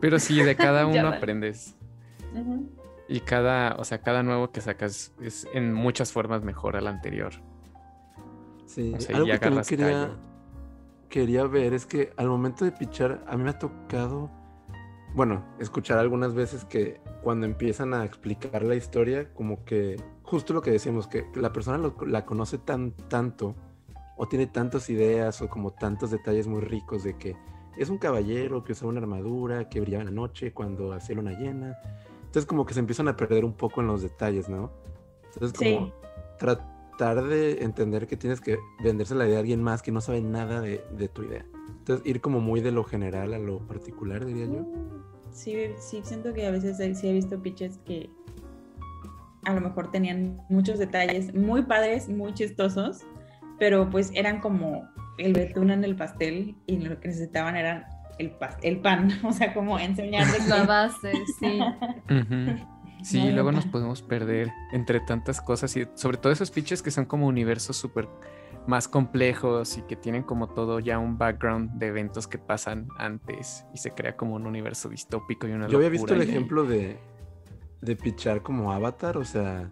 Pero 0.00 0.18
sí, 0.18 0.42
de 0.42 0.54
cada 0.56 0.86
uno 0.86 1.04
vale. 1.04 1.16
aprendes. 1.16 1.74
Y 3.08 3.20
cada, 3.20 3.74
o 3.76 3.84
sea, 3.84 4.02
cada 4.02 4.22
nuevo 4.22 4.50
que 4.50 4.60
sacas 4.60 5.14
es 5.22 5.48
en 5.54 5.72
muchas 5.72 6.12
formas 6.12 6.42
mejor 6.44 6.76
al 6.76 6.86
anterior. 6.86 7.32
Sí, 8.66 8.92
O 8.94 9.00
sea, 9.00 9.16
algo 9.16 9.28
que 9.28 9.38
también 9.38 9.64
quería, 9.64 9.86
callo. 9.86 10.18
quería 11.08 11.44
ver 11.44 11.72
es 11.72 11.86
que 11.86 12.12
al 12.18 12.28
momento 12.28 12.66
de 12.66 12.72
pichar, 12.72 13.24
a 13.26 13.36
mí 13.38 13.44
me 13.44 13.50
ha 13.50 13.58
tocado, 13.58 14.30
bueno, 15.14 15.44
escuchar 15.58 15.98
algunas 15.98 16.34
veces 16.34 16.64
que 16.64 17.00
cuando 17.22 17.46
empiezan 17.46 17.94
a 17.94 18.04
explicar 18.04 18.62
la 18.62 18.74
historia, 18.74 19.32
como 19.34 19.64
que 19.64 19.96
justo 20.22 20.52
lo 20.54 20.60
que 20.62 20.70
decíamos, 20.70 21.06
que 21.06 21.24
la 21.34 21.52
persona 21.52 21.78
lo- 21.78 21.96
la 22.06 22.24
conoce 22.24 22.58
tan 22.58 22.92
tanto, 23.08 23.54
o 24.16 24.26
tiene 24.28 24.46
tantas 24.46 24.90
ideas, 24.90 25.40
o 25.42 25.48
como 25.48 25.72
tantos 25.72 26.10
detalles 26.10 26.46
muy 26.46 26.60
ricos 26.60 27.04
de 27.04 27.16
que 27.16 27.36
es 27.76 27.88
un 27.88 27.98
caballero 27.98 28.64
que 28.64 28.72
usaba 28.72 28.90
una 28.90 29.00
armadura, 29.00 29.68
que 29.68 29.80
brillaba 29.80 30.02
en 30.02 30.08
la 30.08 30.14
noche 30.14 30.52
cuando 30.52 30.92
hacía 30.92 31.14
luna 31.16 31.32
llena. 31.32 31.78
Entonces 32.20 32.44
como 32.44 32.66
que 32.66 32.74
se 32.74 32.80
empiezan 32.80 33.08
a 33.08 33.16
perder 33.16 33.44
un 33.44 33.52
poco 33.54 33.80
en 33.80 33.86
los 33.86 34.02
detalles, 34.02 34.48
¿no? 34.48 34.70
Entonces 35.32 35.56
como 35.56 35.86
Sí. 35.86 35.92
tratar 36.38 37.22
de 37.24 37.62
entender 37.62 38.06
que 38.06 38.16
tienes 38.16 38.40
que 38.40 38.58
venderse 38.82 39.14
la 39.14 39.26
idea 39.26 39.36
a 39.36 39.40
alguien 39.40 39.62
más 39.62 39.82
que 39.82 39.92
no 39.92 40.00
sabe 40.00 40.20
nada 40.20 40.60
de, 40.60 40.84
de 40.96 41.08
tu 41.08 41.22
idea. 41.22 41.46
Entonces 41.88 42.06
ir 42.06 42.20
como 42.20 42.40
muy 42.40 42.60
de 42.60 42.70
lo 42.70 42.84
general 42.84 43.32
a 43.32 43.38
lo 43.38 43.60
particular, 43.66 44.26
diría 44.26 44.44
yo. 44.44 44.66
Sí, 45.30 45.54
sí, 45.78 46.00
siento 46.04 46.34
que 46.34 46.46
a 46.46 46.50
veces 46.50 46.76
sí 46.98 47.08
he 47.08 47.12
visto 47.14 47.40
pitches 47.40 47.78
que 47.86 48.10
a 49.44 49.54
lo 49.54 49.62
mejor 49.62 49.90
tenían 49.90 50.38
muchos 50.50 50.78
detalles 50.78 51.34
muy 51.34 51.62
padres, 51.62 52.10
muy 52.10 52.34
chistosos, 52.34 53.06
pero 53.58 53.88
pues 53.88 54.10
eran 54.14 54.40
como 54.40 54.86
el 55.16 55.32
betún 55.32 55.70
en 55.70 55.82
el 55.82 55.96
pastel 55.96 56.56
y 56.66 56.76
lo 56.76 57.00
que 57.00 57.08
necesitaban 57.08 57.56
era 57.56 57.88
el, 58.18 58.38
pas- 58.38 58.58
el 58.62 58.80
pan, 58.80 59.10
o 59.24 59.32
sea, 59.32 59.54
como 59.54 59.78
enseñarles 59.78 60.46
La 60.46 60.64
base, 60.64 61.24
sí. 61.40 61.60
Sí, 63.02 63.24
No, 63.24 63.30
luego 63.32 63.52
nos 63.52 63.64
podemos 63.64 64.02
perder 64.02 64.52
entre 64.72 65.00
tantas 65.00 65.40
cosas 65.40 65.74
y 65.78 65.86
sobre 65.94 66.18
todo 66.18 66.32
esos 66.32 66.50
pitches 66.50 66.82
que 66.82 66.90
son 66.90 67.06
como 67.06 67.26
universos 67.28 67.76
súper 67.78 68.08
más 68.68 68.86
complejos 68.86 69.78
y 69.78 69.82
que 69.82 69.96
tienen 69.96 70.22
como 70.22 70.48
todo 70.50 70.78
ya 70.78 70.98
un 70.98 71.16
background 71.18 71.72
de 71.78 71.86
eventos 71.86 72.28
que 72.28 72.36
pasan 72.38 72.88
antes 72.98 73.64
y 73.74 73.78
se 73.78 73.92
crea 73.92 74.14
como 74.16 74.34
un 74.34 74.46
universo 74.46 74.88
distópico 74.90 75.48
y 75.48 75.52
una 75.52 75.66
Yo 75.68 75.78
había 75.78 75.88
visto 75.88 76.12
el 76.14 76.20
ejemplo 76.22 76.64
de, 76.64 76.98
de 77.80 77.96
pitchar 77.96 78.42
como 78.42 78.70
Avatar, 78.70 79.16
o 79.16 79.24
sea, 79.24 79.70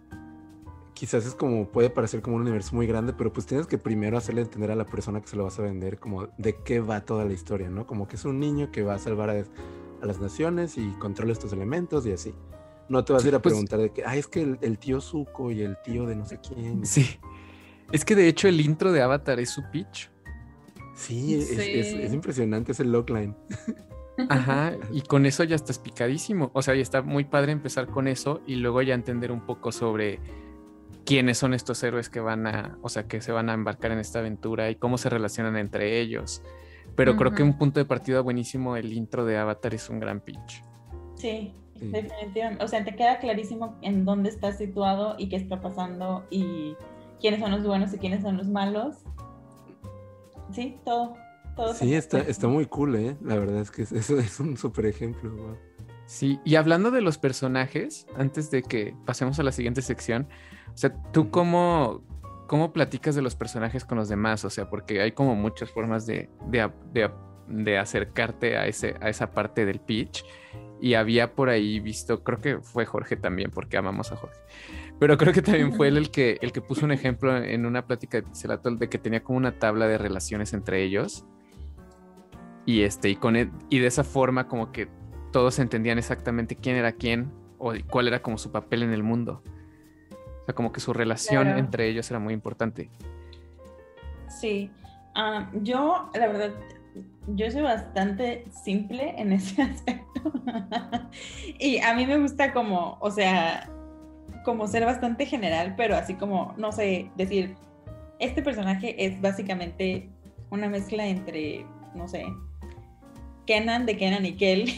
quizás 0.95 1.27
es 1.27 1.35
como, 1.35 1.67
puede 1.67 1.91
parecer 1.91 2.23
como 2.23 2.37
un 2.37 2.41
universo 2.41 2.75
muy 2.75 2.87
grande, 2.87 3.13
pero 3.13 3.31
pues 3.31 3.45
tienes 3.45 3.67
que 3.67 3.77
primero 3.77 4.17
hacerle 4.17 4.41
entender 4.41 4.71
a 4.71 4.75
la 4.75 4.85
persona 4.85 5.21
que 5.21 5.27
se 5.27 5.35
lo 5.35 5.43
vas 5.43 5.59
a 5.59 5.61
vender 5.61 5.99
como 5.99 6.27
de 6.39 6.55
qué 6.65 6.79
va 6.79 7.01
toda 7.01 7.23
la 7.23 7.33
historia, 7.33 7.69
¿no? 7.69 7.85
Como 7.85 8.07
que 8.07 8.15
es 8.15 8.25
un 8.25 8.39
niño 8.39 8.71
que 8.71 8.81
va 8.81 8.95
a 8.95 8.99
salvar 8.99 9.29
a, 9.29 9.33
a 9.33 10.05
las 10.07 10.19
naciones 10.19 10.75
y 10.75 10.89
controla 10.99 11.33
estos 11.33 11.53
elementos 11.53 12.05
y 12.07 12.13
así. 12.13 12.33
No 12.89 13.05
te 13.05 13.13
vas 13.13 13.23
a 13.23 13.27
ir 13.27 13.35
a 13.35 13.39
Pues- 13.43 13.51
preguntar 13.53 13.79
de 13.79 13.91
que, 13.91 14.03
ah, 14.05 14.15
es 14.15 14.25
que 14.27 14.41
el, 14.41 14.57
el 14.61 14.79
tío 14.79 15.01
Zuko 15.01 15.51
y 15.51 15.61
el 15.61 15.77
tío 15.83 16.07
de 16.07 16.15
no 16.15 16.25
sé 16.25 16.39
quién. 16.39 16.83
Sí. 16.83 17.19
Es 17.91 18.03
que 18.05 18.15
de 18.15 18.27
hecho 18.27 18.47
el 18.47 18.59
intro 18.61 18.91
de 18.91 19.01
Avatar 19.01 19.39
es 19.39 19.49
su 19.49 19.63
pitch. 19.71 20.09
Sí, 20.95 21.35
es, 21.35 21.51
es- 21.51 21.87
Sí. 21.91 22.01
es 22.01 22.13
impresionante 22.13 22.71
ese 22.71 22.83
logline. 22.85 23.35
Ajá, 24.29 24.73
y 24.91 25.01
con 25.01 25.25
eso 25.27 25.43
ya 25.43 25.55
estás 25.55 25.77
picadísimo. 25.77 26.49
O 26.53 26.61
sea, 26.63 26.73
ya 26.73 26.81
está 26.81 27.01
muy 27.03 27.23
padre 27.25 27.51
empezar 27.51 27.87
con 27.87 28.07
eso 28.07 28.41
y 28.47 28.55
luego 28.55 28.81
ya 28.81 28.95
entender 28.95 29.31
un 29.31 29.41
poco 29.45 29.71
sobre 29.71 30.19
quiénes 31.05 31.37
son 31.37 31.53
estos 31.53 31.81
héroes 31.83 32.09
que 32.09 32.19
van 32.19 32.47
a, 32.47 32.77
o 32.81 32.89
sea, 32.89 33.07
que 33.07 33.21
se 33.21 33.31
van 33.31 33.49
a 33.49 33.53
embarcar 33.53 33.91
en 33.91 33.99
esta 33.99 34.19
aventura 34.19 34.69
y 34.71 34.75
cómo 34.75 34.97
se 34.97 35.09
relacionan 35.09 35.55
entre 35.55 36.01
ellos. 36.01 36.41
Pero 36.95 37.15
creo 37.15 37.31
que 37.31 37.43
un 37.43 37.57
punto 37.59 37.79
de 37.79 37.85
partida 37.85 38.21
buenísimo, 38.21 38.75
el 38.75 38.91
intro 38.91 39.23
de 39.23 39.37
Avatar 39.37 39.75
es 39.75 39.87
un 39.89 39.99
gran 39.99 40.19
pitch. 40.19 40.63
Sí, 41.15 41.53
Sí. 41.75 41.85
definitivamente. 41.91 42.63
O 42.63 42.67
sea, 42.67 42.83
te 42.83 42.95
queda 42.95 43.19
clarísimo 43.19 43.77
en 43.83 44.03
dónde 44.03 44.29
estás 44.29 44.57
situado 44.57 45.13
y 45.19 45.29
qué 45.29 45.35
está 45.35 45.61
pasando 45.61 46.25
y 46.31 46.75
quiénes 47.19 47.39
son 47.39 47.51
los 47.51 47.63
buenos 47.65 47.93
y 47.93 47.97
quiénes 47.97 48.21
son 48.21 48.37
los 48.37 48.47
malos. 48.47 48.95
Sí, 50.51 50.79
todo. 50.85 51.15
todo 51.55 51.73
Sí, 51.73 51.93
está, 51.93 52.19
está 52.19 52.47
muy 52.47 52.65
cool, 52.65 52.95
¿eh? 52.95 53.17
La 53.21 53.35
verdad 53.35 53.61
es 53.61 53.71
que 53.71 53.81
es- 53.83 53.91
eso 53.91 54.17
es 54.19 54.39
un 54.39 54.57
súper 54.57 54.85
ejemplo. 54.85 55.31
wow. 55.35 55.57
Sí, 56.05 56.39
y 56.45 56.55
hablando 56.55 56.89
de 56.89 57.01
los 57.01 57.17
personajes, 57.17 58.07
antes 58.15 58.49
de 58.49 58.63
que 58.63 58.95
pasemos 59.05 59.39
a 59.39 59.43
la 59.43 59.51
siguiente 59.51 59.81
sección, 59.81 60.27
o 60.73 60.77
sea, 60.77 60.93
¿tú 61.11 61.31
cómo, 61.31 62.01
cómo 62.47 62.71
platicas 62.71 63.13
de 63.15 63.21
los 63.21 63.35
personajes 63.35 63.83
con 63.83 63.97
los 63.97 64.07
demás? 64.07 64.45
O 64.45 64.49
sea, 64.49 64.69
porque 64.69 65.01
hay 65.01 65.11
como 65.11 65.35
muchas 65.35 65.69
formas 65.69 66.05
de, 66.05 66.29
de, 66.47 66.71
de 66.93 67.09
de 67.49 67.77
acercarte 67.77 68.57
a, 68.57 68.67
ese, 68.67 68.95
a 68.99 69.07
esa 69.09 69.31
parte 69.31 69.65
del 69.65 69.79
pitch. 69.79 70.25
Y 70.81 70.95
había 70.95 71.33
por 71.33 71.47
ahí 71.47 71.79
visto, 71.79 72.21
creo 72.21 72.39
que 72.39 72.57
fue 72.59 72.85
Jorge 72.85 73.15
también, 73.15 73.51
porque 73.51 73.77
amamos 73.77 74.11
a 74.11 74.17
Jorge. 74.17 74.37
Pero 74.99 75.17
creo 75.17 75.31
que 75.31 75.41
también 75.41 75.73
fue 75.73 75.89
él 75.89 75.97
el 75.97 76.09
que, 76.09 76.39
el 76.41 76.51
que 76.51 76.61
puso 76.61 76.85
un 76.85 76.91
ejemplo 76.91 77.37
en 77.37 77.65
una 77.65 77.85
plática 77.85 78.17
de 78.17 78.23
Pixelatol 78.23 78.79
de 78.79 78.89
que 78.89 78.97
tenía 78.97 79.23
como 79.23 79.37
una 79.37 79.59
tabla 79.59 79.87
de 79.87 79.97
relaciones 79.97 80.53
entre 80.53 80.83
ellos. 80.83 81.25
Y, 82.65 82.81
este, 82.81 83.09
y, 83.09 83.15
con 83.15 83.35
e, 83.35 83.51
y 83.69 83.79
de 83.79 83.87
esa 83.87 84.03
forma 84.03 84.47
como 84.47 84.71
que 84.71 84.89
todos 85.31 85.59
entendían 85.59 85.97
exactamente 85.99 86.55
quién 86.55 86.75
era 86.75 86.91
quién 86.93 87.31
o 87.59 87.73
cuál 87.89 88.07
era 88.07 88.21
como 88.21 88.37
su 88.37 88.51
papel 88.51 88.83
en 88.83 88.91
el 88.91 89.03
mundo. 89.03 89.43
O 90.41 90.45
sea, 90.45 90.55
como 90.55 90.71
que 90.71 90.79
su 90.79 90.93
relación 90.93 91.47
entre 91.47 91.87
ellos 91.87 92.09
era 92.09 92.19
muy 92.19 92.33
importante. 92.33 92.89
Sí, 94.27 94.71
ah, 95.15 95.49
yo 95.61 96.09
la 96.13 96.27
verdad, 96.27 96.53
yo 97.27 97.51
soy 97.51 97.61
bastante 97.61 98.45
simple 98.63 99.13
en 99.17 99.31
ese 99.31 99.61
aspecto. 99.63 100.33
y 101.59 101.77
a 101.79 101.93
mí 101.93 102.05
me 102.07 102.17
gusta 102.17 102.51
como, 102.51 102.97
o 102.99 103.11
sea, 103.11 103.69
como 104.47 104.65
ser 104.65 104.85
bastante 104.85 105.25
general, 105.25 105.73
pero 105.75 105.97
así 105.97 106.13
como, 106.13 106.53
no 106.55 106.71
sé, 106.71 107.11
decir, 107.17 107.57
este 108.17 108.41
personaje 108.41 108.95
es 109.05 109.19
básicamente 109.19 110.09
una 110.51 110.69
mezcla 110.69 111.05
entre, 111.05 111.65
no 111.93 112.07
sé, 112.07 112.23
Kenan 113.45 113.85
de 113.85 113.97
Kenan 113.97 114.25
y 114.25 114.37
Kel 114.37 114.73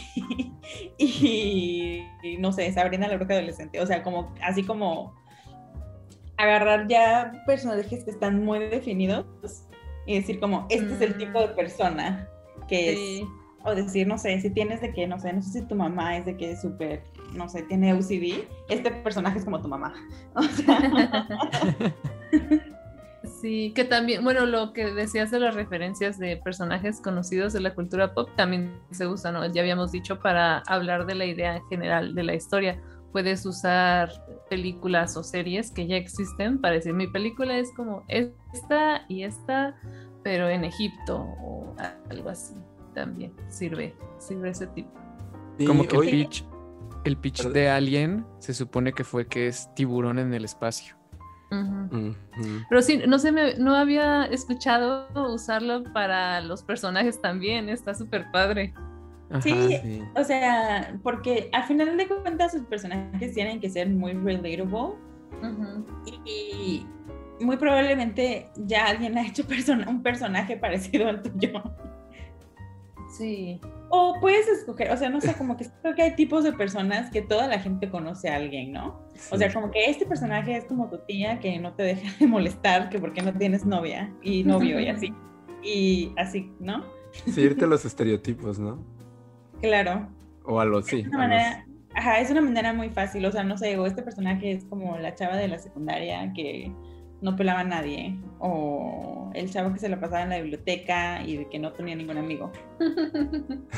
y, 0.98 2.02
no 2.40 2.52
sé, 2.52 2.74
Sabrina 2.74 3.08
la 3.08 3.18
bruja 3.18 3.34
adolescente. 3.34 3.80
O 3.80 3.86
sea, 3.86 4.02
como 4.02 4.34
así 4.42 4.64
como 4.64 5.14
agarrar 6.38 6.88
ya 6.88 7.32
personajes 7.46 8.04
que 8.04 8.10
están 8.10 8.44
muy 8.44 8.58
definidos 8.70 9.28
y 10.08 10.16
decir 10.16 10.40
como, 10.40 10.66
este 10.72 10.96
es 10.96 11.02
el 11.02 11.16
tipo 11.16 11.42
de 11.42 11.50
mm. 11.50 11.56
persona 11.56 12.28
que 12.68 12.94
es, 12.94 13.24
o 13.64 13.76
decir, 13.76 14.08
no 14.08 14.18
sé, 14.18 14.42
si 14.42 14.50
tienes 14.50 14.82
de 14.82 14.92
que, 14.94 15.06
no 15.06 15.20
sé, 15.20 15.32
no 15.32 15.44
sé 15.44 15.60
si 15.60 15.68
tu 15.68 15.76
mamá 15.76 16.18
es 16.18 16.26
de 16.26 16.36
que 16.36 16.54
es 16.54 16.62
súper, 16.62 17.04
no 17.34 17.50
sé, 17.50 17.64
tiene 17.64 17.94
OCD, 17.94 18.48
este 18.70 18.92
personaje 18.92 19.40
es 19.40 19.46
como 19.46 19.62
tu 19.62 19.68
mamá. 19.68 19.94
O 20.36 20.44
sea, 20.44 21.28
Sí, 23.42 23.72
que 23.74 23.86
también, 23.86 24.24
bueno, 24.24 24.46
lo 24.46 24.74
que 24.74 24.94
decías 24.94 25.32
de 25.32 25.40
las 25.40 25.56
referencias 25.56 26.18
de 26.20 26.38
personajes 26.38 27.00
conocidos 27.00 27.54
de 27.54 27.62
la 27.62 27.74
cultura 27.74 28.14
pop 28.14 28.30
también 28.36 28.80
se 28.92 29.08
usa, 29.08 29.32
¿no? 29.32 29.46
Ya 29.46 29.62
habíamos 29.62 29.92
dicho 29.92 30.20
para 30.20 30.60
hablar 30.60 31.06
de 31.06 31.16
la 31.16 31.26
idea 31.26 31.62
general 31.70 32.16
de 32.16 32.24
la 32.24 32.34
historia. 32.34 32.82
Puedes 33.12 33.46
usar 33.46 34.10
películas 34.50 35.16
o 35.16 35.24
series 35.24 35.72
que 35.72 35.88
ya 35.88 35.96
existen 35.96 36.60
para 36.60 36.76
decir, 36.76 36.94
mi 36.94 37.08
película 37.08 37.58
es 37.58 37.72
como 37.76 38.04
esta 38.08 39.06
y 39.08 39.24
esta, 39.24 39.76
pero 40.24 40.50
en 40.50 40.64
Egipto 40.66 41.18
o 41.42 41.76
algo 42.10 42.30
así. 42.30 42.56
También 42.94 43.34
sirve, 43.48 43.96
sirve 44.18 44.50
ese 44.50 44.68
tipo. 44.68 44.90
como 45.66 45.86
que 45.86 45.98
pitch, 45.98 46.46
el 47.04 47.18
pitch 47.18 47.44
de 47.48 47.70
Alien 47.70 48.26
se 48.40 48.54
supone 48.54 48.94
que 48.94 49.04
fue 49.04 49.28
que 49.28 49.48
es 49.48 49.74
tiburón 49.76 50.20
en 50.20 50.34
el 50.34 50.46
espacio. 50.46 51.00
Pero 52.70 52.82
sí, 52.82 53.02
no 53.08 53.18
sé, 53.18 53.32
me, 53.32 53.56
no 53.56 53.76
había 53.76 54.26
escuchado 54.26 55.08
usarlo 55.34 55.84
para 55.94 56.42
los 56.42 56.64
personajes 56.64 57.20
también, 57.22 57.70
está 57.70 57.96
súper 57.96 58.30
padre. 58.32 58.74
sí, 59.42 60.04
o 60.16 60.24
sea, 60.24 60.96
porque 61.02 61.50
al 61.54 61.64
final 61.64 61.98
de 61.98 62.08
cuentas 62.08 62.52
sus 62.52 62.62
personajes 62.62 63.34
tienen 63.34 63.60
que 63.60 63.70
ser 63.70 63.90
muy 63.90 64.14
relatable 64.14 64.96
y, 66.26 66.86
muy 67.42 67.56
probablemente 67.56 68.50
ya 68.58 68.88
alguien 68.88 69.18
ha 69.18 69.26
hecho 69.26 69.44
un 69.88 70.04
personaje 70.04 70.58
parecido 70.58 71.08
al 71.08 71.24
tuyo. 71.24 71.64
Sí. 73.18 73.60
O 73.90 74.20
puedes 74.22 74.48
escoger, 74.48 74.92
o 74.92 74.98
sea, 74.98 75.10
no 75.10 75.20
sé, 75.20 75.34
como 75.34 75.58
que 75.58 75.66
creo 75.82 75.96
que 75.96 76.04
hay 76.04 76.16
tipos 76.16 76.44
de 76.44 76.54
personas 76.54 77.10
que 77.10 77.22
toda 77.22 77.48
la 77.48 77.60
gente 77.60 77.90
conoce 77.90 78.30
a 78.30 78.36
alguien, 78.36 78.72
¿no? 78.72 79.02
O 79.32 79.38
sea, 79.38 79.52
como 79.52 79.72
que 79.72 79.90
este 79.90 80.06
personaje 80.06 80.56
es 80.56 80.66
como 80.66 80.90
tu 80.90 81.00
tía 81.00 81.40
que 81.40 81.58
no 81.60 81.74
te 81.74 81.84
deja 81.84 82.08
de 82.20 82.28
molestar, 82.28 82.90
que 82.90 83.00
porque 83.00 83.22
no 83.22 83.34
tienes 83.34 83.66
novia 83.66 84.14
y 84.22 84.44
novio 84.44 84.80
y 84.80 84.90
así. 84.90 85.14
Y 85.64 86.14
así, 86.18 86.52
¿no? 86.60 86.86
Sí, 87.26 87.42
irte 87.42 87.66
a 87.66 87.68
los 87.68 87.84
estereotipos, 87.84 88.60
¿no? 88.60 88.84
Claro. 89.62 90.08
O 90.46 90.60
a 90.60 90.66
los, 90.66 90.86
sí. 90.86 91.00
Es 91.00 91.08
una 91.08 91.18
manera, 91.18 91.66
Ajá, 91.96 92.20
es 92.20 92.30
una 92.30 92.42
manera 92.42 92.72
muy 92.74 92.90
fácil, 92.90 93.26
o 93.26 93.32
sea, 93.32 93.44
no 93.44 93.58
sé, 93.58 93.78
o 93.78 93.86
este 93.86 94.04
personaje 94.04 94.52
es 94.52 94.66
como 94.66 94.98
la 94.98 95.16
chava 95.16 95.36
de 95.36 95.48
la 95.48 95.58
secundaria 95.58 96.32
que 96.34 96.72
no 97.22 97.36
pelaba 97.36 97.62
a 97.62 97.64
nadie, 97.64 98.18
o 98.40 99.32
el 99.34 99.52
chavo 99.52 99.74
que 99.74 99.80
se 99.80 99.90
la 99.90 100.00
pasaba 100.00 100.24
en 100.24 100.30
la 100.30 100.40
biblioteca 100.40 101.24
y 101.24 101.38
de 101.38 101.50
que 101.50 101.60
no 101.60 101.74
tenía 101.74 101.96
ningún 101.96 102.18
amigo. 102.18 102.52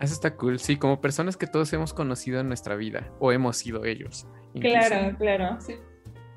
Eso 0.00 0.14
está 0.14 0.34
cool, 0.36 0.58
sí, 0.58 0.76
como 0.76 1.00
personas 1.00 1.36
que 1.36 1.46
todos 1.46 1.72
hemos 1.72 1.94
conocido 1.94 2.40
en 2.40 2.48
nuestra 2.48 2.74
vida, 2.74 3.12
o 3.20 3.30
hemos 3.30 3.56
sido 3.56 3.84
ellos. 3.84 4.26
Claro, 4.60 5.16
claro, 5.16 5.60
sí. 5.60 5.74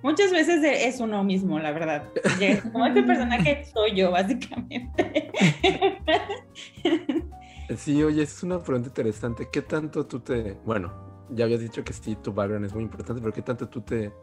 Muchas 0.05 0.31
veces 0.31 0.61
es 0.63 0.99
uno 0.99 1.23
mismo, 1.23 1.57
la 1.57 1.71
verdad. 1.71 2.03
Como 2.71 2.85
este 2.85 3.01
personaje 3.01 3.65
soy 3.73 3.95
yo, 3.95 4.11
básicamente. 4.11 5.31
Sí, 7.77 8.03
oye, 8.03 8.21
es 8.21 8.43
una 8.43 8.61
pregunta 8.61 8.89
interesante. 8.89 9.49
¿Qué 9.51 9.63
tanto 9.63 10.05
tú 10.05 10.19
te... 10.19 10.53
Bueno, 10.63 11.25
ya 11.31 11.45
habías 11.45 11.61
dicho 11.61 11.83
que 11.83 11.93
sí, 11.93 12.15
tu 12.15 12.31
background 12.31 12.63
es 12.67 12.75
muy 12.75 12.83
importante, 12.83 13.19
pero 13.19 13.33
¿qué 13.33 13.41
tanto 13.41 13.67
tú 13.67 13.81
te 13.81 14.13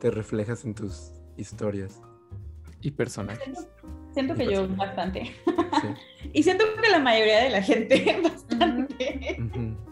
te 0.00 0.10
reflejas 0.10 0.64
en 0.64 0.74
tus 0.74 1.12
historias. 1.36 2.00
Y 2.82 2.90
personajes. 2.92 3.68
Siento, 4.12 4.34
que 4.34 4.50
yo 4.50 4.66
bastante. 4.68 5.36
y 6.32 6.42
siento 6.42 6.64
que 6.82 6.88
la 6.88 6.98
mayoría 6.98 7.44
de 7.44 7.50
la 7.50 7.62
gente 7.62 8.20
bastante. 8.24 9.38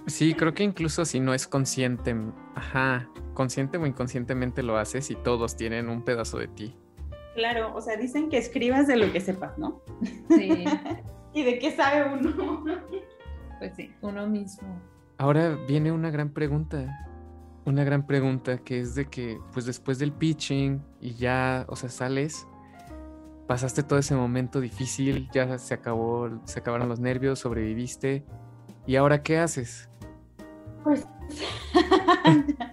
Sí, 0.07 0.35
creo 0.35 0.55
que 0.55 0.65
incluso 0.65 1.05
si 1.05 1.21
no 1.21 1.35
es 1.35 1.47
consciente, 1.47 2.17
ajá, 2.55 3.09
consciente 3.35 3.77
o 3.77 3.87
inconscientemente 3.87 4.63
lo 4.63 4.79
haces 4.79 5.11
y 5.11 5.17
todos 5.17 5.57
tienen 5.57 5.89
un 5.91 6.03
pedazo 6.03 6.39
de 6.39 6.49
ti. 6.49 6.75
Claro, 7.35 7.75
o 7.75 7.81
sea, 7.81 7.97
dicen 7.97 8.31
que 8.31 8.39
escribas 8.39 8.89
de 8.89 8.97
lo 8.97 9.13
que 9.13 9.21
sepas, 9.21 9.57
¿no? 9.59 9.83
Sí. 10.31 10.65
y 11.35 11.45
de 11.45 11.59
qué 11.59 11.71
sabe 11.77 12.11
uno. 12.11 12.65
pues 13.59 13.77
sí, 13.77 13.93
uno 14.01 14.27
mismo. 14.27 14.81
Ahora 15.19 15.57
viene 15.69 15.93
una 15.93 16.11
gran 16.11 16.31
pregunta 16.31 17.09
una 17.69 17.85
gran 17.85 18.07
pregunta 18.07 18.59
que 18.59 18.81
es 18.81 18.95
de 18.95 19.07
que, 19.07 19.39
pues 19.53 19.67
después 19.67 19.99
del 19.99 20.13
pitching 20.13 20.83
y 21.01 21.15
ya, 21.15 21.67
o 21.69 21.77
sea, 21.77 21.91
sales, 21.91 22.47
pasaste 23.47 23.83
todo 23.83 23.99
ese 23.99 24.15
momento 24.15 24.61
difícil, 24.61 25.29
ya 25.33 25.59
se 25.59 25.75
acabó, 25.75 26.31
se 26.45 26.61
acabaron 26.61 26.89
los 26.89 26.99
nervios, 26.99 27.39
sobreviviste. 27.39 28.25
¿Y 28.87 28.97
ahora 28.97 29.23
qué 29.23 29.39
haces? 29.39 29.91
Pues, 30.83 31.07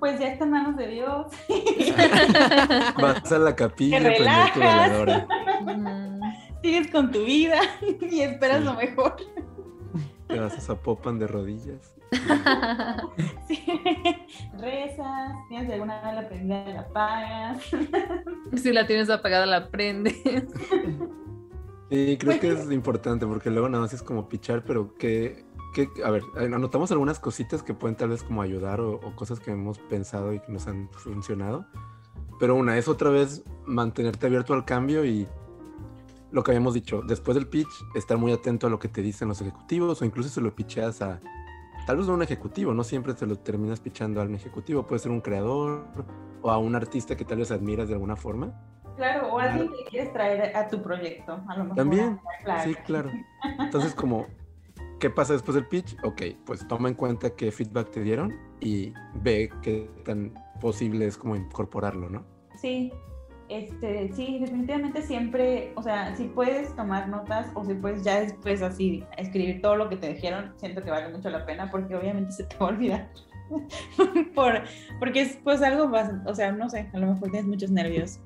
pues 0.00 0.18
ya 0.18 0.32
está 0.32 0.44
en 0.44 0.50
manos 0.50 0.76
de 0.76 0.88
Dios. 0.88 1.26
Vas 3.00 3.30
a 3.30 3.38
la 3.38 3.54
capilla, 3.54 4.00
Te 4.00 4.10
relajas, 4.10 5.26
sigues 6.62 6.90
con 6.90 7.12
tu 7.12 7.24
vida 7.24 7.60
y 8.10 8.20
esperas 8.20 8.64
lo 8.64 8.74
mejor. 8.74 9.16
Te 10.26 10.40
vas 10.40 10.54
a 10.54 10.60
Zapopan 10.60 11.20
de 11.20 11.28
rodillas. 11.28 11.91
sí. 13.48 13.64
Rezas, 14.58 15.32
tienes 15.48 15.72
alguna 15.72 16.12
la 16.12 16.28
prendida, 16.28 16.64
la 16.66 16.80
apagas. 16.80 17.62
si 18.56 18.72
la 18.72 18.86
tienes 18.86 19.10
apagada, 19.10 19.46
la 19.46 19.68
prendes. 19.70 20.14
Sí, 21.90 22.16
creo 22.18 22.40
que 22.40 22.52
es 22.52 22.70
importante 22.70 23.26
porque 23.26 23.50
luego 23.50 23.68
nada 23.68 23.82
más 23.82 23.92
es 23.92 24.02
como 24.02 24.28
pichar, 24.28 24.64
pero 24.64 24.94
que, 24.94 25.44
que 25.74 25.88
a 26.04 26.10
ver, 26.10 26.22
anotamos 26.36 26.90
algunas 26.90 27.18
cositas 27.18 27.62
que 27.62 27.74
pueden 27.74 27.96
tal 27.96 28.10
vez 28.10 28.22
como 28.22 28.42
ayudar 28.42 28.80
o, 28.80 28.94
o 28.94 29.16
cosas 29.16 29.40
que 29.40 29.50
hemos 29.50 29.78
pensado 29.78 30.32
y 30.32 30.40
que 30.40 30.52
nos 30.52 30.66
han 30.66 30.88
funcionado. 30.92 31.66
Pero 32.38 32.56
una 32.56 32.76
es 32.78 32.88
otra 32.88 33.10
vez 33.10 33.44
mantenerte 33.66 34.26
abierto 34.26 34.54
al 34.54 34.64
cambio 34.64 35.04
y 35.04 35.28
lo 36.30 36.42
que 36.42 36.50
habíamos 36.50 36.74
dicho, 36.74 37.02
después 37.02 37.34
del 37.34 37.46
pitch, 37.46 37.68
estar 37.94 38.16
muy 38.16 38.32
atento 38.32 38.66
a 38.66 38.70
lo 38.70 38.78
que 38.78 38.88
te 38.88 39.02
dicen 39.02 39.28
los 39.28 39.40
ejecutivos 39.40 40.00
o 40.00 40.04
incluso 40.04 40.30
se 40.30 40.40
lo 40.40 40.54
picheas 40.54 41.02
a, 41.02 41.20
tal 41.86 41.96
vez 41.96 42.08
a 42.08 42.12
un 42.12 42.22
ejecutivo, 42.22 42.74
no 42.74 42.84
siempre 42.84 43.14
te 43.14 43.26
lo 43.26 43.36
terminas 43.38 43.80
pichando 43.80 44.20
a 44.20 44.24
un 44.24 44.34
ejecutivo, 44.34 44.86
puede 44.86 45.00
ser 45.00 45.10
un 45.10 45.20
creador 45.20 45.86
o 46.42 46.50
a 46.50 46.58
un 46.58 46.74
artista 46.74 47.16
que 47.16 47.24
tal 47.24 47.38
vez 47.38 47.50
admiras 47.50 47.88
de 47.88 47.94
alguna 47.94 48.16
forma. 48.16 48.52
Claro, 48.96 49.32
o 49.32 49.38
alguien 49.38 49.70
que 49.70 49.84
quieres 49.88 50.12
traer 50.12 50.54
a 50.54 50.68
tu 50.68 50.82
proyecto, 50.82 51.40
a 51.48 51.56
lo 51.56 51.64
mejor. 51.64 51.76
También, 51.76 52.20
sí, 52.64 52.74
claro. 52.74 53.10
Entonces, 53.58 53.94
como, 53.94 54.26
¿qué 55.00 55.08
pasa 55.08 55.32
después 55.32 55.54
del 55.54 55.66
pitch? 55.66 55.96
Ok, 56.04 56.22
pues 56.44 56.66
toma 56.68 56.88
en 56.88 56.94
cuenta 56.94 57.30
qué 57.34 57.50
feedback 57.50 57.90
te 57.90 58.02
dieron 58.02 58.34
y 58.60 58.92
ve 59.14 59.50
qué 59.62 59.90
tan 60.04 60.34
posible 60.60 61.06
es 61.06 61.16
como 61.16 61.36
incorporarlo, 61.36 62.10
¿no? 62.10 62.24
Sí, 62.56 62.92
este, 63.52 64.12
sí, 64.12 64.38
definitivamente 64.40 65.02
siempre, 65.02 65.72
o 65.76 65.82
sea, 65.82 66.14
si 66.16 66.24
puedes 66.24 66.74
tomar 66.74 67.08
notas 67.08 67.48
o 67.54 67.64
si 67.64 67.74
puedes 67.74 68.04
ya 68.04 68.20
después 68.20 68.62
así 68.62 69.04
escribir 69.16 69.60
todo 69.60 69.76
lo 69.76 69.88
que 69.88 69.96
te 69.96 70.12
dijeron, 70.12 70.52
siento 70.56 70.82
que 70.82 70.90
vale 70.90 71.08
mucho 71.08 71.30
la 71.30 71.44
pena 71.44 71.70
porque 71.70 71.94
obviamente 71.94 72.32
se 72.36 72.44
te 72.44 72.56
va 72.56 72.66
a 72.66 72.68
olvidar. 72.70 73.10
Por, 74.34 74.62
porque 74.98 75.20
es 75.20 75.38
pues 75.44 75.60
algo 75.60 75.86
más, 75.86 76.10
o 76.26 76.34
sea, 76.34 76.52
no 76.52 76.70
sé, 76.70 76.88
a 76.92 76.98
lo 76.98 77.08
mejor 77.08 77.30
tienes 77.30 77.46
muchos 77.46 77.70
nervios. 77.70 78.18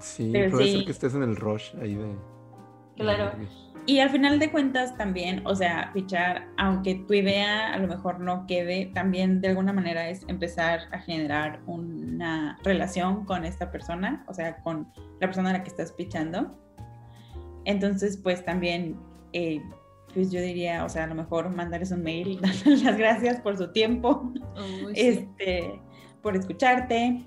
sí, 0.00 0.32
puede 0.32 0.72
ser 0.72 0.84
que 0.84 0.90
estés 0.90 1.14
en 1.14 1.22
el 1.22 1.36
rush 1.36 1.76
ahí 1.80 1.94
de... 1.94 2.35
Claro. 2.96 3.32
Y 3.88 4.00
al 4.00 4.10
final 4.10 4.40
de 4.40 4.50
cuentas 4.50 4.96
también, 4.96 5.46
o 5.46 5.54
sea, 5.54 5.90
fichar, 5.92 6.48
aunque 6.56 6.96
tu 7.06 7.14
idea 7.14 7.72
a 7.72 7.78
lo 7.78 7.86
mejor 7.86 8.18
no 8.18 8.44
quede, 8.48 8.86
también 8.86 9.40
de 9.40 9.48
alguna 9.48 9.72
manera 9.72 10.08
es 10.08 10.24
empezar 10.26 10.80
a 10.90 10.98
generar 10.98 11.60
una 11.66 12.58
relación 12.64 13.24
con 13.24 13.44
esta 13.44 13.70
persona, 13.70 14.24
o 14.26 14.34
sea, 14.34 14.56
con 14.62 14.88
la 15.20 15.28
persona 15.28 15.50
a 15.50 15.52
la 15.52 15.62
que 15.62 15.68
estás 15.68 15.94
fichando. 15.96 16.50
Entonces, 17.64 18.16
pues 18.16 18.44
también, 18.44 18.96
eh, 19.32 19.62
pues 20.12 20.32
yo 20.32 20.40
diría, 20.40 20.84
o 20.84 20.88
sea, 20.88 21.04
a 21.04 21.06
lo 21.06 21.14
mejor 21.14 21.48
mandarles 21.50 21.92
un 21.92 22.02
mail, 22.02 22.40
darles 22.42 22.82
las 22.82 22.98
gracias 22.98 23.40
por 23.40 23.56
su 23.56 23.70
tiempo, 23.70 24.32
este, 24.96 25.80
por 26.22 26.34
escucharte, 26.34 27.24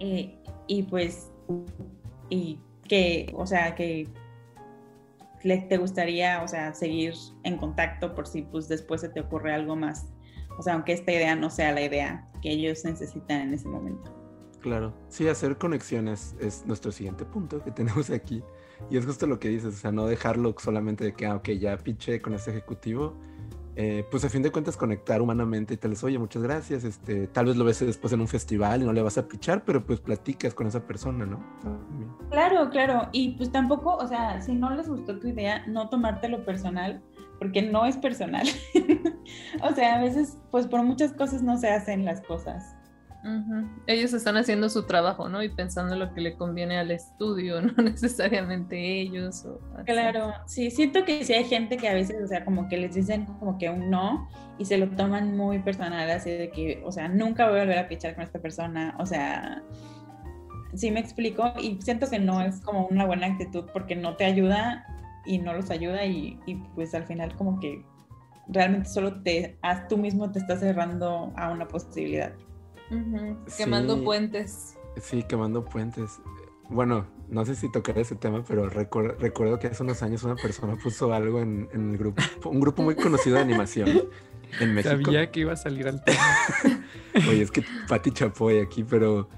eh, 0.00 0.36
y 0.66 0.82
pues, 0.82 1.30
y 2.28 2.58
que, 2.88 3.32
o 3.36 3.46
sea, 3.46 3.76
que 3.76 4.08
te 5.42 5.76
gustaría, 5.78 6.42
o 6.42 6.48
sea, 6.48 6.74
seguir 6.74 7.14
en 7.44 7.56
contacto 7.56 8.14
por 8.14 8.26
si 8.26 8.42
pues 8.42 8.68
después 8.68 9.00
se 9.00 9.08
te 9.08 9.20
ocurre 9.20 9.52
algo 9.52 9.76
más. 9.76 10.06
O 10.58 10.62
sea, 10.62 10.74
aunque 10.74 10.92
esta 10.92 11.12
idea 11.12 11.34
no 11.34 11.50
sea 11.50 11.72
la 11.72 11.82
idea 11.82 12.28
que 12.42 12.50
ellos 12.50 12.84
necesitan 12.84 13.42
en 13.42 13.54
ese 13.54 13.68
momento. 13.68 14.14
Claro, 14.60 14.92
sí, 15.08 15.26
hacer 15.26 15.56
conexiones 15.56 16.36
es 16.38 16.66
nuestro 16.66 16.92
siguiente 16.92 17.24
punto 17.24 17.62
que 17.62 17.70
tenemos 17.70 18.10
aquí. 18.10 18.42
Y 18.90 18.96
es 18.96 19.06
justo 19.06 19.26
lo 19.26 19.38
que 19.38 19.48
dices, 19.48 19.74
o 19.74 19.78
sea, 19.78 19.92
no 19.92 20.06
dejarlo 20.06 20.54
solamente 20.58 21.04
de 21.04 21.12
que, 21.14 21.26
ah, 21.26 21.40
ya 21.42 21.76
piché 21.76 22.20
con 22.20 22.34
este 22.34 22.50
ejecutivo, 22.50 23.14
eh, 23.82 24.04
pues 24.10 24.22
a 24.26 24.28
fin 24.28 24.42
de 24.42 24.50
cuentas 24.50 24.76
conectar 24.76 25.22
humanamente 25.22 25.72
y 25.72 25.76
te 25.78 25.88
les, 25.88 26.04
oye, 26.04 26.18
muchas 26.18 26.42
gracias, 26.42 26.84
este, 26.84 27.26
tal 27.28 27.46
vez 27.46 27.56
lo 27.56 27.64
ves 27.64 27.80
después 27.80 28.12
en 28.12 28.20
un 28.20 28.28
festival 28.28 28.82
y 28.82 28.84
no 28.84 28.92
le 28.92 29.00
vas 29.00 29.16
a 29.16 29.26
pichar, 29.26 29.64
pero 29.64 29.86
pues 29.86 30.00
platicas 30.00 30.52
con 30.52 30.66
esa 30.66 30.86
persona, 30.86 31.24
¿no? 31.24 31.42
Claro, 32.28 32.68
claro, 32.68 33.08
y 33.12 33.30
pues 33.38 33.50
tampoco, 33.50 33.96
o 33.96 34.06
sea, 34.06 34.42
si 34.42 34.54
no 34.54 34.68
les 34.68 34.86
gustó 34.86 35.18
tu 35.18 35.28
idea, 35.28 35.64
no 35.66 35.88
tomártelo 35.88 36.44
personal, 36.44 37.00
porque 37.38 37.62
no 37.62 37.86
es 37.86 37.96
personal. 37.96 38.46
o 39.62 39.74
sea, 39.74 39.96
a 39.96 40.02
veces, 40.02 40.36
pues 40.50 40.66
por 40.66 40.82
muchas 40.82 41.14
cosas 41.14 41.42
no 41.42 41.56
se 41.56 41.70
hacen 41.70 42.04
las 42.04 42.20
cosas. 42.20 42.76
Ellos 43.86 44.14
están 44.14 44.36
haciendo 44.36 44.68
su 44.70 44.84
trabajo, 44.84 45.28
¿no? 45.28 45.42
Y 45.42 45.50
pensando 45.50 45.94
lo 45.94 46.14
que 46.14 46.20
le 46.20 46.36
conviene 46.36 46.78
al 46.78 46.90
estudio, 46.90 47.60
no 47.62 47.82
necesariamente 47.82 49.00
ellos. 49.00 49.46
claro, 49.84 50.32
sí, 50.46 50.70
siento 50.70 51.04
que 51.04 51.24
sí 51.24 51.34
hay 51.34 51.44
gente 51.44 51.76
que 51.76 51.88
a 51.88 51.94
veces, 51.94 52.16
o 52.22 52.26
sea, 52.26 52.44
como 52.44 52.68
que 52.68 52.76
les 52.76 52.94
dicen 52.94 53.26
como 53.26 53.58
que 53.58 53.68
un 53.68 53.90
no 53.90 54.28
y 54.58 54.64
se 54.64 54.78
lo 54.78 54.88
toman 54.90 55.36
muy 55.36 55.58
personal, 55.58 56.10
así 56.10 56.30
de 56.30 56.50
que, 56.50 56.82
o 56.84 56.92
sea, 56.92 57.08
nunca 57.08 57.48
voy 57.48 57.58
a 57.58 57.62
volver 57.62 57.78
a 57.78 57.88
pichar 57.88 58.14
con 58.14 58.24
esta 58.24 58.38
persona, 58.38 58.94
o 58.98 59.06
sea, 59.06 59.62
sí 60.74 60.90
me 60.90 61.00
explico 61.00 61.52
y 61.60 61.80
siento 61.82 62.08
que 62.08 62.18
no 62.18 62.40
es 62.40 62.60
como 62.60 62.86
una 62.86 63.04
buena 63.04 63.26
actitud 63.26 63.64
porque 63.72 63.96
no 63.96 64.16
te 64.16 64.24
ayuda 64.24 64.86
y 65.26 65.38
no 65.38 65.52
los 65.52 65.70
ayuda 65.70 66.04
y, 66.04 66.38
y 66.46 66.54
pues 66.74 66.94
al 66.94 67.04
final 67.04 67.34
como 67.36 67.58
que 67.60 67.84
realmente 68.48 68.88
solo 68.88 69.22
te, 69.22 69.58
tú 69.88 69.96
mismo 69.96 70.30
te 70.30 70.38
estás 70.38 70.60
cerrando 70.60 71.32
a 71.36 71.50
una 71.50 71.66
posibilidad. 71.68 72.32
Quemando 73.56 74.02
puentes. 74.02 74.76
Sí, 75.00 75.22
quemando 75.22 75.64
puentes. 75.64 76.20
Bueno, 76.68 77.06
no 77.28 77.44
sé 77.44 77.56
si 77.56 77.70
tocar 77.70 77.98
ese 77.98 78.14
tema, 78.14 78.44
pero 78.46 78.68
recuerdo 78.68 79.58
que 79.58 79.68
hace 79.68 79.82
unos 79.82 80.02
años 80.02 80.22
una 80.22 80.36
persona 80.36 80.76
puso 80.76 81.12
algo 81.12 81.40
en, 81.40 81.68
el 81.72 81.98
grupo, 81.98 82.22
un 82.44 82.60
grupo 82.60 82.82
muy 82.82 82.94
conocido 82.94 83.36
de 83.36 83.42
animación 83.42 83.88
en 84.60 84.74
México. 84.74 85.04
Sabía 85.04 85.30
que 85.30 85.40
iba 85.40 85.52
a 85.52 85.56
salir 85.56 85.88
al 85.88 86.02
tema. 86.04 86.22
Oye, 87.28 87.42
es 87.42 87.50
que 87.50 87.64
Pati 87.88 88.10
Chapoy 88.12 88.58
aquí, 88.58 88.84
pero... 88.84 89.28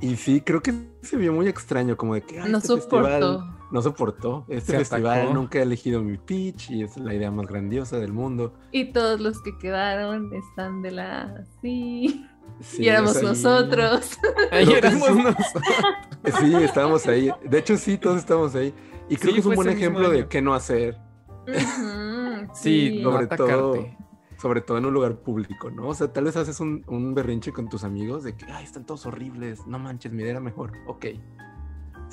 Y 0.00 0.16
sí, 0.16 0.40
creo 0.40 0.62
que 0.62 0.72
se 1.02 1.16
vio 1.16 1.32
muy 1.32 1.48
extraño, 1.48 1.96
como 1.96 2.14
de 2.14 2.22
que... 2.22 2.38
no 2.38 2.58
este 2.58 2.68
soportó. 2.68 3.44
no 3.72 3.82
soportó. 3.82 4.44
Este 4.48 4.76
festival 4.76 5.34
nunca 5.34 5.58
he 5.58 5.62
elegido 5.62 6.02
mi 6.02 6.16
pitch 6.16 6.70
y 6.70 6.82
es 6.82 6.96
la 6.96 7.14
idea 7.14 7.30
más 7.30 7.46
grandiosa 7.46 7.98
del 7.98 8.12
mundo. 8.12 8.54
Y 8.72 8.92
todos 8.92 9.20
los 9.20 9.42
que 9.42 9.56
quedaron 9.58 10.32
están 10.34 10.82
de 10.82 10.90
la... 10.92 11.44
Sí 11.60 12.26
y 12.78 12.88
éramos 12.88 13.22
nosotros. 13.22 14.18
Ahí 14.50 14.72
éramos 14.72 15.14
nosotros. 15.16 15.46
Sí, 16.40 16.54
estábamos 16.56 17.06
ahí. 17.06 17.30
De 17.44 17.58
hecho, 17.58 17.76
sí, 17.76 17.98
todos 17.98 18.18
estábamos 18.18 18.54
ahí. 18.54 18.72
Y 19.08 19.16
creo 19.16 19.34
que 19.34 19.40
es 19.40 19.46
un 19.46 19.54
buen 19.54 19.68
ejemplo 19.68 20.08
de 20.08 20.26
qué 20.26 20.40
no 20.40 20.54
hacer. 20.54 20.96
sí, 22.54 23.02
sobre 23.02 23.26
todo. 23.26 23.86
Sobre 24.40 24.60
todo 24.60 24.76
en 24.76 24.84
un 24.84 24.92
lugar 24.92 25.16
público, 25.16 25.70
¿no? 25.70 25.88
O 25.88 25.94
sea, 25.94 26.12
tal 26.12 26.24
vez 26.24 26.36
haces 26.36 26.60
un, 26.60 26.84
un, 26.88 27.14
berrinche 27.14 27.50
con 27.50 27.68
tus 27.68 27.82
amigos 27.82 28.24
de 28.24 28.36
que, 28.36 28.44
ay, 28.46 28.64
están 28.64 28.84
todos 28.84 29.06
horribles, 29.06 29.66
no 29.66 29.78
manches, 29.78 30.12
mi 30.12 30.22
idea 30.22 30.32
era 30.32 30.40
mejor. 30.40 30.72
Ok. 30.86 31.06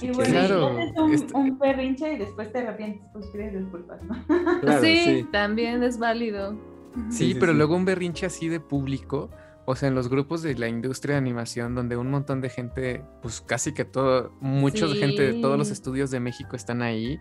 y 0.01 0.11
bueno, 0.11 0.32
claro, 0.32 0.75
un, 1.03 1.13
este 1.13 1.36
un, 1.36 1.57
berrinche 1.57 2.13
y 2.13 2.17
después 2.19 2.53
te 2.53 2.59
arrepientes, 2.59 3.01
pues 3.11 3.27
pides 3.27 3.59
disculpas, 3.59 3.99
¿no? 4.03 4.15
sí, 4.82 5.27
también 5.32 5.84
es 5.84 5.99
válido. 5.99 6.57
Sí, 7.09 7.36
pero 7.38 7.53
luego 7.53 7.75
un 7.75 7.84
berrinche 7.84 8.25
así 8.25 8.47
de 8.47 8.61
público, 8.61 9.29
o 9.72 9.76
sea, 9.78 9.88
en 9.88 9.95
los 9.95 10.09
grupos 10.09 10.41
de 10.41 10.53
la 10.55 10.67
industria 10.67 11.15
de 11.15 11.19
animación, 11.19 11.76
donde 11.76 11.95
un 11.95 12.11
montón 12.11 12.41
de 12.41 12.49
gente, 12.49 13.05
pues 13.22 13.39
casi 13.39 13.74
que 13.74 13.86
todo, 13.86 14.36
mucha 14.41 14.86
gente 14.89 15.22
de 15.22 15.41
todos 15.41 15.57
los 15.57 15.72
estudios 15.72 16.11
de 16.11 16.19
México 16.19 16.57
están 16.57 16.82
ahí 16.82 17.17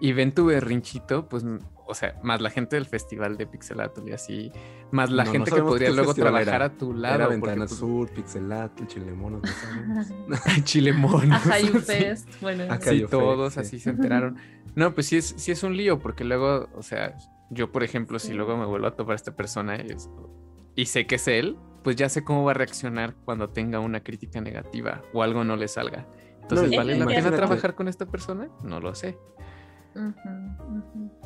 y 0.00 0.12
ven 0.12 0.32
tu 0.32 0.46
berrinchito, 0.46 1.28
pues, 1.28 1.44
o 1.86 1.94
sea, 1.94 2.18
más 2.24 2.40
la 2.40 2.50
gente 2.50 2.74
del 2.74 2.86
festival 2.86 3.36
de 3.36 3.46
Pixelatl 3.46 4.08
y 4.08 4.12
así, 4.12 4.50
más 4.90 5.08
la 5.12 5.24
gente 5.24 5.52
que 5.52 5.62
podría 5.62 5.90
luego 5.90 6.14
trabajar 6.14 6.62
a 6.62 6.72
tu 6.76 6.94
lado. 6.94 7.14
Era 7.14 7.28
Ventana 7.28 7.66
pues, 7.66 7.78
Sur, 7.78 8.10
Pixelatl, 8.10 8.86
Chilemonos, 8.86 9.42
Chilemonos. 10.64 11.42
Fest, 11.86 12.28
bueno. 12.40 12.64
Sí, 12.80 13.04
todos 13.08 13.56
así 13.56 13.78
se 13.78 13.90
enteraron. 13.90 14.36
No, 14.74 14.94
pues 14.94 15.06
sí 15.06 15.16
es, 15.16 15.32
sí 15.36 15.52
es 15.52 15.62
un 15.62 15.76
lío, 15.76 16.00
porque 16.00 16.24
luego, 16.24 16.68
o 16.74 16.82
sea, 16.82 17.16
yo, 17.50 17.70
por 17.70 17.84
ejemplo, 17.84 18.18
si 18.18 18.32
luego 18.32 18.56
me 18.56 18.66
vuelvo 18.66 18.88
a 18.88 18.96
topar 18.96 19.12
a 19.12 19.16
esta 19.16 19.36
persona 19.36 19.78
y 20.74 20.86
sé 20.86 21.06
que 21.06 21.14
es 21.14 21.28
él, 21.28 21.56
pues 21.84 21.96
ya 21.96 22.08
sé 22.08 22.24
cómo 22.24 22.42
va 22.42 22.52
a 22.52 22.54
reaccionar 22.54 23.14
cuando 23.24 23.50
tenga 23.50 23.78
una 23.78 24.02
crítica 24.02 24.40
negativa 24.40 25.02
o 25.12 25.22
algo 25.22 25.44
no 25.44 25.54
le 25.54 25.68
salga. 25.68 26.08
Entonces, 26.42 26.76
¿vale 26.76 26.98
la 26.98 27.06
pena 27.06 27.30
trabajar 27.30 27.74
con 27.74 27.88
esta 27.88 28.06
persona? 28.06 28.48
No 28.64 28.80
lo 28.80 28.94
sé. 28.94 29.16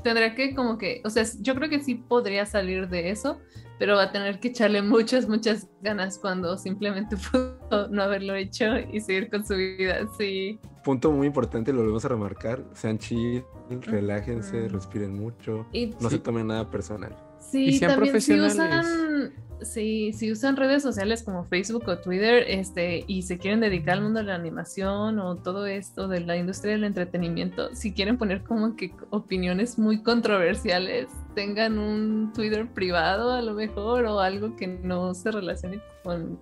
Tendrá 0.03 0.35
que 0.35 0.55
como 0.55 0.77
que, 0.77 1.01
o 1.05 1.11
sea, 1.11 1.25
yo 1.41 1.55
creo 1.55 1.71
que 1.71 1.81
sí 1.81 1.95
podría 1.95 2.45
salir 2.45 2.89
de 2.89 3.11
eso, 3.11 3.41
pero 3.79 3.97
va 3.97 4.05
a 4.05 4.13
tener 4.13 4.41
que 4.41 4.49
echarle 4.49 4.83
muchas, 4.83 5.29
muchas 5.29 5.69
ganas 5.81 6.19
cuando 6.19 6.59
simplemente 6.59 7.17
pudo 7.33 7.89
no 7.89 8.03
haberlo 8.03 8.35
hecho 8.35 8.79
y 8.93 9.01
seguir 9.01 9.31
con 9.31 9.47
su 9.47 9.55
vida, 9.55 10.07
sí. 10.19 10.61
Punto 10.85 11.11
muy 11.13 11.29
importante, 11.29 11.73
lo 11.73 11.79
volvemos 11.79 12.05
a 12.05 12.09
remarcar, 12.09 12.65
sean 12.75 12.99
chill, 12.99 13.45
relájense, 13.83 14.69
respiren 14.69 15.15
mucho, 15.15 15.67
no 16.01 16.11
se 16.11 16.19
tomen 16.19 16.49
nada 16.49 16.71
personal. 16.71 17.17
Sí, 17.39 17.77
y 17.77 17.81
también 17.81 18.21
si 18.21 18.39
usan, 18.39 19.33
si 19.63 20.33
usan 20.33 20.57
redes 20.57 20.83
sociales 20.83 21.23
como 21.23 21.45
Facebook 21.45 21.89
o 21.89 21.99
Twitter, 21.99 22.45
este, 22.49 23.05
y 23.07 23.23
se 23.23 23.39
quieren 23.39 23.61
dedicar 23.61 23.95
al 23.95 24.03
mundo 24.03 24.21
de 24.21 24.27
la 24.27 24.35
animación 24.35 25.19
o 25.19 25.37
todo 25.37 25.67
esto 25.67 26.09
de 26.09 26.21
la 26.21 26.37
industria 26.37 26.73
del 26.73 26.85
entretenimiento, 26.85 27.75
si 27.75 27.93
quieren 27.93 28.19
poner 28.19 28.43
como 28.43 28.77
que 28.77 28.93
opiniones 29.11 29.79
muy 29.79 30.03
controversiales, 30.03 31.09
tengan 31.35 31.79
un 31.79 32.33
Twitter 32.33 32.67
privado 32.73 33.33
a 33.33 33.43
lo 33.43 33.55
mejor 33.55 34.05
o 34.07 34.21
algo 34.21 34.57
que 34.57 34.67
no 34.67 35.15
se 35.15 35.31
relacione 35.31 35.81
con 36.03 36.39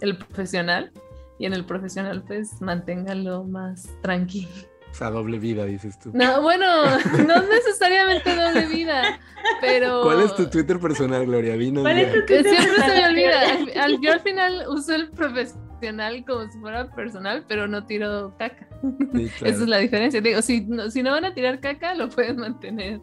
el 0.00 0.16
profesional. 0.16 0.92
Y 1.38 1.44
en 1.44 1.52
el 1.52 1.66
profesional, 1.66 2.22
pues 2.26 2.62
manténganlo 2.62 3.44
más 3.44 3.88
tranquilo. 4.00 4.48
O 4.90 4.94
sea, 4.94 5.10
doble 5.10 5.38
vida, 5.38 5.66
dices 5.66 5.98
tú. 5.98 6.10
No, 6.14 6.40
bueno, 6.40 6.66
no 7.26 7.42
necesariamente 7.42 8.34
doble 8.34 8.66
vida, 8.68 9.20
pero... 9.60 10.02
¿Cuál 10.02 10.22
es 10.22 10.34
tu 10.34 10.48
Twitter 10.48 10.78
personal, 10.78 11.26
Gloria? 11.26 11.56
Vino 11.56 11.84
Siempre 11.84 12.26
se 12.26 12.94
me 12.94 13.06
olvida. 13.06 13.98
yo 14.00 14.12
al 14.12 14.20
final 14.20 14.64
uso 14.68 14.94
el 14.94 15.10
profesional 15.10 16.24
como 16.26 16.50
si 16.50 16.58
fuera 16.58 16.90
personal, 16.94 17.44
pero 17.48 17.66
no 17.66 17.84
tiro 17.84 18.34
caca. 18.38 18.68
Esa 19.14 19.46
es 19.46 19.68
la 19.68 19.78
diferencia. 19.78 20.20
Digo, 20.20 20.42
si 20.42 20.62
no, 20.62 20.90
si 20.90 21.02
no 21.02 21.10
van 21.10 21.24
a 21.24 21.34
tirar 21.34 21.60
caca, 21.60 21.94
lo 21.94 22.08
pueden 22.08 22.36
mantener 22.36 23.00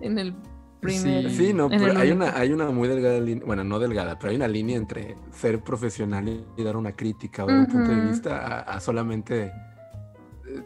en 0.00 0.18
el 0.18 0.34
primer... 0.80 1.30
Sí, 1.30 1.52
no, 1.52 1.68
pero 1.68 1.98
hay 1.98 2.10
una, 2.10 2.36
hay 2.36 2.52
una 2.52 2.70
muy 2.70 2.88
delgada 2.88 3.20
línea, 3.20 3.44
bueno, 3.44 3.64
no 3.64 3.78
delgada, 3.78 4.18
pero 4.18 4.30
hay 4.30 4.36
una 4.36 4.48
línea 4.48 4.76
entre 4.76 5.16
ser 5.32 5.60
profesional 5.60 6.44
y 6.56 6.62
dar 6.62 6.76
una 6.76 6.92
crítica 6.92 7.44
o 7.44 7.48
dar 7.48 7.58
un 7.60 7.66
punto 7.66 7.90
de 7.90 8.00
vista 8.00 8.60
a 8.60 8.80
solamente 8.80 9.52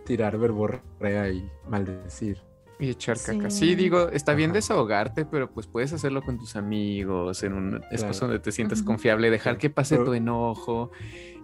tirar 0.04 0.38
verborrea 0.38 1.28
y 1.30 1.50
maldecir. 1.68 2.42
Y 2.78 2.90
echar 2.90 3.16
caca. 3.20 3.50
Sí, 3.50 3.74
digo, 3.74 4.08
está 4.08 4.34
bien 4.34 4.52
desahogarte, 4.52 5.24
pero 5.24 5.50
pues 5.50 5.66
puedes 5.66 5.92
hacerlo 5.92 6.22
con 6.22 6.38
tus 6.38 6.56
amigos, 6.56 7.42
en 7.42 7.52
un 7.52 7.80
espacio 7.90 8.26
donde 8.26 8.40
te 8.40 8.52
sientas 8.52 8.82
confiable, 8.82 9.30
dejar 9.30 9.58
que 9.58 9.70
pase 9.70 9.96
tu 9.98 10.12
enojo 10.12 10.90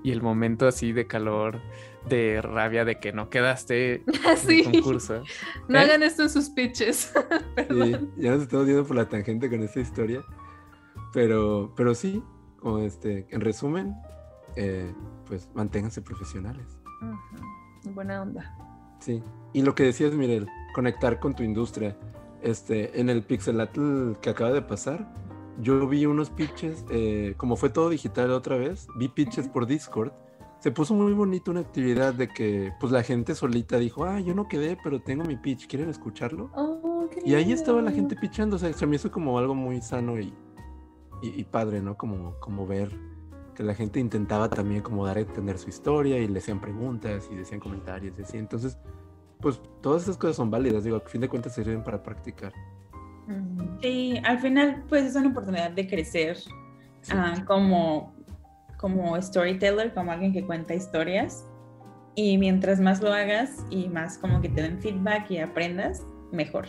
y 0.02 0.10
el 0.12 0.22
momento 0.22 0.66
así 0.66 0.92
de 0.92 1.06
calor, 1.06 1.60
de 2.08 2.40
rabia 2.42 2.84
de 2.84 2.98
que 2.98 3.12
no 3.12 3.30
quedaste 3.30 4.02
en 4.48 4.50
el 4.50 4.64
concurso. 4.64 5.22
No 5.68 5.78
¿Eh? 5.78 5.82
hagan 5.82 6.02
esto 6.02 6.22
en 6.22 6.30
sus 6.30 6.50
pitches. 6.50 7.12
sí, 7.68 7.96
ya 8.16 8.32
nos 8.32 8.42
estamos 8.42 8.66
yendo 8.66 8.84
por 8.84 8.96
la 8.96 9.08
tangente 9.08 9.48
con 9.48 9.62
esta 9.62 9.80
historia. 9.80 10.22
Pero, 11.12 11.72
pero 11.76 11.94
sí, 11.94 12.22
como 12.58 12.78
este, 12.78 13.26
en 13.30 13.40
resumen, 13.40 13.94
eh, 14.56 14.92
pues 15.26 15.48
manténganse 15.54 16.02
profesionales. 16.02 16.78
Buena 17.84 18.22
onda. 18.22 18.56
Sí. 19.00 19.22
Y 19.52 19.62
lo 19.62 19.74
que 19.74 19.84
decías, 19.84 20.12
Mirel, 20.12 20.48
conectar 20.72 21.20
con 21.20 21.34
tu 21.34 21.42
industria. 21.42 21.96
Este, 22.42 22.98
en 23.00 23.10
el 23.10 23.22
Pixelatl 23.22 24.14
que 24.20 24.30
acaba 24.30 24.52
de 24.52 24.62
pasar, 24.62 25.12
yo 25.60 25.86
vi 25.86 26.06
unos 26.06 26.30
pitches, 26.30 26.84
eh, 26.90 27.34
como 27.36 27.56
fue 27.56 27.70
todo 27.70 27.90
digital 27.90 28.30
otra 28.30 28.56
vez, 28.56 28.88
vi 28.96 29.08
pitches 29.08 29.48
por 29.48 29.66
Discord. 29.66 30.12
Se 30.58 30.70
puso 30.70 30.94
muy 30.94 31.12
bonito 31.12 31.50
una 31.50 31.60
actividad 31.60 32.14
de 32.14 32.28
que 32.28 32.72
pues 32.80 32.92
la 32.92 33.02
gente 33.02 33.34
solita 33.34 33.78
dijo, 33.78 34.04
ah, 34.04 34.20
yo 34.20 34.34
no 34.34 34.48
quedé, 34.48 34.76
pero 34.82 35.00
tengo 35.00 35.24
mi 35.24 35.36
pitch, 35.36 35.66
¿quieren 35.66 35.88
escucharlo? 35.88 36.50
Oh, 36.54 37.08
Y 37.24 37.34
ahí 37.34 37.52
estaba 37.52 37.80
la 37.80 37.92
gente 37.92 38.16
pitchando, 38.16 38.56
o 38.56 38.58
sea, 38.58 38.72
se 38.72 38.86
me 38.86 38.96
hizo 38.96 39.10
como 39.10 39.38
algo 39.38 39.54
muy 39.54 39.80
sano 39.80 40.18
y, 40.18 40.34
y, 41.22 41.40
y 41.40 41.44
padre, 41.44 41.80
¿no? 41.80 41.96
Como, 41.96 42.38
como 42.40 42.66
ver 42.66 42.90
que 43.54 43.62
la 43.62 43.74
gente 43.74 44.00
intentaba 44.00 44.48
también 44.48 44.82
como 44.82 45.04
dar 45.04 45.18
a 45.18 45.20
entender 45.20 45.58
su 45.58 45.68
historia 45.68 46.18
y 46.18 46.28
le 46.28 46.38
hacían 46.38 46.60
preguntas 46.60 47.28
y 47.30 47.36
decían 47.36 47.60
comentarios 47.60 48.18
y 48.18 48.22
así. 48.22 48.38
Entonces, 48.38 48.78
pues 49.40 49.60
todas 49.80 50.02
esas 50.02 50.16
cosas 50.16 50.36
son 50.36 50.50
válidas, 50.50 50.84
digo, 50.84 50.96
a 50.96 51.00
fin 51.00 51.20
de 51.20 51.28
cuentas 51.28 51.54
sirven 51.54 51.82
para 51.82 52.02
practicar. 52.02 52.52
Sí, 53.80 54.20
al 54.24 54.38
final 54.40 54.84
pues 54.88 55.04
es 55.04 55.14
una 55.16 55.28
oportunidad 55.30 55.70
de 55.70 55.86
crecer 55.88 56.36
Sí. 56.36 57.12
ah, 57.14 57.34
como, 57.46 58.12
como 58.76 59.20
storyteller, 59.22 59.94
como 59.94 60.10
alguien 60.12 60.32
que 60.32 60.44
cuenta 60.44 60.74
historias. 60.74 61.46
Y 62.16 62.36
mientras 62.38 62.80
más 62.80 63.00
lo 63.00 63.12
hagas 63.12 63.64
y 63.70 63.88
más 63.88 64.18
como 64.18 64.40
que 64.42 64.48
te 64.48 64.62
den 64.62 64.80
feedback 64.80 65.30
y 65.30 65.38
aprendas, 65.38 66.04
mejor. 66.32 66.66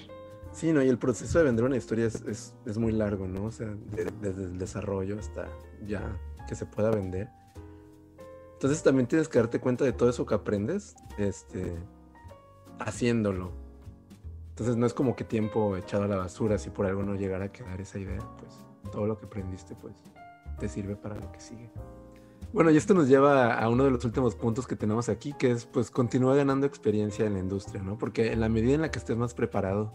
Sí, 0.53 0.71
no, 0.71 0.81
y 0.83 0.87
el 0.87 0.97
proceso 0.99 1.39
de 1.39 1.45
vender 1.45 1.65
una 1.65 1.77
historia 1.77 2.05
es, 2.05 2.21
es- 2.21 2.53
es 2.65 2.77
muy 2.77 2.91
largo, 2.91 3.27
¿no? 3.27 3.45
O 3.45 3.51
sea, 3.51 3.67
de- 3.67 4.11
desde 4.21 4.43
el 4.43 4.57
desarrollo 4.57 5.17
hasta 5.19 5.47
ya 5.85 6.01
que 6.47 6.55
se 6.55 6.65
pueda 6.65 6.91
vender. 6.91 7.27
Entonces 8.53 8.83
también 8.83 9.07
tienes 9.07 9.27
que 9.27 9.39
darte 9.39 9.59
cuenta 9.59 9.83
de 9.83 9.91
todo 9.91 10.09
eso 10.09 10.25
que 10.25 10.35
aprendes, 10.35 10.95
este, 11.17 11.73
haciéndolo. 12.83 13.51
Entonces 14.49 14.75
no 14.77 14.85
es 14.85 14.93
como 14.93 15.15
que 15.15 15.23
tiempo 15.23 15.75
echado 15.77 16.03
a 16.03 16.07
la 16.07 16.17
basura 16.17 16.57
si 16.57 16.69
por 16.69 16.85
algo 16.85 17.03
no 17.03 17.15
llegara 17.15 17.45
a 17.45 17.51
quedar 17.51 17.79
esa 17.81 17.99
idea, 17.99 18.19
pues 18.37 18.53
todo 18.91 19.07
lo 19.07 19.17
que 19.17 19.25
aprendiste, 19.25 19.75
pues 19.75 19.95
te 20.59 20.67
sirve 20.67 20.95
para 20.95 21.15
lo 21.15 21.31
que 21.31 21.39
sigue. 21.39 21.71
Bueno, 22.53 22.69
y 22.69 22.77
esto 22.77 22.93
nos 22.93 23.07
lleva 23.07 23.53
a 23.53 23.69
uno 23.69 23.85
de 23.85 23.91
los 23.91 24.03
últimos 24.03 24.35
puntos 24.35 24.67
que 24.67 24.75
tenemos 24.75 25.07
aquí, 25.07 25.33
que 25.33 25.51
es 25.51 25.65
pues 25.65 25.89
continúa 25.89 26.35
ganando 26.35 26.67
experiencia 26.67 27.25
en 27.25 27.33
la 27.33 27.39
industria, 27.39 27.81
¿no? 27.81 27.97
Porque 27.97 28.33
en 28.33 28.41
la 28.41 28.49
medida 28.49 28.73
en 28.73 28.81
la 28.81 28.91
que 28.91 28.99
estés 28.99 29.15
más 29.15 29.33
preparado 29.33 29.93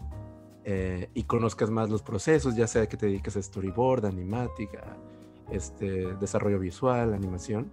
eh, 0.63 1.09
y 1.13 1.23
conozcas 1.23 1.69
más 1.69 1.89
los 1.89 2.01
procesos, 2.01 2.55
ya 2.55 2.65
sea 2.65 2.89
que 2.89 2.97
te 2.97 3.05
dediques 3.05 3.37
a 3.37 3.41
storyboard, 3.43 4.07
animática, 4.07 4.97
este, 5.51 6.15
desarrollo 6.15 6.59
visual, 6.59 7.13
animación, 7.13 7.71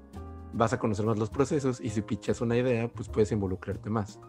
vas 0.53 0.75
a 0.75 0.79
conocer 0.79 1.07
más 1.07 1.19
los 1.19 1.31
procesos 1.31 1.81
y 1.81 1.89
si 1.89 2.03
pichas 2.03 2.43
una 2.43 2.57
idea, 2.57 2.87
pues 2.89 3.09
puedes 3.09 3.33
involucrarte 3.33 3.89
más. 3.89 4.21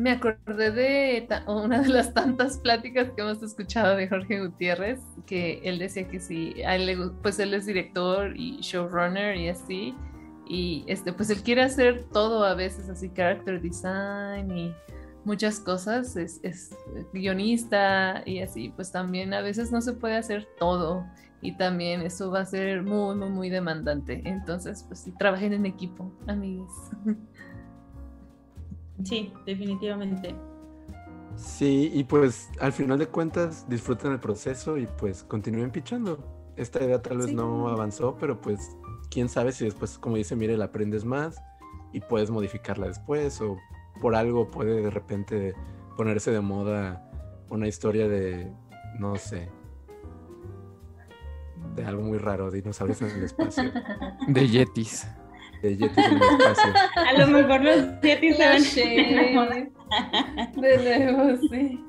Me 0.00 0.12
acordé 0.12 0.70
de 0.70 1.28
una 1.46 1.82
de 1.82 1.88
las 1.90 2.14
tantas 2.14 2.56
pláticas 2.56 3.10
que 3.10 3.20
hemos 3.20 3.42
escuchado 3.42 3.96
de 3.96 4.08
Jorge 4.08 4.40
Gutiérrez, 4.40 4.98
que 5.26 5.60
él 5.62 5.78
decía 5.78 6.08
que 6.08 6.20
sí, 6.20 6.54
él 6.56 7.12
pues 7.20 7.38
él 7.38 7.52
es 7.52 7.66
director 7.66 8.34
y 8.34 8.56
showrunner 8.62 9.36
y 9.36 9.50
así, 9.50 9.94
y 10.48 10.86
este, 10.86 11.12
pues 11.12 11.28
él 11.28 11.42
quiere 11.42 11.60
hacer 11.60 12.04
todo 12.14 12.46
a 12.46 12.54
veces, 12.54 12.88
así 12.88 13.10
character 13.10 13.60
design 13.60 14.50
y 14.56 14.74
muchas 15.26 15.60
cosas, 15.60 16.16
es, 16.16 16.40
es 16.42 16.74
guionista 17.12 18.22
y 18.24 18.40
así, 18.40 18.70
pues 18.70 18.90
también 18.90 19.34
a 19.34 19.42
veces 19.42 19.70
no 19.70 19.82
se 19.82 19.92
puede 19.92 20.16
hacer 20.16 20.48
todo 20.58 21.04
y 21.42 21.58
también 21.58 22.00
eso 22.00 22.30
va 22.30 22.40
a 22.40 22.46
ser 22.46 22.82
muy, 22.82 23.16
muy, 23.16 23.28
muy 23.28 23.50
demandante. 23.50 24.22
Entonces, 24.24 24.82
pues 24.88 25.00
sí, 25.00 25.12
trabajen 25.12 25.52
en 25.52 25.66
equipo, 25.66 26.10
amigos. 26.26 26.72
Sí, 29.04 29.32
definitivamente. 29.46 30.34
Sí, 31.36 31.90
y 31.94 32.04
pues 32.04 32.50
al 32.60 32.72
final 32.72 32.98
de 32.98 33.06
cuentas 33.06 33.66
disfruten 33.68 34.12
el 34.12 34.20
proceso 34.20 34.76
y 34.76 34.86
pues 34.86 35.22
continúen 35.24 35.70
pichando. 35.70 36.52
Esta 36.56 36.84
idea 36.84 37.00
tal 37.00 37.18
vez 37.18 37.28
Sí. 37.28 37.34
no 37.34 37.68
avanzó, 37.68 38.16
pero 38.18 38.40
pues 38.40 38.76
quién 39.10 39.28
sabe 39.28 39.52
si 39.52 39.64
después, 39.64 39.98
como 39.98 40.16
dice 40.16 40.36
Mirel, 40.36 40.60
aprendes 40.62 41.04
más 41.04 41.40
y 41.92 42.00
puedes 42.00 42.30
modificarla 42.30 42.88
después 42.88 43.40
o 43.40 43.56
por 44.00 44.14
algo 44.14 44.50
puede 44.50 44.82
de 44.82 44.90
repente 44.90 45.54
ponerse 45.96 46.30
de 46.30 46.40
moda 46.40 47.06
una 47.48 47.66
historia 47.68 48.08
de, 48.08 48.52
no 48.98 49.16
sé, 49.16 49.48
de 51.76 51.84
algo 51.84 52.02
muy 52.02 52.18
raro, 52.18 52.50
dinosaurios 52.50 53.00
en 53.02 53.10
el 53.10 53.22
espacio, 53.24 53.64
De 54.28 54.48
Yetis. 54.48 55.06
De 55.62 55.76
yetis 55.76 55.98
en 55.98 56.16
el 56.16 56.22
espacio. 56.22 56.72
A 56.96 57.12
lo 57.18 57.26
mejor 57.26 57.60
los 57.62 58.00
Yetis 58.02 58.36
se 58.36 59.34
van. 59.34 59.72
De 60.56 61.04
nuevo, 61.14 61.38
sí. 61.50 61.84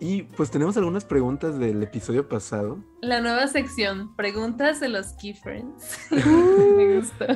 Y 0.00 0.22
pues 0.22 0.50
tenemos 0.50 0.76
algunas 0.76 1.04
preguntas 1.04 1.58
del 1.58 1.82
episodio 1.82 2.28
pasado. 2.28 2.78
La 3.02 3.20
nueva 3.20 3.48
sección, 3.48 4.14
preguntas 4.14 4.78
de 4.80 4.88
los 4.88 5.08
key 5.14 5.34
friends. 5.34 5.98
Me 6.10 6.98
gustó. 6.98 7.26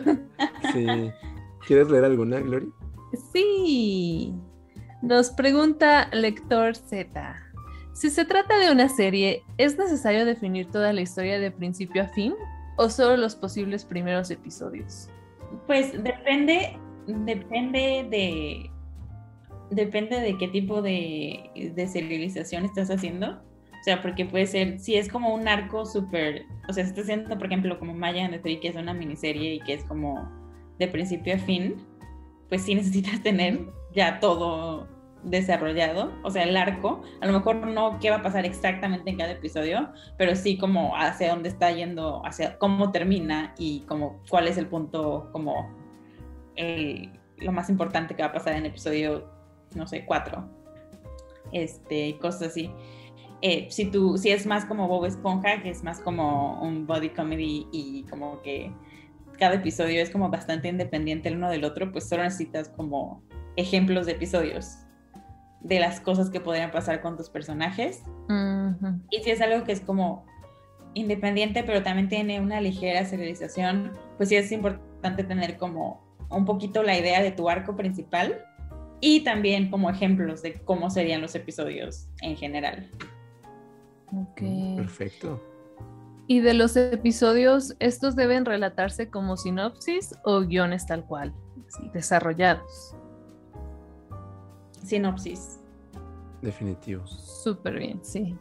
Sí. 0.72 0.86
¿Quieres 1.66 1.90
leer 1.90 2.04
alguna, 2.04 2.38
Gloria? 2.38 2.68
Sí. 3.32 4.32
Nos 5.02 5.30
pregunta 5.30 6.08
Lector 6.12 6.76
Z. 6.76 7.36
Si 7.92 8.08
se 8.08 8.24
trata 8.24 8.58
de 8.58 8.70
una 8.70 8.88
serie, 8.88 9.44
¿es 9.58 9.76
necesario 9.76 10.24
definir 10.24 10.70
toda 10.70 10.92
la 10.92 11.00
historia 11.00 11.38
de 11.38 11.50
principio 11.50 12.02
a 12.02 12.08
fin 12.08 12.34
o 12.76 12.88
solo 12.88 13.16
los 13.16 13.34
posibles 13.34 13.84
primeros 13.84 14.30
episodios? 14.30 15.08
Pues 15.66 16.02
depende, 16.02 16.76
depende 17.06 18.06
de, 18.10 18.70
depende 19.70 20.20
de 20.20 20.36
qué 20.38 20.48
tipo 20.48 20.82
de, 20.82 21.72
de 21.74 21.86
serialización 21.86 22.64
estás 22.64 22.90
haciendo. 22.90 23.42
O 23.82 23.84
sea, 23.84 24.00
porque 24.00 24.24
puede 24.24 24.46
ser, 24.46 24.78
si 24.78 24.94
es 24.94 25.08
como 25.08 25.34
un 25.34 25.48
arco 25.48 25.84
súper, 25.84 26.44
o 26.68 26.72
sea, 26.72 26.84
si 26.84 26.90
estás 26.90 27.04
haciendo, 27.04 27.36
por 27.36 27.46
ejemplo, 27.46 27.78
como 27.80 27.94
Maya 27.94 28.24
and 28.24 28.34
the 28.34 28.38
Tree, 28.38 28.60
que 28.60 28.68
es 28.68 28.76
una 28.76 28.94
miniserie 28.94 29.54
y 29.54 29.60
que 29.60 29.74
es 29.74 29.84
como 29.84 30.30
de 30.78 30.86
principio 30.86 31.34
a 31.34 31.38
fin, 31.38 31.74
pues 32.48 32.62
sí 32.62 32.74
necesitas 32.76 33.22
tener 33.22 33.60
ya 33.92 34.20
todo 34.20 34.86
desarrollado, 35.24 36.12
o 36.22 36.30
sea, 36.30 36.42
el 36.42 36.56
arco, 36.56 37.02
a 37.20 37.26
lo 37.26 37.32
mejor 37.32 37.56
no 37.66 37.98
qué 38.00 38.10
va 38.10 38.16
a 38.16 38.22
pasar 38.22 38.44
exactamente 38.44 39.10
en 39.10 39.18
cada 39.18 39.32
episodio, 39.32 39.90
pero 40.16 40.34
sí 40.34 40.58
como 40.58 40.96
hacia 40.96 41.30
dónde 41.30 41.48
está 41.48 41.70
yendo, 41.70 42.24
hacia 42.26 42.58
cómo 42.58 42.90
termina 42.90 43.54
y 43.56 43.80
como 43.82 44.20
cuál 44.28 44.48
es 44.48 44.58
el 44.58 44.66
punto 44.66 45.28
como 45.32 45.70
lo 47.38 47.52
más 47.52 47.70
importante 47.70 48.14
que 48.14 48.22
va 48.22 48.28
a 48.28 48.32
pasar 48.32 48.54
en 48.54 48.66
episodio, 48.66 49.28
no 49.74 49.86
sé, 49.86 50.04
cuatro, 50.04 50.48
este, 51.52 52.18
cosas 52.18 52.48
así. 52.48 52.70
Eh, 53.40 53.66
si 53.70 53.90
tú, 53.90 54.18
si 54.18 54.30
es 54.30 54.46
más 54.46 54.64
como 54.64 54.86
Bob 54.86 55.04
Esponja, 55.06 55.62
que 55.62 55.70
es 55.70 55.82
más 55.82 56.00
como 56.00 56.62
un 56.62 56.86
body 56.86 57.10
comedy 57.10 57.66
y 57.72 58.04
como 58.04 58.40
que 58.42 58.72
cada 59.38 59.56
episodio 59.56 60.00
es 60.00 60.10
como 60.10 60.28
bastante 60.30 60.68
independiente 60.68 61.28
el 61.28 61.36
uno 61.36 61.50
del 61.50 61.64
otro, 61.64 61.90
pues 61.90 62.08
solo 62.08 62.22
necesitas 62.22 62.68
como 62.68 63.22
ejemplos 63.56 64.06
de 64.06 64.12
episodios 64.12 64.78
de 65.62 65.80
las 65.80 66.00
cosas 66.00 66.30
que 66.30 66.40
podrían 66.40 66.70
pasar 66.70 67.00
con 67.00 67.16
tus 67.16 67.28
personajes. 67.28 68.02
Y 69.10 69.22
si 69.22 69.30
es 69.30 69.40
algo 69.40 69.64
que 69.64 69.72
es 69.72 69.80
como 69.80 70.24
independiente, 70.94 71.62
pero 71.64 71.82
también 71.82 72.08
tiene 72.08 72.40
una 72.40 72.60
ligera 72.60 73.04
serialización, 73.04 73.92
pues 74.16 74.28
sí 74.28 74.36
es 74.36 74.52
importante 74.52 75.24
tener 75.24 75.56
como 75.56 76.02
un 76.30 76.44
poquito 76.44 76.82
la 76.82 76.98
idea 76.98 77.22
de 77.22 77.30
tu 77.30 77.48
arco 77.48 77.76
principal 77.76 78.44
y 79.00 79.24
también 79.24 79.70
como 79.70 79.90
ejemplos 79.90 80.42
de 80.42 80.62
cómo 80.62 80.90
serían 80.90 81.20
los 81.20 81.34
episodios 81.34 82.08
en 82.22 82.36
general. 82.36 82.90
Ok. 84.14 84.42
Perfecto. 84.76 85.42
¿Y 86.26 86.40
de 86.40 86.54
los 86.54 86.76
episodios, 86.76 87.74
estos 87.80 88.14
deben 88.16 88.44
relatarse 88.44 89.10
como 89.10 89.36
sinopsis 89.36 90.14
o 90.24 90.40
guiones 90.42 90.86
tal 90.86 91.04
cual, 91.04 91.34
desarrollados? 91.92 92.96
Sinopsis. 94.84 95.58
Definitivo. 96.40 97.06
Súper 97.06 97.78
bien, 97.78 98.00
sí. 98.02 98.36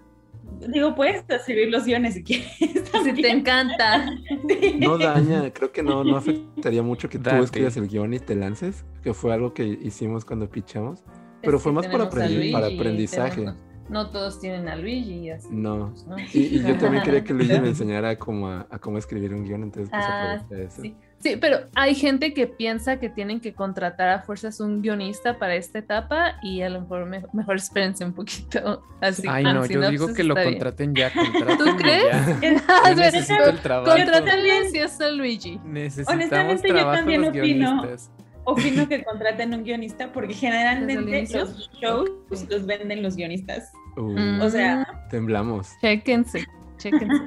Digo, 0.68 0.96
puedes 0.96 1.24
escribir 1.30 1.70
los 1.72 1.86
guiones 1.86 2.16
si 2.16 2.24
quieres. 2.24 2.48
Si 3.04 3.14
te 3.14 3.30
encanta. 3.32 4.06
Sí. 4.48 4.76
No 4.80 4.96
daña, 4.98 5.52
creo 5.52 5.72
que 5.72 5.82
no, 5.82 6.04
no 6.04 6.18
afectaría 6.18 6.84
mucho 6.84 7.10
que 7.10 7.18
tú 7.18 7.24
Date. 7.32 7.44
escribas 7.46 7.78
el 7.78 7.88
guion 7.88 8.14
y 8.14 8.20
te 8.20 8.36
lances, 8.36 8.86
que 9.02 9.14
fue 9.16 9.34
algo 9.34 9.54
que 9.56 9.64
hicimos 9.66 10.24
cuando 10.24 10.48
pichamos. 10.50 11.04
Pero 11.42 11.58
Es 11.58 11.64
fue 11.64 11.72
más 11.72 11.88
para, 11.88 12.08
aprendi- 12.10 12.52
para 12.52 12.68
aprendizaje. 12.68 13.42
tenemos- 13.42 13.60
No 13.89 14.10
todos 14.12 14.39
tienen 14.39 14.68
a 14.68 14.76
Luigi 14.76 15.14
y 15.16 15.30
así. 15.32 15.48
No. 15.52 15.89
pues, 15.89 16.06
¿no? 16.06 16.16
Y, 16.20 16.39
y 16.58 16.64
yo 16.64 16.78
también 16.78 17.02
quería 17.04 17.24
que 17.24 17.34
Luigi 17.34 17.60
me 17.60 17.68
enseñara 17.70 18.20
cómo 18.20 18.48
a, 18.50 18.68
a 18.70 18.78
cómo 18.78 19.00
escribir 19.00 19.34
un 19.34 19.46
guion, 19.46 19.64
entonces 19.64 19.89
pues 19.89 20.04
Ah, 20.06 20.34
aproveché 20.34 20.66
eso. 20.66 20.82
Sí. 20.84 20.96
Sí, 21.22 21.36
pero 21.39 21.59
hay 21.76 21.93
gente 21.93 22.34
que 22.34 22.47
piensa 22.47 22.99
que 22.99 23.07
tienen 23.09 23.39
que 23.39 23.53
contratar 23.53 24.09
a 24.09 24.22
fuerzas 24.22 24.59
un 24.59 24.82
guionista 24.82 25.38
para 25.38 25.55
esta 25.55 25.78
etapa 25.80 26.36
y 26.41 26.61
a 26.63 26.69
lo 26.69 26.82
mejor 26.82 27.05
me- 27.05 27.24
mejor 27.34 27.57
espérense 27.57 28.03
un 28.03 28.13
poquito. 28.13 28.84
Así, 29.01 29.24
Ay, 29.30 29.43
no, 29.43 29.65
yo 29.65 29.80
digo 29.82 29.84
sinopsis 30.07 30.17
que 30.17 30.24
lo 30.24 30.34
bien. 30.36 30.49
contraten 30.49 30.95
ya. 30.95 31.11
Contrátenlo 31.13 31.76
crees? 31.78 32.05
ya. 32.41 32.63
Ah, 32.84 32.93
necesito 32.95 33.43
el 33.49 33.59
trabajo. 33.59 33.95
Contrátale 33.95 34.69
si 34.69 34.80
es 34.80 34.99
a 34.99 35.09
Luigi. 35.11 35.59
Necesitamos 35.63 36.13
Honestamente, 36.24 36.67
yo 36.69 36.91
también 36.91 37.22
los 37.22 37.30
opino. 37.30 37.82
guionistas. 37.82 38.11
opino 38.43 38.88
que 38.89 39.03
contraten 39.05 39.53
un 39.53 39.63
guionista 39.63 40.11
porque 40.11 40.34
generalmente 40.34 41.28
los 41.38 41.69
shows 41.80 42.09
los 42.49 42.65
venden 42.65 43.03
los 43.03 43.15
guionistas. 43.15 43.72
Uh. 43.97 44.41
O 44.41 44.49
sea, 44.49 44.88
temblamos. 45.11 45.69
Chéquense, 45.82 46.45
chéquense. 46.78 47.22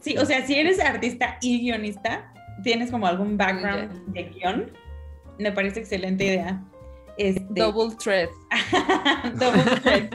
sí, 0.00 0.16
o 0.16 0.24
sea, 0.24 0.46
si 0.46 0.54
eres 0.54 0.80
artista 0.80 1.36
y 1.42 1.60
guionista, 1.60 2.32
tienes 2.62 2.90
como 2.90 3.06
algún 3.06 3.36
background 3.36 4.12
de 4.12 4.24
guion, 4.24 4.72
me 5.38 5.52
parece 5.52 5.80
excelente 5.80 6.24
idea. 6.24 6.62
Este, 7.16 7.44
Double 7.50 7.94
thread. 7.96 8.28
Double 9.38 9.64
check. 9.82 10.14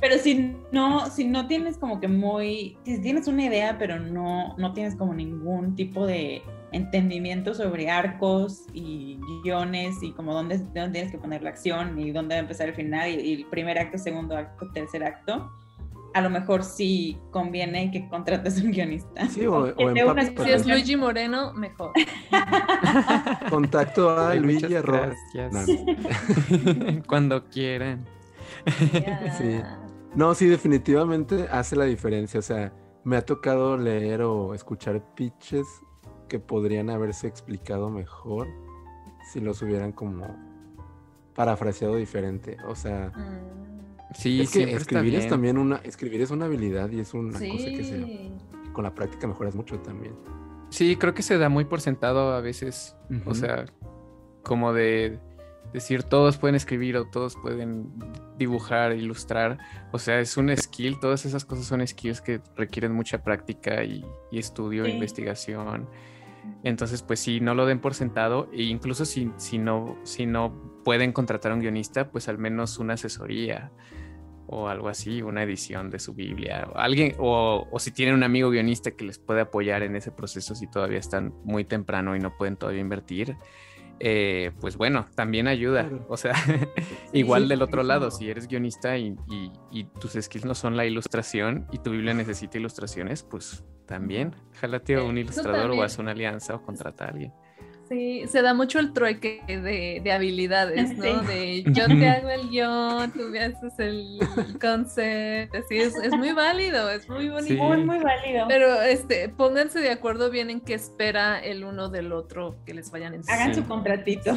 Pero 0.00 0.16
si 0.18 0.56
no, 0.70 1.10
si 1.10 1.24
no 1.24 1.46
tienes 1.48 1.76
como 1.76 2.00
que 2.00 2.06
muy, 2.06 2.78
si 2.84 3.00
tienes 3.00 3.26
una 3.26 3.44
idea, 3.44 3.76
pero 3.78 3.98
no, 3.98 4.54
no 4.56 4.72
tienes 4.72 4.94
como 4.94 5.12
ningún 5.12 5.74
tipo 5.74 6.06
de 6.06 6.42
entendimiento 6.70 7.52
sobre 7.54 7.90
arcos 7.90 8.66
y 8.72 9.18
guiones 9.42 9.96
y 10.02 10.12
como 10.12 10.34
dónde, 10.34 10.58
dónde 10.58 10.90
tienes 10.90 11.10
que 11.10 11.18
poner 11.18 11.42
la 11.42 11.50
acción 11.50 11.98
y 11.98 12.12
dónde 12.12 12.34
va 12.34 12.38
a 12.38 12.42
empezar 12.42 12.68
el 12.68 12.74
final 12.74 13.08
y, 13.08 13.14
y 13.14 13.34
el 13.34 13.46
primer 13.46 13.78
acto, 13.78 13.98
segundo 13.98 14.36
acto, 14.36 14.70
tercer 14.72 15.02
acto, 15.02 15.50
a 16.14 16.20
lo 16.20 16.30
mejor 16.30 16.64
sí 16.64 17.18
conviene 17.30 17.90
que 17.90 18.08
contrates 18.08 18.60
un 18.62 18.70
guionista. 18.72 19.28
Sí, 19.28 19.46
o- 19.46 19.66
dé 19.66 20.04
una 20.04 20.24
Si 20.24 20.50
es. 20.50 20.66
Luigi 20.66 20.96
Moreno, 20.96 21.52
mejor. 21.52 21.92
Contacto 23.50 24.10
a 24.10 24.30
Ay, 24.30 24.40
Luigi. 24.40 24.66
No, 24.74 24.82
Cuando 27.06 27.44
quieran. 27.48 28.04
Sí. 29.36 29.60
No, 30.14 30.34
sí, 30.34 30.46
definitivamente 30.46 31.46
hace 31.50 31.76
la 31.76 31.84
diferencia. 31.84 32.40
O 32.40 32.42
sea, 32.42 32.72
me 33.04 33.16
ha 33.16 33.22
tocado 33.24 33.76
leer 33.76 34.22
o 34.22 34.54
escuchar 34.54 35.02
pitches 35.14 35.66
que 36.28 36.38
podrían 36.38 36.90
haberse 36.90 37.26
explicado 37.26 37.90
mejor 37.90 38.48
si 39.32 39.40
los 39.40 39.62
hubieran 39.62 39.92
como 39.92 40.26
parafraseado 41.34 41.96
diferente. 41.96 42.56
O 42.66 42.74
sea, 42.74 43.12
Mm, 43.14 43.77
Sí, 44.14 44.40
es 44.40 44.50
que 44.50 44.62
escribir 44.72 45.14
es 45.14 45.20
bien. 45.20 45.30
también 45.30 45.58
una, 45.58 45.76
escribir 45.84 46.20
es 46.22 46.30
una 46.30 46.46
habilidad 46.46 46.90
y 46.90 47.00
es 47.00 47.12
una 47.14 47.32
cosa 47.38 47.66
que 47.66 47.84
se, 47.84 48.30
con 48.72 48.84
la 48.84 48.94
práctica 48.94 49.26
mejoras 49.26 49.54
mucho 49.54 49.78
también. 49.80 50.14
Sí, 50.70 50.96
creo 50.96 51.14
que 51.14 51.22
se 51.22 51.38
da 51.38 51.48
muy 51.48 51.64
por 51.64 51.80
sentado 51.80 52.32
a 52.32 52.40
veces. 52.40 52.96
O 53.26 53.34
sea, 53.34 53.64
como 54.42 54.72
de 54.72 55.18
decir 55.72 56.02
todos 56.02 56.38
pueden 56.38 56.54
escribir 56.54 56.96
o 56.96 57.06
todos 57.10 57.36
pueden 57.36 57.92
dibujar, 58.38 58.92
ilustrar. 58.92 59.58
O 59.92 59.98
sea, 59.98 60.20
es 60.20 60.36
un 60.36 60.54
skill, 60.56 60.98
todas 61.00 61.26
esas 61.26 61.44
cosas 61.44 61.66
son 61.66 61.86
skills 61.86 62.20
que 62.22 62.40
requieren 62.56 62.92
mucha 62.92 63.22
práctica 63.22 63.84
y, 63.84 64.04
y 64.30 64.38
estudio, 64.38 64.84
Sí. 64.86 64.90
investigación. 64.92 65.88
Entonces, 66.64 67.02
pues 67.02 67.20
sí, 67.20 67.40
no 67.40 67.54
lo 67.54 67.66
den 67.66 67.80
por 67.80 67.94
sentado. 67.94 68.48
E 68.52 68.62
incluso 68.62 69.04
si, 69.04 69.30
si, 69.36 69.58
no, 69.58 69.96
si 70.04 70.24
no 70.26 70.80
pueden 70.84 71.12
contratar 71.12 71.52
a 71.52 71.54
un 71.54 71.60
guionista, 71.60 72.10
pues 72.10 72.28
al 72.28 72.38
menos 72.38 72.78
una 72.78 72.94
asesoría 72.94 73.70
o 74.50 74.68
algo 74.68 74.88
así, 74.88 75.22
una 75.22 75.42
edición 75.42 75.90
de 75.90 75.98
su 75.98 76.14
Biblia, 76.14 76.68
o 76.74 76.78
alguien, 76.78 77.14
o, 77.18 77.66
o 77.70 77.78
si 77.78 77.90
tienen 77.92 78.14
un 78.14 78.22
amigo 78.22 78.50
guionista 78.50 78.90
que 78.92 79.04
les 79.04 79.18
puede 79.18 79.42
apoyar 79.42 79.82
en 79.82 79.94
ese 79.94 80.10
proceso 80.10 80.54
si 80.54 80.66
todavía 80.70 80.98
están 80.98 81.34
muy 81.44 81.64
temprano 81.64 82.16
y 82.16 82.18
no 82.18 82.36
pueden 82.36 82.56
todavía 82.56 82.80
invertir, 82.80 83.36
eh, 84.00 84.52
pues 84.60 84.76
bueno, 84.76 85.06
también 85.16 85.48
ayuda. 85.48 85.88
Claro. 85.88 86.06
O 86.08 86.16
sea, 86.16 86.32
igual 87.12 87.42
Sí, 87.44 87.48
del 87.48 87.62
otro 87.62 87.82
lado, 87.82 88.10
si 88.10 88.30
eres 88.30 88.46
guionista 88.48 88.96
y, 88.96 89.16
y- 89.28 89.52
y 89.70 89.84
tus 89.84 90.12
skills 90.12 90.44
no 90.44 90.54
son 90.54 90.76
la 90.76 90.86
ilustración 90.86 91.66
y 91.72 91.78
tu 91.78 91.90
Biblia 91.90 92.14
necesita 92.14 92.58
ilustraciones, 92.58 93.22
pues 93.24 93.64
también, 93.86 94.34
jálate 94.60 94.94
a 94.96 95.02
un 95.02 95.18
Eso 95.18 95.30
ilustrador 95.32 95.70
o 95.72 95.82
haz 95.82 95.98
una 95.98 96.12
alianza 96.12 96.54
o 96.54 96.62
contrata 96.62 97.06
a 97.06 97.08
alguien. 97.08 97.32
Sí, 97.88 98.24
se 98.28 98.42
da 98.42 98.52
mucho 98.52 98.78
el 98.80 98.92
trueque 98.92 99.42
de, 99.46 100.00
de 100.04 100.12
habilidades, 100.12 100.96
¿no? 100.98 101.04
Sí. 101.22 101.26
De 101.26 101.62
yo 101.72 101.86
te 101.86 102.08
hago 102.08 102.28
el 102.28 102.48
guion, 102.50 103.10
tú 103.12 103.20
me 103.30 103.40
haces 103.40 103.72
el 103.78 104.18
concept, 104.60 105.54
así 105.54 105.78
es, 105.78 105.94
es 105.96 106.12
muy 106.16 106.32
válido, 106.32 106.90
es 106.90 107.08
muy 107.08 107.28
bonito. 107.30 107.54
Sí. 107.54 107.56
Muy, 107.56 107.78
muy 107.84 107.98
válido. 107.98 108.44
Pero 108.48 108.82
este, 108.82 109.30
pónganse 109.30 109.80
de 109.80 109.90
acuerdo 109.90 110.30
bien 110.30 110.50
en 110.50 110.60
qué 110.60 110.74
espera 110.74 111.38
el 111.40 111.64
uno 111.64 111.88
del 111.88 112.12
otro 112.12 112.56
que 112.66 112.74
les 112.74 112.90
vayan 112.90 113.14
a 113.14 113.16
enseñar. 113.16 113.40
Hagan 113.40 113.54
Sí. 113.54 113.60
su 113.62 113.66
contratito. 113.68 114.34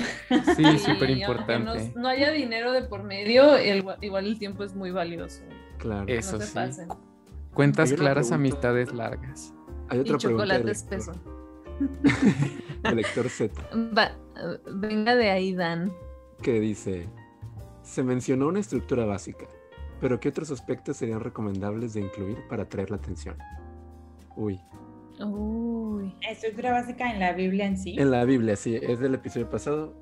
Sí, 0.55 0.63
Y 0.63 0.79
súper 0.79 1.09
importante. 1.09 1.91
No, 1.95 2.01
no 2.01 2.07
haya 2.07 2.31
dinero 2.31 2.71
de 2.71 2.83
por 2.83 3.03
medio, 3.03 3.57
el- 3.57 3.83
igual 4.01 4.25
el 4.27 4.39
tiempo 4.39 4.63
es 4.63 4.73
muy 4.75 4.91
valioso. 4.91 5.41
Claro. 5.77 6.05
Eso 6.07 6.33
no 6.33 6.39
se 6.41 6.47
sí. 6.47 6.53
pasen. 6.53 6.87
Cuentas 7.53 7.91
claras, 7.91 8.27
pregunta. 8.29 8.35
amistades 8.35 8.93
largas. 8.93 9.53
Hay 9.89 9.97
Y 9.97 10.01
otra 10.01 10.17
pregunta 10.19 10.43
chocolate 10.45 10.71
espeso. 10.71 11.11
del 12.83 12.95
lector 12.95 13.29
Z. 13.29 13.53
Va- 13.97 14.11
venga 14.73 15.15
de 15.15 15.29
ahí, 15.29 15.53
Dan. 15.53 15.91
que 16.41 16.59
dice, 16.59 17.07
se 17.83 18.03
mencionó 18.03 18.47
una 18.47 18.59
estructura 18.59 19.05
básica, 19.05 19.45
pero 19.99 20.19
¿qué 20.19 20.29
otros 20.29 20.49
aspectos 20.51 20.97
serían 20.97 21.19
recomendables 21.19 21.93
de 21.93 22.01
incluir 22.01 22.37
para 22.49 22.63
atraer 22.63 22.89
la 22.89 22.97
atención? 22.97 23.37
Uy, 24.35 24.59
Uy. 25.23 26.15
Estructura 26.27 26.71
básica 26.71 27.11
en 27.11 27.19
la 27.19 27.33
Biblia 27.33 27.65
en 27.67 27.77
sí. 27.77 27.95
en 27.99 28.09
la 28.09 28.23
Biblia, 28.25 28.55
sí, 28.55 28.75
es 28.81 28.99
del 28.99 29.13
episodio 29.13 29.49
pasado. 29.49 29.93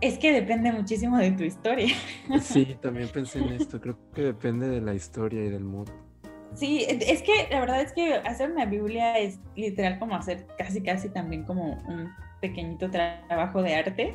Es 0.00 0.18
que 0.18 0.32
depende 0.32 0.70
muchísimo 0.70 1.16
de 1.18 1.32
tu 1.32 1.42
historia. 1.44 1.94
Sí, 2.40 2.76
también 2.80 3.08
pensé 3.08 3.38
en 3.40 3.48
esto, 3.54 3.80
creo 3.80 3.96
que 4.14 4.22
depende 4.22 4.68
de 4.68 4.80
la 4.80 4.94
historia 4.94 5.44
y 5.44 5.48
del 5.50 5.64
mood. 5.64 5.88
Sí, 6.54 6.86
es 6.88 7.22
que 7.22 7.48
la 7.50 7.60
verdad 7.60 7.80
es 7.80 7.92
que 7.92 8.14
hacer 8.14 8.50
una 8.50 8.64
Biblia 8.64 9.18
es 9.18 9.38
literal 9.56 9.98
como 9.98 10.14
hacer 10.14 10.46
casi, 10.56 10.80
casi 10.82 11.08
también 11.08 11.44
como 11.44 11.72
un 11.88 12.08
pequeñito 12.40 12.88
tra- 12.88 13.26
trabajo 13.26 13.60
de 13.62 13.74
arte. 13.74 14.14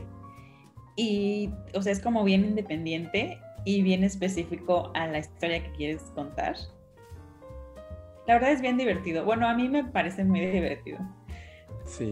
Y, 0.96 1.50
o 1.76 1.82
sea, 1.82 1.92
es 1.92 2.00
como 2.00 2.24
bien 2.24 2.46
independiente 2.46 3.40
y 3.66 3.82
bien 3.82 4.04
específico 4.04 4.92
a 4.96 5.08
la 5.08 5.20
historia 5.20 5.62
que 5.64 5.72
quieres 5.74 6.02
contar. 6.16 6.56
La 8.28 8.36
verdad 8.36 8.52
es 8.52 8.62
bien 8.62 8.78
divertido. 8.78 9.26
Bueno, 9.26 9.48
a 9.48 9.54
mí 9.54 9.68
me 9.68 9.84
parece 9.84 10.24
muy 10.24 10.40
divertido. 10.42 11.00
Sí, 11.86 12.12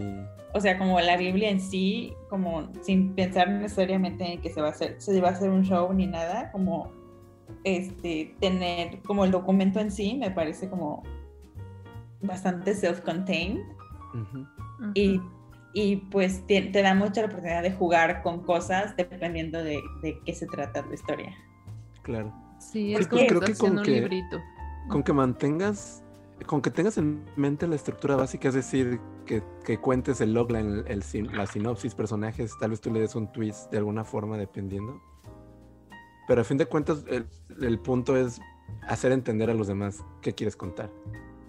O 0.54 0.60
sea, 0.60 0.78
como 0.78 1.00
la 1.00 1.16
Biblia 1.18 1.50
en 1.50 1.62
sí, 1.62 2.14
como 2.30 2.68
sin 2.82 3.14
pensar 3.14 3.48
necesariamente 3.50 4.34
en 4.34 4.42
que 4.42 4.50
se 4.50 4.60
va 4.60 4.68
a 4.70 4.72
hacer, 4.72 4.96
se 5.00 5.22
va 5.22 5.30
a 5.30 5.32
hacer 5.32 5.52
un 5.52 5.64
show 5.64 5.94
ni 5.94 6.08
nada, 6.08 6.52
como 6.52 6.92
este 7.64 8.36
tener 8.40 9.02
como 9.04 9.26
el 9.26 9.32
documento 9.32 9.80
en 9.80 9.92
sí 9.92 10.16
me 10.16 10.32
parece 10.32 10.70
como 10.70 11.04
bastante 12.22 12.74
self-contained 12.74 13.62
y, 14.94 15.22
y, 15.74 15.96
pues 15.98 16.46
te, 16.48 16.62
te 16.62 16.82
da 16.82 16.94
mucha 16.96 17.22
la 17.22 17.28
oportunidad 17.28 17.62
de 17.64 17.72
jugar 17.72 18.22
con 18.24 18.44
cosas 18.44 18.96
dependiendo 18.96 19.64
de, 19.64 19.80
de 20.02 20.20
qué 20.26 20.34
se 20.34 20.48
trata 20.48 20.84
tu 20.84 20.94
historia. 20.94 21.34
claro. 22.02 22.34
Sí, 22.60 22.92
es 22.94 22.98
pues 22.98 23.08
como 23.08 23.28
creo 23.28 23.42
que 23.42 23.54
con 23.54 23.78
un 23.78 23.84
que- 23.84 23.92
librito. 23.92 24.40
Con 24.90 25.04
que 25.04 25.14
mantengas, 25.14 26.04
con 26.48 26.60
que 26.62 26.72
tengas 26.72 26.98
en 26.98 27.24
mente 27.36 27.68
la 27.68 27.76
estructura 27.76 28.16
básica, 28.16 28.48
es 28.48 28.56
decir, 28.56 29.00
que, 29.28 29.44
que 29.64 29.78
cuentes 29.78 30.22
el 30.22 30.34
logline, 30.34 30.84
el, 30.88 31.04
sin- 31.04 31.36
la 31.38 31.46
sinopsis, 31.46 31.94
personajes, 31.94 32.52
tal 32.60 32.72
vez 32.72 32.82
tú 32.82 32.92
le 32.92 33.02
des 33.02 33.14
un 33.16 33.32
twist 33.32 33.70
de 33.72 33.78
alguna 33.78 34.04
forma 34.04 34.38
dependiendo. 34.38 35.00
Pero 36.28 36.42
a 36.42 36.44
fin 36.44 36.58
de 36.58 36.66
cuentas, 36.66 37.04
el, 37.08 37.26
el 37.62 37.80
punto 37.80 38.18
es 38.18 38.40
hacer 38.88 39.12
entender 39.12 39.50
a 39.50 39.54
los 39.54 39.68
demás 39.68 40.04
qué 40.22 40.34
quieres 40.34 40.56
contar. 40.56 40.90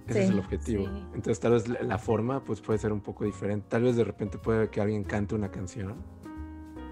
Ese 0.07 0.25
es 0.25 0.31
el 0.31 0.39
objetivo. 0.39 0.85
sí. 0.87 0.91
Entonces, 1.15 1.41
tal 1.41 1.53
vez 1.53 1.69
la- 1.69 1.83
la 1.83 1.99
forma 1.99 2.43
pues, 2.45 2.61
puede 2.63 2.79
ser 2.79 2.93
un 2.93 3.01
poco 3.01 3.25
diferente. 3.25 3.67
Tal 3.69 3.83
vez 3.83 3.97
de 3.97 4.05
repente 4.05 4.39
puede 4.39 4.71
que 4.71 4.81
alguien 4.81 5.05
cante 5.05 5.35
una 5.35 5.51
canción. 5.51 5.97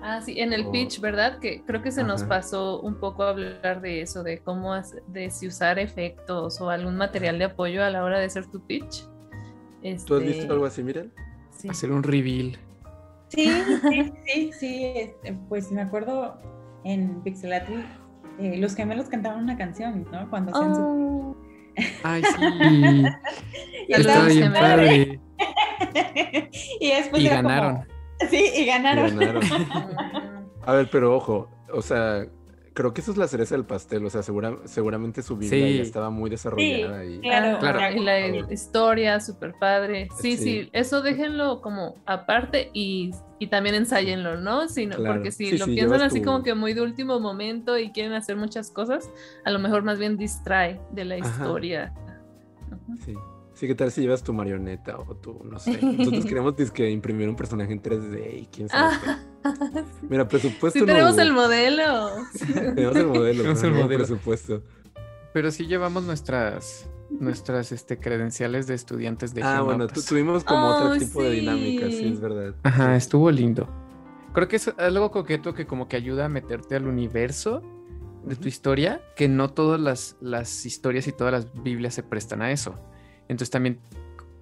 Ah, 0.03 0.21
sí, 0.21 0.39
en 0.39 0.53
el 0.53 0.67
o- 0.67 0.73
pitch, 0.73 1.01
¿verdad? 1.01 1.39
Que 1.39 1.63
creo 1.65 1.81
que 1.83 1.91
se 1.91 2.05
nos 2.05 2.23
pasó 2.25 2.81
un 2.81 2.97
poco 2.97 3.23
hablar 3.23 3.81
de 3.81 4.03
eso, 4.03 4.23
de 4.23 4.41
cómo, 4.41 4.75
de 5.09 5.31
si 5.31 5.47
usar 5.49 5.79
efectos 5.79 6.61
o 6.61 6.69
algún 6.71 6.97
material 6.97 7.39
de 7.39 7.47
apoyo 7.47 7.83
a 7.83 7.91
la 7.91 8.05
hora 8.05 8.19
de 8.19 8.27
hacer 8.27 8.47
tu 8.47 8.61
pitch. 8.67 9.05
¿Tú 10.05 10.15
has 10.17 10.21
Este, 10.23 10.25
visto 10.25 10.53
algo 10.53 10.67
así, 10.67 10.83
Mirel? 10.83 11.11
sí. 11.51 11.69
Hacer 11.71 11.91
un 11.93 12.03
reveal. 12.03 12.59
Sí, 13.29 13.65
sí, 13.89 14.13
sí, 14.27 14.51
sí, 14.61 14.85
este, 14.95 15.33
pues 15.49 15.73
me 15.73 15.81
acuerdo 15.81 16.39
en 16.87 17.23
Pixelatl, 17.23 17.73
eh, 18.39 18.57
los 18.59 18.75
gemelos 18.75 19.09
cantaban 19.09 19.43
una 19.43 19.57
canción, 19.57 20.07
¿no? 20.13 20.29
Cuando 20.31 20.53
hacían 20.55 20.75
su... 20.75 20.81
Oh, 20.83 21.37
Ay, 22.05 22.23
sí. 22.23 22.45
Y 23.89 23.93
Estaba 23.93 24.25
bien 24.27 24.43
gemelos. 24.53 24.61
padre. 24.61 25.21
y 26.81 26.89
después 26.91 27.23
Y 27.23 27.29
como- 27.29 27.43
ganaron. 27.43 27.85
Sí, 28.31 28.51
y 28.57 28.65
ganaron. 28.67 29.19
A 30.67 30.73
ver, 30.73 30.89
pero 30.91 31.15
ojo, 31.17 31.49
o 31.73 31.83
sea, 31.83 32.25
creo 32.77 32.93
que 32.93 33.01
eso 33.01 33.11
es 33.11 33.17
la 33.17 33.27
cereza 33.27 33.55
del 33.55 33.65
pastel, 33.65 34.05
o 34.05 34.11
sea, 34.11 34.23
segura- 34.23 34.59
seguramente 34.67 35.23
su 35.23 35.37
vida 35.39 35.49
Sí. 35.49 35.77
ya 35.79 35.83
estaba 35.83 36.11
muy 36.11 36.29
desarrollada 36.29 37.05
y 37.07 37.21
claro. 37.21 37.59
Claro. 37.59 37.79
Ah, 37.81 37.91
Y 37.91 38.01
la 38.01 38.27
historia, 38.53 39.19
súper 39.19 39.55
padre. 39.59 40.09
Sí, 40.21 40.37
Sí. 40.37 40.45
sí, 40.45 40.71
eso 40.75 41.01
déjenlo 41.01 41.63
como 41.63 41.95
aparte 42.05 42.71
y, 42.75 43.13
y 43.39 43.47
también 43.47 43.75
ensáyenlo, 43.77 44.37
¿no? 44.37 44.69
Si 44.69 44.85
no- 44.85 44.97
Claro. 44.97 45.15
Porque 45.15 45.33
si 45.33 45.47
Sí, 45.47 45.57
lo 45.59 45.65
sí, 45.65 45.75
piensan 45.75 46.03
así 46.03 46.21
tu- 46.21 46.27
como 46.27 46.43
que 46.43 46.55
muy 46.55 46.75
de 46.75 46.83
último 46.83 47.19
momento 47.19 47.79
y 47.79 47.93
quieren 47.93 48.13
hacer 48.13 48.37
muchas 48.37 48.71
cosas, 48.71 49.11
a 49.47 49.51
lo 49.51 49.59
mejor 49.59 49.83
más 49.83 49.99
bien 49.99 50.19
distrae 50.19 50.79
de 50.93 51.05
la 51.07 51.15
Ajá. 51.17 51.29
historia. 51.29 51.95
Sí. 53.05 53.15
Sí, 53.57 53.67
¿qué 53.67 53.75
tal 53.75 53.91
si 53.91 54.03
llevas 54.03 54.23
tu 54.23 54.35
marioneta 54.35 54.99
o 54.99 55.17
tu, 55.17 55.43
no 55.43 55.59
sé? 55.59 55.81
Nosotros 55.83 56.25
queremos 56.29 56.55
que 56.73 56.91
imprimir 56.91 57.27
un 57.29 57.37
personaje 57.37 57.73
en 57.73 57.83
3D 57.83 58.43
y 58.43 58.47
quién 58.47 58.69
sabe. 58.69 58.97
qué. 59.03 59.83
Mira, 60.11 60.29
presupuesto. 60.29 60.79
Sí, 60.79 60.85
tenemos 60.87 61.17
no 61.17 61.23
el 61.23 61.33
hubo. 61.33 61.41
modelo. 61.41 62.11
Tenemos 62.75 62.97
el 62.97 63.07
modelo, 63.07 63.39
Tenemos 63.43 63.63
el 63.63 63.73
modelo. 63.73 64.05
presupuesto. 64.05 64.63
Pero 65.33 65.51
sí 65.51 65.67
llevamos 65.67 66.05
nuestras 66.05 66.89
nuestras 67.09 67.71
este, 67.73 67.99
credenciales 67.99 68.67
de 68.67 68.75
estudiantes 68.75 69.33
de 69.33 69.43
Ah, 69.43 69.63
bueno, 69.63 69.87
tuvimos 69.87 70.43
como 70.45 70.67
otro 70.67 70.99
tipo 70.99 71.23
de 71.23 71.31
dinámica, 71.31 71.87
sí, 71.87 72.09
es 72.13 72.21
verdad. 72.21 72.55
Ajá, 72.65 72.91
Sí. 72.93 72.97
estuvo 72.99 73.31
lindo. 73.31 73.69
Creo 74.35 74.49
que 74.49 74.57
es 74.57 74.71
algo 74.77 75.11
coqueto 75.13 75.55
que 75.55 75.67
como 75.67 75.89
que 75.89 75.97
ayuda 75.97 76.27
a 76.27 76.29
meterte 76.29 76.75
al 76.75 76.87
universo 76.87 77.63
de 78.25 78.35
tu 78.37 78.49
historia, 78.49 79.01
que 79.15 79.29
no 79.29 79.51
todas 79.51 79.81
las, 79.81 80.17
las 80.21 80.67
historias 80.67 81.07
y 81.07 81.13
todas 81.13 81.33
las 81.33 81.63
Biblias 81.63 81.95
se 81.95 82.03
prestan 82.03 82.43
a 82.43 82.51
eso. 82.51 82.75
Entonces 83.29 83.51
también 83.51 83.79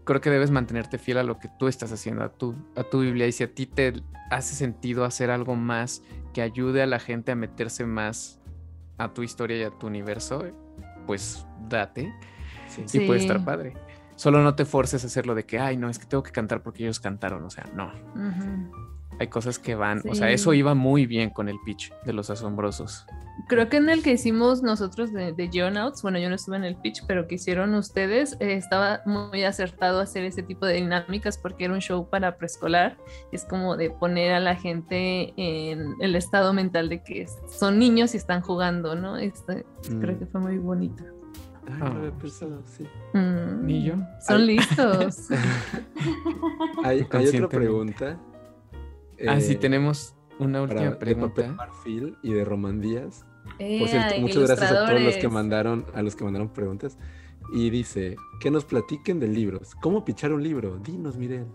creo 0.05 0.21
que 0.21 0.31
debes 0.31 0.51
mantenerte 0.51 0.99
fiel 0.99 1.19
a 1.19 1.23
lo 1.23 1.39
que 1.39 1.49
tú 1.59 1.69
estás 1.69 1.91
haciendo, 1.93 2.25
a 2.25 2.29
tu, 2.31 2.55
a 2.77 2.83
tu 2.85 3.01
Biblia. 3.01 3.27
Y 3.27 3.33
si 3.33 3.45
a 3.45 3.55
ti 3.55 3.67
te 3.67 3.95
hace 4.31 4.55
sentido 4.55 5.05
hacer 5.05 5.31
algo 5.31 5.57
más 5.57 6.03
que 6.33 6.43
ayude 6.43 6.83
a 6.83 6.87
la 6.87 6.99
gente 6.99 7.33
a 7.33 7.37
meterse 7.37 7.87
más 7.87 8.39
a 8.99 9.13
tu 9.15 9.23
historia 9.23 9.57
y 9.59 9.63
a 9.63 9.71
tu 9.71 9.87
universo, 9.87 10.45
pues 11.07 11.47
date 11.69 12.13
Sí. 12.69 12.99
y 12.99 13.07
puede 13.07 13.21
estar 13.21 13.45
padre. 13.45 13.75
Solo 14.17 14.43
no 14.43 14.55
te 14.55 14.65
forces 14.65 15.05
a 15.05 15.07
hacerlo 15.07 15.35
de 15.35 15.45
que, 15.45 15.59
ay, 15.59 15.77
no, 15.77 15.89
es 15.89 15.99
que 15.99 16.07
tengo 16.07 16.23
que 16.23 16.33
cantar 16.33 16.63
porque 16.63 16.83
ellos 16.85 17.01
cantaron. 17.01 17.45
O 17.45 17.51
sea, 17.51 17.65
no. 17.75 17.93
Hay 19.21 19.29
cosas 19.29 19.59
que 19.59 19.75
van, 19.75 20.03
o 20.09 20.15
sea, 20.15 20.31
eso 20.31 20.53
iba 20.55 20.75
muy 20.75 21.07
bien 21.07 21.31
con 21.31 21.49
el 21.49 21.57
pitch 21.65 21.93
de 22.05 22.13
los 22.13 22.31
asombrosos. 22.31 23.07
Creo 23.49 23.69
que 23.69 23.77
en 23.79 23.89
el 23.89 24.03
que 24.03 24.13
hicimos 24.13 24.63
nosotros 24.63 25.13
de, 25.13 25.33
de 25.33 25.49
Geonauts, 25.49 26.03
bueno, 26.03 26.19
yo 26.19 26.29
no 26.29 26.37
estuve 26.37 26.57
en 26.57 26.65
el 26.65 26.77
pitch, 26.77 27.05
pero 27.07 27.27
que 27.27 27.35
hicieron 27.35 27.75
ustedes, 27.75 28.37
eh, 28.41 28.55
estaba 28.55 29.03
muy 29.07 29.43
acertado 29.45 30.01
hacer 30.01 30.25
ese 30.25 30.43
tipo 30.43 30.67
de 30.67 30.75
dinámicas 30.75 31.37
porque 31.39 31.65
era 31.65 31.75
un 31.75 31.81
show 31.81 32.09
para 32.09 32.37
preescolar. 32.37 32.97
Es 33.33 33.45
como 33.45 33.77
de 33.77 33.91
poner 33.91 34.33
a 34.33 34.41
la 34.41 34.55
gente 34.57 35.33
en 35.37 35.95
el 36.01 36.15
estado 36.17 36.53
mental 36.53 36.89
de 36.89 37.03
que 37.03 37.27
son 37.51 37.79
niños 37.79 38.15
y 38.15 38.19
están 38.19 38.41
jugando, 38.41 38.95
¿no? 38.95 39.17
Este, 39.17 39.65
Creo 40.01 40.15
Mm. 40.15 40.19
que 40.21 40.27
fue 40.27 40.41
muy 40.41 40.59
bonito. 40.59 41.05
Ay, 41.67 41.79
no 41.79 41.87
había 41.87 42.13
pensado, 42.13 42.63
sí. 42.67 42.87
Mm, 43.15 43.67
Ni 43.67 43.85
yo. 43.85 43.95
Son 44.27 44.41
Ay. 44.43 44.47
listos. 44.47 45.29
Hay, 46.85 46.99
hay 46.99 47.01
otra 47.03 47.09
Conscientemente. 47.21 48.17
Pregunta. 49.17 49.33
ah, 49.37 49.41
sí, 49.41 49.53
eh, 49.53 49.57
tenemos 49.57 50.15
una 50.39 50.61
para- 50.61 50.63
última 50.63 50.83
de 50.83 50.91
papel 50.91 51.15
pregunta. 51.15 51.53
marfil 51.53 52.17
y 52.23 52.33
de 52.33 52.45
Román 52.45 52.81
Díaz. 52.81 53.25
Eh, 53.59 53.79
Por 53.79 53.89
cierto, 53.89 54.15
ay, 54.15 54.21
muchas 54.21 54.47
gracias 54.47 54.73
a 54.73 54.87
todos 54.87 55.01
los 55.01 55.17
que 55.17 55.29
mandaron, 55.29 55.85
a 55.95 56.03
los 56.03 56.17
que 56.17 56.25
mandaron 56.25 56.49
preguntas. 56.49 56.99
Y 57.53 57.69
dice, 57.71 58.17
que 58.41 58.51
nos 58.51 58.65
platiquen 58.65 59.21
de 59.21 59.29
libros. 59.29 59.75
¿Cómo 59.83 60.05
pichar 60.05 60.33
un 60.33 60.43
libro? 60.43 60.79
Dinos, 60.79 61.17
Mirel. 61.19 61.47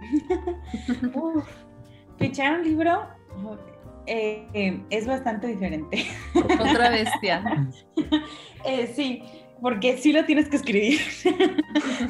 Uf, 1.14 1.44
Pichar 2.18 2.58
un 2.60 2.64
libro 2.64 3.06
eh, 4.06 4.46
eh, 4.54 4.82
es 4.90 5.06
bastante 5.06 5.46
diferente. 5.48 6.04
Otra 6.34 6.90
bestia. 6.90 7.68
Eh, 8.68 8.92
sí, 8.96 9.22
porque 9.62 9.96
sí 9.96 10.12
lo 10.12 10.24
tienes 10.24 10.48
que 10.48 10.56
escribir. 10.56 10.98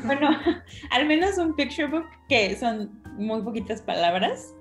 bueno, 0.06 0.30
al 0.90 1.06
menos 1.06 1.36
un 1.36 1.54
picture 1.54 1.86
book, 1.86 2.06
que 2.30 2.56
son 2.56 2.98
muy 3.18 3.42
poquitas 3.42 3.82
palabras, 3.82 4.54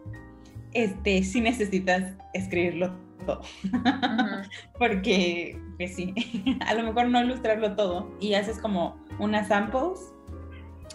este, 0.76 1.24
sí 1.24 1.42
necesitas 1.42 2.14
escribirlo 2.34 2.94
todo. 3.26 3.42
Ujú. 3.64 3.80
porque, 4.78 5.60
pues 5.78 5.96
sí, 5.96 6.14
a 6.68 6.74
lo 6.76 6.84
mejor 6.84 7.10
no 7.10 7.24
ilustrarlo 7.24 7.76
todo 7.76 8.12
y 8.20 8.36
haces 8.36 8.60
como 8.60 9.04
unas 9.20 9.48
samples, 9.48 10.14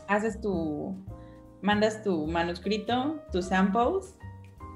haces 0.06 0.40
tu, 0.40 0.94
mandas 1.62 2.02
tu 2.04 2.26
manuscrito, 2.26 3.20
tus 3.32 3.46
samples 3.46 4.16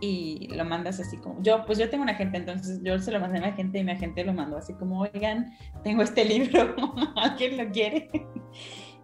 y 0.01 0.49
lo 0.55 0.65
mandas 0.65 0.99
así 1.01 1.17
como, 1.19 1.41
yo, 1.43 1.65
pues 1.67 1.79
yo 1.79 1.89
tengo 1.89 2.03
una 2.03 2.13
agente, 2.13 2.39
entonces 2.39 2.81
yo 2.83 2.99
se 2.99 3.13
lo 3.13 3.21
mandé 3.21 3.39
a 3.39 3.43
mi 3.43 3.49
agente 3.49 3.79
y 3.79 3.85
mi 3.85 3.93
agente 3.93 4.25
lo 4.25 4.33
mandó 4.33 4.57
así 4.57 4.75
como, 4.75 5.01
oigan, 5.01 5.53
tengo 5.83 6.03
este 6.03 6.25
libro, 6.25 6.75
¿alguien 7.17 7.57
lo 7.59 7.71
quiere? 7.71 8.11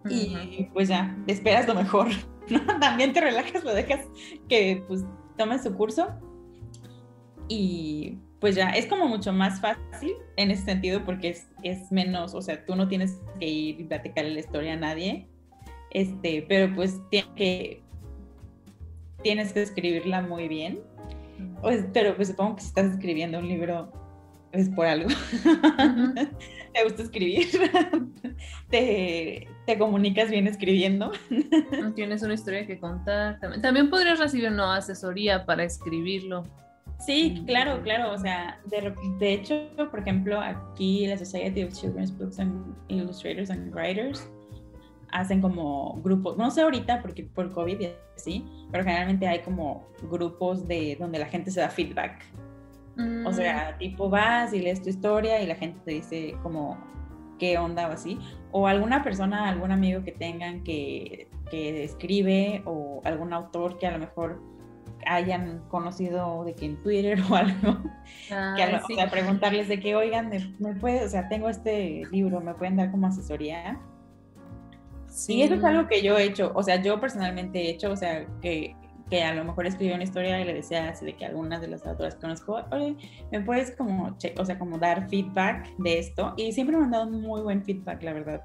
Y 0.09 0.67
pues 0.73 0.89
ya, 0.89 1.15
esperas 1.27 1.69
lo 1.69 1.75
mejor, 1.75 2.09
¿no? 2.49 2.61
También 2.81 3.13
te 3.13 3.21
relajas, 3.21 3.63
lo 3.65 3.75
dejas 3.75 4.01
que 4.49 4.83
pues 4.89 5.05
tome 5.41 5.59
su 5.59 5.75
curso 5.75 6.09
y 7.49 8.19
pues 8.41 8.57
ya, 8.57 8.69
es 8.73 8.85
como 8.85 9.09
mucho 9.09 9.33
más 9.33 9.59
fácil 9.59 10.13
en 10.37 10.51
ese 10.51 10.65
sentido 10.67 11.03
porque 11.03 11.31
es, 11.31 11.47
es 11.63 11.91
menos, 11.91 12.35
o 12.35 12.43
sea, 12.43 12.63
tú 12.67 12.77
no 12.77 12.89
tienes 12.89 13.23
que 13.39 13.47
ir 13.47 13.81
y 13.81 13.85
platicarle 13.85 14.35
la 14.35 14.41
historia 14.41 14.75
a 14.75 14.77
nadie, 14.77 15.27
este, 15.93 16.45
pero 16.47 16.75
pues 16.75 17.01
tienes 17.11 17.31
que, 17.37 17.83
tienes 19.23 19.55
que 19.55 19.63
escribirla 19.63 20.21
muy 20.21 20.47
bien, 20.47 20.81
Pues, 21.63 21.87
pero 21.95 22.15
pues 22.17 22.29
supongo 22.29 22.57
que 22.57 22.61
si 22.61 22.69
estás 22.69 22.93
escribiendo 22.93 23.39
un 23.39 23.49
libro 23.49 23.91
es 24.53 24.69
por 24.69 24.87
algo. 24.87 25.09
te 26.75 26.85
gusta 26.85 27.03
escribir, 27.03 27.49
te, 28.69 29.49
te 29.71 29.79
comunicas 29.79 30.31
bien 30.31 30.49
escribiendo. 30.49 31.13
Tienes 31.95 32.23
una 32.23 32.35
historia 32.35 32.67
que 32.67 32.79
contar. 32.79 33.39
También, 33.39 33.63
también 33.63 33.91
podrías 33.91 34.19
recibir 34.19 34.49
una 34.49 34.77
asesoría 34.77 35.47
para 35.47 35.63
escribirlo. 35.63 36.43
Sí, 36.99 37.45
claro, 37.47 37.81
claro. 37.83 38.13
O 38.13 38.19
sea, 38.19 38.59
de, 38.67 38.93
de, 39.19 39.33
hecho, 39.33 39.69
por 39.91 40.01
ejemplo, 40.01 40.41
aquí 40.41 41.07
la 41.07 41.17
Society 41.17 41.63
of 41.63 41.73
Children's 41.73 42.17
Books 42.19 42.41
and 42.41 42.75
Illustrators 42.89 43.51
and 43.51 43.73
Writers 43.73 44.29
hacen 45.13 45.41
como 45.41 46.01
grupos, 46.03 46.37
no 46.37 46.51
sé 46.51 46.63
ahorita 46.63 47.03
porque 47.03 47.25
por 47.25 47.53
COVID 47.53 47.81
y 47.81 47.89
así, 48.17 48.45
pero 48.71 48.85
generalmente 48.85 49.27
hay 49.27 49.41
como 49.41 49.89
grupos 50.11 50.69
de 50.69 50.97
donde 50.99 51.19
la 51.19 51.27
gente 51.27 51.51
se 51.51 51.61
da 51.61 51.69
feedback. 51.69 52.25
Mm. 52.97 53.27
O 53.27 53.33
sea, 53.33 53.77
tipo 53.79 54.11
vas 54.11 54.53
y 54.53 54.61
lees 54.61 54.83
tu 54.83 54.89
historia 54.89 55.41
y 55.41 55.47
la 55.47 55.55
gente 55.55 55.81
te 55.85 55.93
dice 55.93 56.35
como 56.43 56.77
qué 57.41 57.59
onda 57.59 57.89
o 57.89 57.93
así. 57.93 58.19
O 58.53 58.69
alguna 58.69 59.03
persona, 59.03 59.49
algún 59.49 59.73
amigo 59.73 60.05
que 60.05 60.13
tengan 60.13 60.63
que, 60.63 61.29
que 61.51 61.83
escribe 61.83 62.63
o 62.67 63.01
algún 63.05 63.33
autor 63.33 63.79
que 63.79 63.89
a 63.89 63.91
lo 63.91 63.99
mejor 63.99 64.41
hayan 65.07 65.63
conocido 65.69 66.45
de 66.45 66.55
que 66.55 66.67
en 66.67 66.83
Twitter 66.83 67.19
o 67.31 67.35
algo, 67.35 67.79
Ay, 68.31 68.57
que 68.57 68.63
a 68.63 68.83
sí. 68.87 68.93
o 68.93 68.97
sea, 68.97 69.11
preguntarles 69.11 69.67
de 69.69 69.81
que, 69.81 69.97
oigan, 69.97 70.29
me, 70.29 70.55
me 70.59 70.75
puede, 70.75 71.05
o 71.05 71.09
sea, 71.09 71.29
tengo 71.29 71.49
este 71.49 72.03
libro, 72.13 72.41
me 72.41 72.55
pueden 72.55 72.77
dar 72.77 72.91
como 72.91 73.07
asesoría. 73.07 73.81
Sí. 75.09 75.35
Y 75.35 75.43
eso 75.43 75.55
es 75.55 75.65
algo 75.65 75.89
que 75.89 76.03
yo 76.03 76.17
he 76.17 76.25
hecho, 76.25 76.53
o 76.55 76.63
sea, 76.63 76.81
yo 76.81 77.01
personalmente 77.01 77.63
he 77.63 77.71
hecho, 77.71 77.91
o 77.91 77.97
sea, 77.97 78.27
que, 78.41 78.77
que 79.11 79.23
a 79.23 79.35
lo 79.35 79.45
mejor 79.45 79.67
escribí 79.67 79.93
una 79.93 80.05
historia 80.05 80.41
y 80.41 80.45
le 80.45 80.55
decía 80.55 80.89
así 80.89 81.05
de 81.05 81.17
que 81.17 81.27
algunas 81.27 81.61
de 81.61 81.69
las 81.69 81.85
autoras 81.85 82.15
que 82.15 82.21
conozco, 82.21 82.65
oye, 82.71 82.97
me 83.33 83.41
puedes 83.41 83.73
como, 83.73 84.17
che 84.19 84.35
o 84.39 84.45
sea, 84.45 84.59
como 84.59 84.79
dar 84.79 85.09
feedback 85.09 85.69
de 85.79 85.99
esto. 85.99 86.33
Y 86.37 86.53
siempre 86.53 86.77
me 86.77 86.85
han 86.85 86.93
dado 86.93 87.11
muy 87.11 87.43
buen 87.43 87.63
feedback, 87.65 88.03
la 88.03 88.13
verdad. 88.13 88.45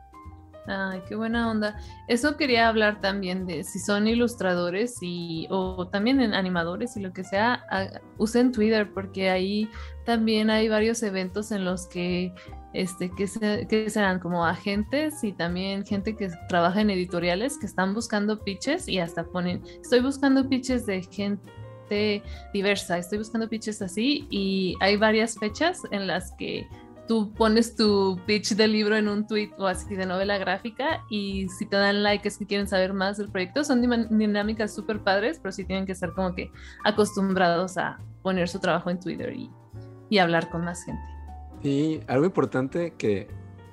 Ay, 0.68 1.01
qué 1.07 1.16
buena 1.16 1.49
onda. 1.51 1.78
Eso 2.07 2.38
quería 2.38 2.68
hablar 2.68 2.99
también 2.99 3.45
de 3.45 3.63
si 3.63 3.80
son 3.80 4.07
ilustradores 4.07 4.97
y 5.01 5.47
o 5.51 5.88
también 5.88 6.22
en 6.22 6.34
animadores 6.34 6.97
y 6.97 7.01
lo 7.01 7.13
que 7.13 7.24
sea, 7.24 7.63
a, 7.70 8.01
usen 8.18 8.51
Twitter 8.51 8.91
porque 8.91 9.30
ahí 9.30 9.70
también 10.05 10.49
hay 10.49 10.68
varios 10.68 11.03
eventos 11.03 11.51
en 11.51 11.66
los 11.66 11.88
que 11.88 12.34
este 12.74 13.09
que, 13.11 13.28
se, 13.28 13.68
que 13.68 13.89
serán 13.89 14.20
como 14.20 14.45
agentes 14.45 15.24
y 15.24 15.32
también 15.32 15.86
gente 15.86 16.16
que 16.16 16.30
trabaja 16.49 16.82
en 16.82 16.89
editoriales 16.89 17.57
que 17.57 17.68
están 17.68 17.93
buscando 17.93 18.43
pitches 18.43 18.88
y 18.88 18.99
hasta 18.99 19.24
ponen, 19.24 19.63
estoy 19.82 20.01
buscando 20.01 20.49
pitches 20.49 20.86
de 20.86 21.03
gente 21.03 22.24
diversa, 22.53 22.97
estoy 22.97 23.20
buscando 23.20 23.47
pitches 23.47 23.82
así 23.82 24.28
y 24.30 24.76
hay 24.82 24.97
varias 24.97 25.38
fechas 25.38 25.82
en 25.91 26.07
las 26.07 26.32
que 26.34 26.68
tú 27.07 27.33
pones 27.33 27.75
tu 27.75 28.19
pitch 28.25 28.55
del 28.55 28.71
libro 28.71 28.95
en 28.95 29.07
un 29.07 29.27
tweet 29.27 29.51
o 29.57 29.67
así 29.67 29.95
de 29.95 30.05
novela 30.05 30.37
gráfica 30.37 31.03
y 31.09 31.47
si 31.49 31.65
te 31.65 31.77
dan 31.77 32.03
like 32.03 32.27
es 32.27 32.37
que 32.37 32.45
quieren 32.45 32.67
saber 32.67 32.93
más 32.93 33.17
del 33.17 33.29
proyecto. 33.29 33.63
Son 33.63 33.81
dinámicas 34.09 34.73
súper 34.73 35.01
padres, 35.01 35.39
pero 35.41 35.51
sí 35.51 35.65
tienen 35.65 35.85
que 35.85 35.91
estar 35.91 36.13
como 36.13 36.33
que 36.33 36.51
acostumbrados 36.83 37.77
a 37.77 37.99
poner 38.21 38.49
su 38.49 38.59
trabajo 38.59 38.89
en 38.89 38.99
Twitter 38.99 39.33
y, 39.33 39.49
y 40.09 40.17
hablar 40.17 40.49
con 40.49 40.63
más 40.63 40.83
gente. 40.83 41.01
Sí, 41.61 42.01
algo 42.07 42.25
importante 42.25 42.93
que 42.97 43.27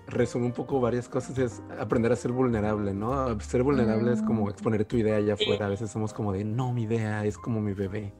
resume 0.06 0.46
un 0.46 0.52
poco 0.52 0.80
varias 0.80 1.08
cosas 1.08 1.38
es 1.38 1.62
aprender 1.78 2.12
a 2.12 2.16
ser 2.16 2.32
vulnerable, 2.32 2.94
¿no? 2.94 3.38
Ser 3.40 3.62
vulnerable 3.62 4.10
mm. 4.10 4.14
es 4.14 4.22
como 4.22 4.50
exponer 4.50 4.84
tu 4.84 4.96
idea 4.96 5.16
allá 5.16 5.34
afuera. 5.34 5.66
A 5.66 5.68
veces 5.68 5.90
somos 5.90 6.12
como 6.12 6.32
de, 6.32 6.44
no, 6.44 6.72
mi 6.72 6.82
idea 6.82 7.24
es 7.24 7.36
como 7.38 7.60
mi 7.60 7.72
bebé. 7.72 8.12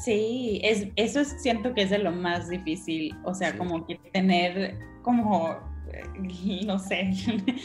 Sí, 0.00 0.60
es, 0.64 0.88
eso 0.96 1.20
es, 1.20 1.36
siento 1.42 1.74
que 1.74 1.82
es 1.82 1.90
de 1.90 1.98
lo 1.98 2.10
más 2.10 2.48
difícil, 2.48 3.14
o 3.24 3.34
sea, 3.34 3.52
sí. 3.52 3.58
como 3.58 3.86
que 3.86 3.96
tener 4.12 4.78
como, 5.02 5.56
no 6.66 6.78
sé, 6.78 7.10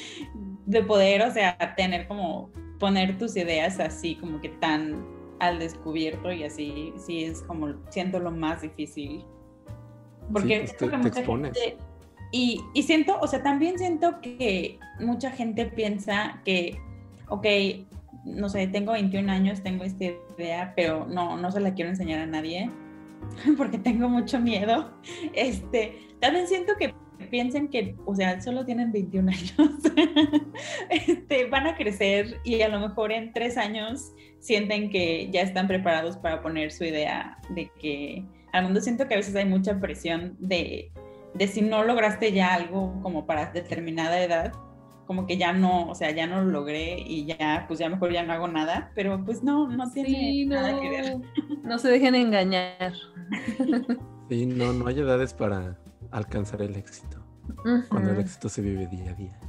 de 0.65 0.83
poder, 0.83 1.21
o 1.21 1.31
sea, 1.31 1.57
tener 1.77 2.07
como, 2.07 2.49
poner 2.79 3.17
tus 3.17 3.37
ideas 3.37 3.79
así 3.79 4.15
como 4.15 4.41
que 4.41 4.49
tan 4.49 5.05
al 5.39 5.59
descubierto 5.59 6.31
y 6.31 6.43
así, 6.43 6.93
sí 6.97 7.23
es 7.23 7.41
como, 7.41 7.73
siento 7.89 8.19
lo 8.19 8.31
más 8.31 8.61
difícil. 8.61 9.23
Porque 10.31 10.67
sí, 10.67 10.73
pues 10.79 10.91
te, 10.91 10.97
te 10.97 11.07
expones. 11.07 11.57
Gente, 11.57 11.77
y, 12.31 12.61
y 12.73 12.83
siento, 12.83 13.17
o 13.21 13.27
sea, 13.27 13.43
también 13.43 13.77
siento 13.77 14.19
que 14.21 14.77
mucha 14.99 15.31
gente 15.31 15.67
piensa 15.67 16.41
que, 16.43 16.77
ok, 17.29 17.45
no 18.25 18.49
sé, 18.49 18.67
tengo 18.67 18.93
21 18.93 19.31
años, 19.31 19.61
tengo 19.61 19.83
esta 19.83 20.05
idea, 20.37 20.73
pero 20.75 21.05
no, 21.05 21.37
no 21.37 21.51
se 21.51 21.59
la 21.59 21.73
quiero 21.73 21.91
enseñar 21.91 22.19
a 22.19 22.25
nadie 22.25 22.69
porque 23.57 23.77
tengo 23.77 24.09
mucho 24.09 24.39
miedo. 24.39 24.91
Este, 25.33 25.99
también 26.19 26.47
siento 26.47 26.73
que 26.77 26.93
piensen 27.29 27.69
que, 27.69 27.95
o 28.05 28.15
sea, 28.15 28.41
solo 28.41 28.65
tienen 28.65 28.91
21 28.91 29.31
años, 29.59 29.71
este, 30.89 31.45
van 31.45 31.67
a 31.67 31.75
crecer 31.75 32.39
y 32.43 32.61
a 32.61 32.69
lo 32.69 32.79
mejor 32.79 33.11
en 33.11 33.31
tres 33.33 33.57
años 33.57 34.13
sienten 34.39 34.89
que 34.89 35.29
ya 35.31 35.41
están 35.41 35.67
preparados 35.67 36.17
para 36.17 36.41
poner 36.41 36.71
su 36.71 36.83
idea 36.83 37.37
de 37.49 37.69
que 37.79 38.25
al 38.51 38.63
mundo 38.63 38.81
siento 38.81 39.07
que 39.07 39.15
a 39.15 39.17
veces 39.17 39.35
hay 39.35 39.45
mucha 39.45 39.79
presión 39.79 40.35
de, 40.39 40.91
de 41.33 41.47
si 41.47 41.61
no 41.61 41.83
lograste 41.83 42.31
ya 42.31 42.53
algo 42.53 43.01
como 43.01 43.25
para 43.25 43.51
determinada 43.51 44.21
edad, 44.21 44.53
como 45.05 45.27
que 45.27 45.37
ya 45.37 45.53
no, 45.53 45.87
o 45.87 45.95
sea, 45.95 46.11
ya 46.11 46.27
no 46.27 46.43
lo 46.43 46.51
logré 46.51 46.99
y 46.99 47.25
ya, 47.25 47.65
pues 47.67 47.79
ya 47.79 47.89
mejor 47.89 48.11
ya 48.11 48.23
no 48.23 48.33
hago 48.33 48.47
nada, 48.47 48.91
pero 48.95 49.23
pues 49.23 49.43
no, 49.43 49.67
no 49.67 49.91
tiene 49.91 50.45
nada 50.45 50.79
que 50.79 50.89
ver. 50.89 51.17
No 51.63 51.79
se 51.79 51.89
dejen 51.89 52.13
engañar. 52.13 52.93
Sí, 54.29 54.45
no, 54.45 54.71
no 54.71 54.85
hay 54.85 54.99
edades 54.99 55.33
para 55.33 55.79
alcanzar 56.11 56.61
el 56.61 56.75
éxito. 56.75 57.25
Cuando 57.89 58.11
el 58.11 58.19
éxito 58.19 58.49
se 58.49 58.61
vive 58.61 58.85
día 58.85 59.11
a 59.11 59.15
día. 59.15 59.39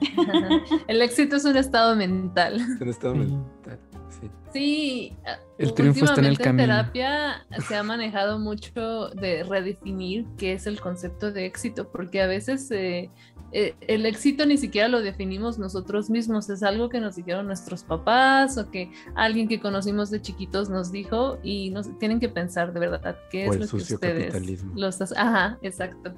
el 0.88 1.02
éxito 1.02 1.36
es 1.36 1.44
un 1.44 1.58
estado 1.58 1.94
mental. 1.96 2.56
Es 2.56 2.80
un 2.80 2.88
estado 2.88 3.14
mental, 3.14 3.78
sí. 4.20 4.30
Sí, 4.52 5.16
el 5.58 5.74
triunfo 5.74 6.04
está 6.04 6.20
en 6.20 6.26
el 6.26 6.38
camino. 6.38 6.64
terapia 6.64 7.44
se 7.66 7.76
ha 7.76 7.82
manejado 7.82 8.38
mucho 8.38 9.08
de 9.08 9.42
redefinir 9.42 10.26
qué 10.36 10.52
es 10.52 10.66
el 10.66 10.80
concepto 10.80 11.32
de 11.32 11.46
éxito, 11.46 11.90
porque 11.90 12.22
a 12.22 12.26
veces 12.26 12.70
eh, 12.70 13.10
eh, 13.52 13.74
el 13.82 14.06
éxito 14.06 14.46
ni 14.46 14.56
siquiera 14.56 14.88
lo 14.88 15.00
definimos 15.00 15.58
nosotros 15.58 16.10
mismos, 16.10 16.50
es 16.50 16.62
algo 16.62 16.88
que 16.88 17.00
nos 17.00 17.16
dijeron 17.16 17.46
nuestros 17.46 17.84
papás 17.84 18.58
o 18.58 18.70
que 18.70 18.90
alguien 19.14 19.48
que 19.48 19.60
conocimos 19.60 20.10
de 20.10 20.20
chiquitos 20.20 20.70
nos 20.70 20.90
dijo 20.90 21.38
y 21.42 21.70
nos 21.70 21.98
tienen 21.98 22.20
que 22.20 22.28
pensar 22.28 22.72
de 22.72 22.80
verdad 22.80 23.16
qué 23.30 23.46
es 23.46 23.56
lo 23.56 23.66
que 23.66 23.76
ustedes 23.76 24.64
los 24.74 25.00
ajá, 25.16 25.58
exacto. 25.62 26.12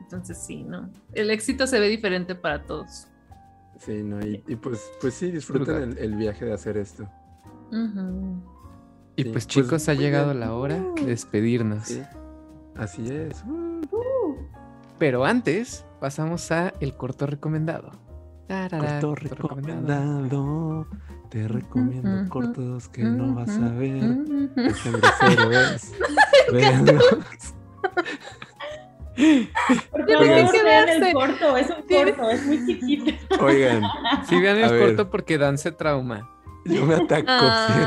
Entonces 0.00 0.38
sí, 0.38 0.62
¿no? 0.62 0.90
El 1.12 1.30
éxito 1.30 1.66
se 1.66 1.78
ve 1.78 1.88
diferente 1.88 2.34
para 2.34 2.62
todos. 2.62 3.06
Sí, 3.78 4.02
no, 4.02 4.18
y, 4.26 4.38
pues, 4.56 4.90
pues 5.00 5.14
sí, 5.14 5.30
disfruten 5.30 5.96
el, 5.98 6.16
viaje 6.16 6.44
de 6.44 6.52
hacer 6.52 6.76
esto. 6.76 7.08
Y 7.70 9.24
pues, 9.24 9.32
pues 9.32 9.46
chicos, 9.46 9.88
ha 9.88 9.94
llegado 9.94 10.32
la 10.34 10.54
hora 10.54 10.78
de 10.96 11.06
despedirnos. 11.06 11.98
Así 12.76 13.08
es. 13.08 13.44
Pero 14.98 15.24
antes, 15.24 15.84
pasamos 16.00 16.50
a 16.52 16.72
el 16.80 16.94
corto 16.96 17.26
recomendado. 17.26 17.90
corto, 18.46 19.14
recomendado. 19.14 20.86
Te 21.30 21.46
recomiendo 21.46 22.28
cortos 22.30 22.88
que 22.88 23.02
no 23.02 23.34
vas 23.34 23.50
a 23.50 23.68
ver. 23.70 24.18
Este 24.56 24.90
grosero 24.92 25.50
es. 25.74 25.92
Porque 29.90 30.16
Oigan, 30.16 30.48
que 30.50 30.62
vean 30.62 30.88
el 30.88 31.12
corto, 31.12 31.56
es 31.56 31.68
un 31.68 31.82
corto, 31.82 32.30
es 32.30 32.46
muy 32.46 32.64
chiquito. 32.64 33.10
Oigan, 33.40 33.82
sí 34.28 34.40
vean 34.40 34.58
el 34.58 34.78
corto 34.78 35.10
porque 35.10 35.38
Dan 35.38 35.58
se 35.58 35.72
trauma. 35.72 36.30
Yo 36.68 36.86
me 36.86 36.94
ataco. 36.94 37.32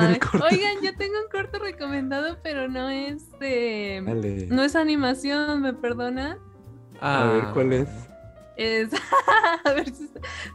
el 0.07 0.19
corto. 0.19 0.45
Oigan, 0.49 0.81
yo 0.81 0.95
tengo 0.95 1.13
un 1.23 1.29
corto 1.31 1.59
recomendado, 1.59 2.37
pero 2.43 2.67
no 2.67 2.89
es 2.89 3.29
de. 3.39 4.47
No 4.49 4.63
es 4.63 4.75
animación, 4.75 5.61
¿me 5.61 5.73
perdona? 5.73 6.37
A 6.99 7.25
ver, 7.25 7.43
¿cuál 7.53 7.73
es? 7.73 7.89
Es, 8.57 8.91
a 9.65 9.73
ver 9.73 9.89
si 9.91 10.09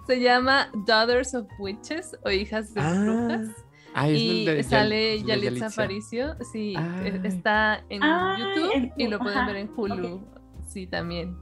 se, 0.07 0.21
llama 0.21 0.71
Daughters 0.87 1.35
of 1.35 1.47
Witches 1.59 2.17
o 2.25 2.31
Hijas 2.31 2.73
de 2.73 2.81
ah, 2.81 2.93
Brujas. 2.93 3.49
Ah, 3.95 4.09
y 4.09 4.63
sale 4.63 5.23
Yalitza 5.23 5.67
Aparicio. 5.67 6.37
Sí, 6.53 6.75
e, 6.77 7.21
está 7.25 7.83
en 7.89 8.03
YouTube 8.03 8.93
y 8.97 9.09
lo 9.09 9.19
pueden 9.19 9.47
ver 9.47 9.57
en 9.57 9.71
Hulu. 9.75 10.21
Sí, 10.67 10.87
también. 10.87 11.37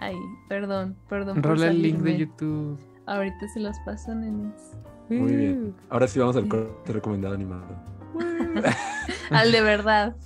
Ay, 0.00 0.16
perdón, 0.48 0.96
perdón. 1.08 1.42
Rola 1.42 1.68
el 1.68 1.82
link 1.82 1.98
de 2.00 2.18
YouTube. 2.18 2.78
Ahorita 3.06 3.48
se 3.48 3.60
los 3.60 3.76
paso, 3.80 4.14
nenes. 4.14 4.72
Muy 5.10 5.36
bien. 5.36 5.74
Ahora 5.88 6.06
sí 6.06 6.18
vamos 6.18 6.36
al 6.36 6.48
corte 6.48 6.92
recomendado 6.92 7.34
animado. 7.34 7.66
al 9.30 9.52
de 9.52 9.60
verdad. 9.60 10.16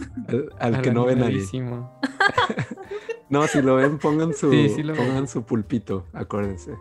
Al, 0.58 0.82
que 0.82 0.92
no 0.92 1.04
ve 1.04 1.16
nadie. 1.16 1.42
No, 3.30 3.48
si 3.48 3.62
lo 3.62 3.76
ven, 3.76 3.98
pongan 3.98 4.34
su, 4.34 4.50
pongan 4.94 5.26
su 5.26 5.42
pulpito, 5.44 6.06
acuérdense. 6.12 6.76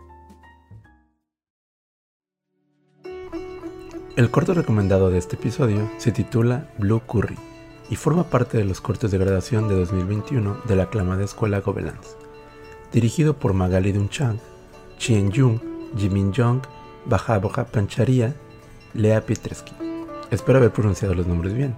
El 4.14 4.30
corto 4.30 4.54
recomendado 4.54 5.10
de 5.10 5.18
este 5.18 5.34
episodio 5.34 5.90
se 5.96 6.12
titula 6.12 6.70
Blue 6.78 7.00
Curry 7.00 7.36
y 7.90 7.96
forma 7.96 8.24
parte 8.24 8.58
de 8.58 8.64
los 8.64 8.80
cortes 8.80 9.10
de 9.10 9.18
graduación 9.18 9.68
de 9.68 9.74
2021 9.74 10.58
de 10.68 10.76
la 10.76 10.84
aclamada 10.84 11.24
escuela 11.24 11.60
Gobelins. 11.60 12.16
Dirigido 12.92 13.38
por 13.38 13.54
Magali 13.54 13.90
Dunchang, 13.90 14.38
Chien 14.98 15.32
Jung, 15.34 15.58
Jimin 15.96 16.32
Jong, 16.32 16.60
Bajaboja 17.06 17.66
Pancharia, 17.66 18.34
Lea 18.94 19.20
Petresky. 19.20 19.72
Espero 20.30 20.58
haber 20.58 20.72
pronunciado 20.72 21.14
los 21.14 21.26
nombres 21.26 21.54
bien. 21.54 21.76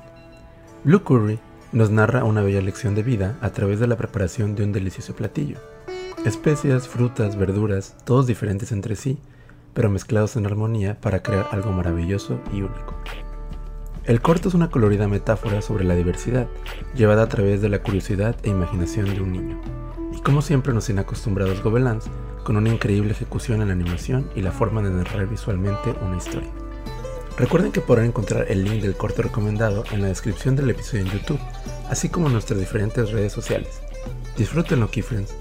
Blue 0.84 1.02
Curry 1.02 1.38
nos 1.72 1.90
narra 1.90 2.24
una 2.24 2.42
bella 2.42 2.60
lección 2.60 2.94
de 2.94 3.02
vida 3.02 3.36
a 3.40 3.50
través 3.50 3.80
de 3.80 3.86
la 3.86 3.96
preparación 3.96 4.54
de 4.54 4.64
un 4.64 4.72
delicioso 4.72 5.14
platillo. 5.14 5.58
Especias, 6.24 6.88
frutas, 6.88 7.36
verduras, 7.36 7.96
todos 8.04 8.26
diferentes 8.26 8.72
entre 8.72 8.96
sí, 8.96 9.18
pero 9.74 9.90
mezclados 9.90 10.36
en 10.36 10.46
armonía 10.46 11.00
para 11.00 11.22
crear 11.22 11.48
algo 11.50 11.72
maravilloso 11.72 12.40
y 12.52 12.62
único. 12.62 12.94
El 14.04 14.22
corto 14.22 14.48
es 14.48 14.54
una 14.54 14.70
colorida 14.70 15.08
metáfora 15.08 15.60
sobre 15.60 15.84
la 15.84 15.96
diversidad, 15.96 16.46
llevada 16.94 17.24
a 17.24 17.28
través 17.28 17.60
de 17.60 17.68
la 17.68 17.80
curiosidad 17.82 18.36
e 18.44 18.50
imaginación 18.50 19.12
de 19.12 19.20
un 19.20 19.32
niño. 19.32 19.60
Como 20.26 20.42
siempre 20.42 20.74
nos 20.74 20.86
tiene 20.86 21.02
acostumbrados 21.02 21.60
con 22.42 22.56
una 22.56 22.68
increíble 22.68 23.12
ejecución 23.12 23.62
en 23.62 23.68
la 23.68 23.74
animación 23.74 24.28
y 24.34 24.42
la 24.42 24.50
forma 24.50 24.82
de 24.82 24.90
narrar 24.90 25.28
visualmente 25.28 25.94
una 26.04 26.16
historia. 26.16 26.50
Recuerden 27.38 27.70
que 27.70 27.80
podrán 27.80 28.06
encontrar 28.06 28.50
el 28.50 28.64
link 28.64 28.82
del 28.82 28.96
corto 28.96 29.22
recomendado 29.22 29.84
en 29.92 30.02
la 30.02 30.08
descripción 30.08 30.56
del 30.56 30.70
episodio 30.70 31.04
en 31.04 31.12
YouTube, 31.12 31.38
así 31.88 32.08
como 32.08 32.26
en 32.26 32.32
nuestras 32.32 32.58
diferentes 32.58 33.12
redes 33.12 33.32
sociales. 33.32 33.80
Disfrútenlo, 34.36 34.90
Keyfriends. 34.90 35.32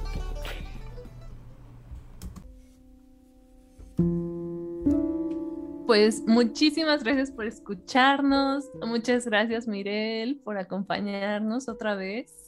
Pues 5.87 6.21
muchísimas 6.27 7.03
gracias 7.03 7.31
por 7.31 7.47
escucharnos. 7.47 8.69
Muchas 8.85 9.25
gracias, 9.25 9.67
Mirel, 9.67 10.39
por 10.43 10.59
acompañarnos 10.59 11.69
otra 11.69 11.95
vez. 11.95 12.44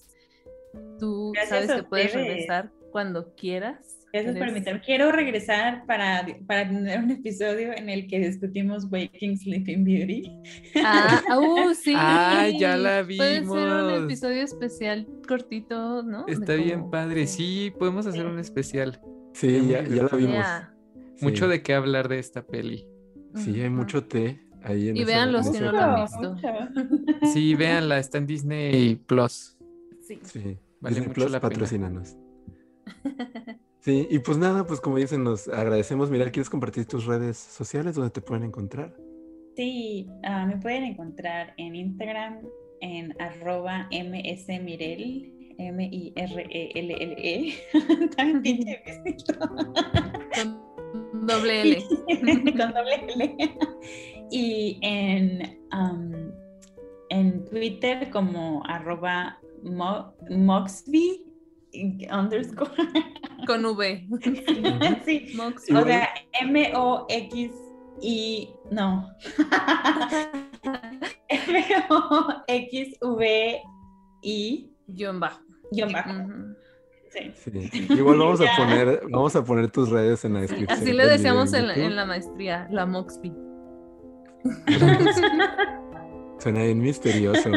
Tú 0.99 1.33
sabes 1.47 1.71
que 1.71 1.83
puedes 1.83 2.13
regresar 2.13 2.71
cuando 2.91 3.33
quieras. 3.35 3.97
Gracias 4.13 4.79
Quiero 4.85 5.11
regresar 5.11 5.85
para, 5.85 6.25
para 6.47 6.67
tener 6.67 6.99
un 6.99 7.11
episodio 7.11 7.73
en 7.75 7.89
el 7.89 8.07
que 8.07 8.19
discutimos 8.19 8.87
Waking 8.89 9.37
Sleeping 9.37 9.83
Beauty. 9.83 10.31
Ah, 10.83 11.21
uh, 11.37 11.73
sí. 11.73 11.93
Ah, 11.95 12.47
ya 12.57 12.77
la 12.77 13.03
vimos. 13.03 13.25
Puede 13.25 13.45
ser 13.45 13.73
un 13.73 14.03
episodio 14.05 14.43
especial 14.43 15.07
cortito, 15.27 16.03
¿no? 16.03 16.25
Está 16.27 16.55
bien 16.55 16.89
padre. 16.89 17.27
Sí, 17.27 17.73
podemos 17.77 18.07
hacer 18.07 18.25
un 18.25 18.39
especial. 18.39 18.99
Sí, 19.33 19.67
ya, 19.67 19.83
la 19.83 20.07
vimos. 20.07 20.45
Mucho 21.21 21.47
de 21.47 21.61
qué 21.61 21.73
hablar 21.73 22.07
de 22.07 22.19
esta 22.19 22.45
peli. 22.45 22.87
Sí, 23.35 23.61
hay 23.61 23.69
mucho 23.69 24.03
té 24.05 24.41
ahí 24.63 24.89
en 24.89 24.97
Y 24.97 25.03
vean 25.03 25.31
los 25.31 25.49
que 25.49 25.59
no 25.59 25.71
lo 25.71 25.79
han 25.79 26.03
visto. 26.03 26.35
Sí, 27.33 27.53
véanla, 27.55 27.99
está 27.99 28.17
en 28.17 28.25
Disney 28.25 28.95
Plus. 28.95 29.56
Sí. 30.07 30.19
sí. 30.23 30.57
Vale 30.79 30.95
Disney 30.95 31.07
mucho 31.07 31.21
Plus, 31.21 31.31
la 31.31 31.39
patrocínanos. 31.39 32.15
Sí, 33.79 34.05
y 34.09 34.19
pues 34.19 34.37
nada, 34.37 34.65
pues 34.65 34.81
como 34.81 34.97
dicen, 34.97 35.23
nos 35.23 35.47
agradecemos. 35.47 36.11
Mira, 36.11 36.29
¿quieres 36.29 36.49
compartir 36.49 36.85
tus 36.87 37.05
redes 37.05 37.37
sociales 37.37 37.95
donde 37.95 38.09
te 38.09 38.19
pueden 38.19 38.43
encontrar? 38.43 38.93
Sí, 39.55 40.09
uh, 40.27 40.45
me 40.45 40.57
pueden 40.57 40.83
encontrar 40.83 41.53
en 41.55 41.73
Instagram 41.73 42.41
en 42.81 43.15
arroba 43.21 43.87
msmirel, 43.91 45.55
M-I-R-E-L-L-E. 45.57 47.53
-E. 47.71 48.15
Tan 48.15 48.41
pinche 48.41 48.83
Con 50.35 51.25
doble 51.25 51.61
L. 51.61 51.83
Con 52.57 52.73
doble 52.73 53.05
L. 53.15 53.57
Y 54.31 54.79
en, 54.81 55.61
um, 55.71 56.31
en 57.09 57.45
Twitter 57.45 58.09
como 58.09 58.63
arroba 58.65 59.39
mo 59.69 60.13
moxby 60.29 61.27
underscore. 62.11 62.71
Con 63.45 63.65
V. 63.65 64.07
sí, 65.05 65.33
Mox. 65.35 65.69
O 65.71 65.83
sea, 65.83 66.09
M-O-X-I. 66.41 67.59
No. 68.71 69.09
M-O-X-V-I. 71.29 72.31
Guión 74.87 75.19
bajo. 75.19 75.41
Guión 75.71 75.91
bajo. 75.91 76.11
Sí. 77.09 77.31
Sí. 77.35 77.87
Igual 77.89 78.19
vamos 78.19 78.41
a 78.41 78.45
poner, 78.57 79.01
vamos 79.09 79.35
a 79.35 79.43
poner 79.43 79.71
tus 79.71 79.89
redes 79.89 80.23
en 80.25 80.33
la 80.33 80.41
descripción. 80.41 80.79
Así 80.79 80.93
le 80.93 81.07
decíamos 81.07 81.53
en 81.53 81.69
en 81.69 81.95
la 81.95 82.05
maestría, 82.05 82.67
la 82.69 82.85
Moxby. 82.85 83.33
Suena 86.39 86.63
bien 86.63 86.79
misterioso. 86.79 87.49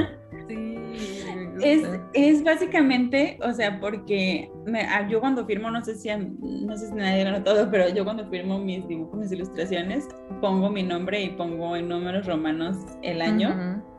Es, 1.63 1.83
es 2.15 2.45
básicamente, 2.45 3.39
o 3.43 3.53
sea, 3.53 3.81
porque 3.81 4.51
me- 4.67 4.83
ah, 4.83 5.07
yo 5.09 5.21
cuando 5.21 5.45
firmo, 5.47 5.71
no 5.71 5.85
sé 5.85 5.95
si 5.95 6.09
a- 6.09 6.19
no 6.19 6.77
sé 6.77 6.89
si 6.89 6.95
nadie 6.95 7.25
lo 7.25 7.31
ha 7.31 7.39
notado, 7.39 7.71
pero 7.71 7.89
yo 7.89 8.05
cuando 8.05 8.29
firmo 8.29 8.59
mis 8.59 8.87
dibujos, 8.89 9.19
mis 9.19 9.33
ilustraciones, 9.33 10.09
pongo 10.41 10.71
mi 10.71 10.83
nombre 10.83 11.23
y 11.23 11.31
pongo 11.31 11.77
en 11.77 11.89
números 11.89 12.27
romanos 12.27 12.77
el 13.03 13.21
año. 13.23 13.51
Ujú. 13.51 13.91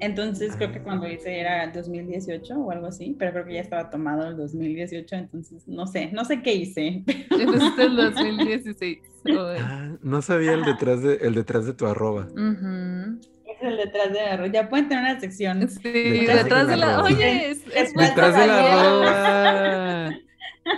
Entonces 0.00 0.54
creo 0.56 0.70
que 0.70 0.80
cuando 0.80 1.08
hice 1.08 1.40
era 1.40 1.72
2018 1.72 2.54
o 2.56 2.70
algo 2.70 2.86
así, 2.86 3.16
pero 3.18 3.32
creo 3.32 3.44
que 3.46 3.54
ya 3.54 3.60
estaba 3.62 3.90
tomado 3.90 4.28
el 4.28 4.36
2018, 4.36 5.16
entonces 5.16 5.66
no 5.66 5.88
sé, 5.88 6.10
no 6.12 6.24
sé 6.24 6.40
qué 6.40 6.54
hice. 6.54 7.02
Entonces 7.30 7.72
el 7.78 7.96
2016. 7.96 8.98
Uy. 9.24 9.32
Ah, 9.60 9.96
no 10.02 10.22
sabía 10.22 10.52
el 10.52 10.64
detrás 10.64 11.02
de, 11.02 11.14
el 11.16 11.34
detrás 11.34 11.66
de 11.66 11.74
tu 11.74 11.84
arroba. 11.86 12.28
Ujú. 12.30 13.18
Es 13.60 13.68
el 13.68 13.76
detrás 13.76 14.12
de 14.12 14.20
la 14.36 14.46
Ya 14.46 14.68
pueden 14.68 14.88
tener 14.88 15.04
una 15.04 15.20
sección. 15.20 15.68
Sí, 15.68 15.80
Detrás 15.90 16.44
detrás 16.44 16.66
de 16.66 16.70
de 16.72 16.76
la 16.76 16.86
arroba. 16.94 17.08
Oye, 17.08 17.50
es, 17.50 17.58
es 17.74 17.94
Detrás 17.94 18.08
Detrás 18.14 18.36
de 18.36 18.46
la 18.46 18.80
arroba. 18.80 20.16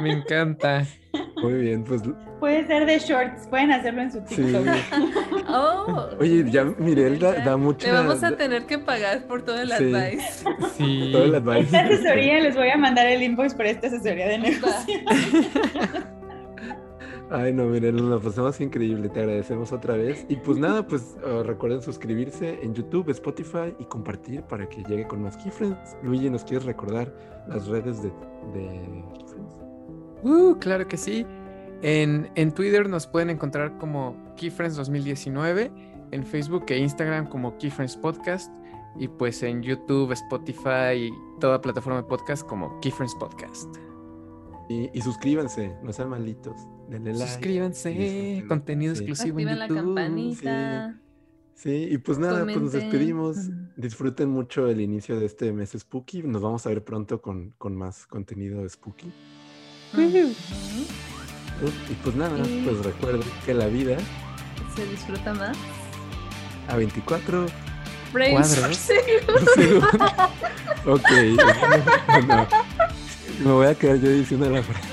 Me 0.00 0.12
encanta. 0.12 0.86
Muy 1.42 1.54
bien, 1.54 1.84
pues 1.84 2.02
Puede 2.38 2.66
ser 2.66 2.86
de 2.86 2.98
shorts, 2.98 3.48
pueden 3.48 3.72
hacerlo 3.72 4.02
en 4.02 4.12
su 4.12 4.20
sí. 4.26 4.36
TikTok. 4.36 4.66
Oh. 5.48 6.08
Oye, 6.20 6.44
ya 6.50 6.64
Mirel 6.64 7.18
da, 7.18 7.32
da 7.32 7.56
mucha. 7.56 7.88
Le 7.88 7.92
vamos 7.92 8.22
a 8.22 8.36
tener 8.36 8.66
que 8.66 8.78
pagar 8.78 9.26
por 9.26 9.42
todo 9.44 9.60
el 9.60 9.68
Sí. 9.68 9.74
advice. 9.92 10.44
Sí. 10.78 11.10
todo 11.12 11.24
el 11.24 11.34
advice. 11.34 11.60
Esta 11.62 11.80
asesoría, 11.80 12.40
les 12.40 12.54
voy 12.54 12.70
a 12.70 12.76
mandar 12.76 13.06
el 13.08 13.22
inbox 13.22 13.54
para 13.54 13.70
esta 13.70 13.88
asesoría 13.88 14.28
de 14.28 14.38
negocio. 14.38 15.00
Ay, 17.32 17.52
no, 17.52 17.66
Mirel, 17.66 17.94
nos 17.94 18.06
la 18.06 18.18
pasamos 18.18 18.60
increíble. 18.60 19.08
Te 19.08 19.20
agradecemos 19.20 19.72
otra 19.72 19.96
vez. 19.96 20.26
Y 20.28 20.34
pues 20.34 20.58
nada, 20.58 20.84
pues 20.84 21.16
uh, 21.24 21.44
recuerden 21.44 21.80
suscribirse 21.80 22.58
en 22.60 22.74
YouTube, 22.74 23.08
Spotify 23.10 23.72
y 23.78 23.84
compartir 23.84 24.42
para 24.42 24.68
que 24.68 24.82
llegue 24.82 25.06
con 25.06 25.22
más 25.22 25.36
Keyfriends. 25.36 25.96
Luigi, 26.02 26.28
¿nos 26.28 26.42
quieres 26.42 26.64
recordar 26.64 27.14
las 27.46 27.68
redes 27.68 28.02
de, 28.02 28.08
de 28.52 29.04
Keyfriends? 29.16 29.54
Uh, 30.24 30.56
claro 30.58 30.88
que 30.88 30.96
sí. 30.96 31.24
En, 31.82 32.28
en 32.34 32.52
Twitter 32.52 32.88
nos 32.88 33.06
pueden 33.06 33.30
encontrar 33.30 33.78
como 33.78 34.16
Keyfriends 34.36 34.74
2019, 34.74 35.70
en 36.10 36.26
Facebook 36.26 36.64
e 36.68 36.78
Instagram 36.78 37.28
como 37.28 37.56
Keyfriends 37.58 37.96
Podcast 37.96 38.52
y 38.98 39.06
pues 39.06 39.44
en 39.44 39.62
YouTube, 39.62 40.10
Spotify 40.10 40.94
y 40.96 41.10
toda 41.38 41.60
plataforma 41.60 42.02
de 42.02 42.08
podcast 42.08 42.44
como 42.44 42.80
Keyfriends 42.80 43.14
Podcast. 43.14 43.72
Y, 44.68 44.90
y 44.92 45.00
suscríbanse, 45.00 45.76
no 45.84 45.92
sean 45.92 46.10
malitos. 46.10 46.56
Denle 46.90 47.12
like. 47.12 47.26
Suscríbanse, 47.30 48.44
contenido 48.48 48.94
Sí. 48.94 49.04
exclusivo 49.04 49.36
Activen 49.38 49.52
en 49.52 49.58
la 49.58 49.66
YouTube. 49.68 49.84
campanita. 49.84 50.96
Sí, 51.54 51.88
y 51.90 51.98
pues 51.98 52.18
nada, 52.18 52.42
pues 52.44 52.56
nos 52.56 52.56
Comenten. 52.56 52.80
despedimos. 52.90 53.36
Disfruten 53.76 54.28
mucho 54.30 54.66
el 54.68 54.80
inicio 54.80 55.20
de 55.20 55.26
este 55.26 55.52
mes 55.52 55.70
spooky. 55.78 56.22
Nos 56.22 56.40
vamos 56.42 56.64
a 56.66 56.70
ver 56.70 56.82
pronto 56.82 57.20
con, 57.20 57.50
con 57.58 57.76
más 57.76 58.06
contenido 58.06 58.66
spooky. 58.68 59.12
Y 61.90 61.94
pues 62.02 62.16
nada, 62.16 62.38
Y- 62.46 62.62
pues 62.64 62.78
recuerden 62.84 63.22
que 63.44 63.52
la 63.54 63.66
vida 63.66 63.98
Se 64.74 64.86
disfruta 64.86 65.34
más. 65.34 65.56
a 66.68 66.76
24 66.76 67.46
Frames 68.12 68.48
por 68.48 68.58
Cuadros. 68.58 68.76
segundo. 69.54 70.26
ok, 70.86 71.10
no, 72.26 72.46
me 73.44 73.52
voy 73.52 73.66
a 73.66 73.74
quedar 73.74 74.00
yo 74.00 74.10
diciendo 74.10 74.48
la 74.50 74.62
frase. 74.62 74.88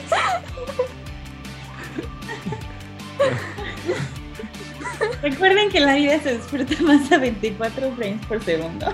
Recuerden 5.21 5.69
que 5.69 5.79
la 5.79 5.95
vida 5.95 6.19
se 6.21 6.37
disfruta 6.37 6.75
más 6.81 7.11
a 7.11 7.17
24 7.17 7.91
frames 7.95 8.25
por 8.25 8.43
segundo. 8.43 8.93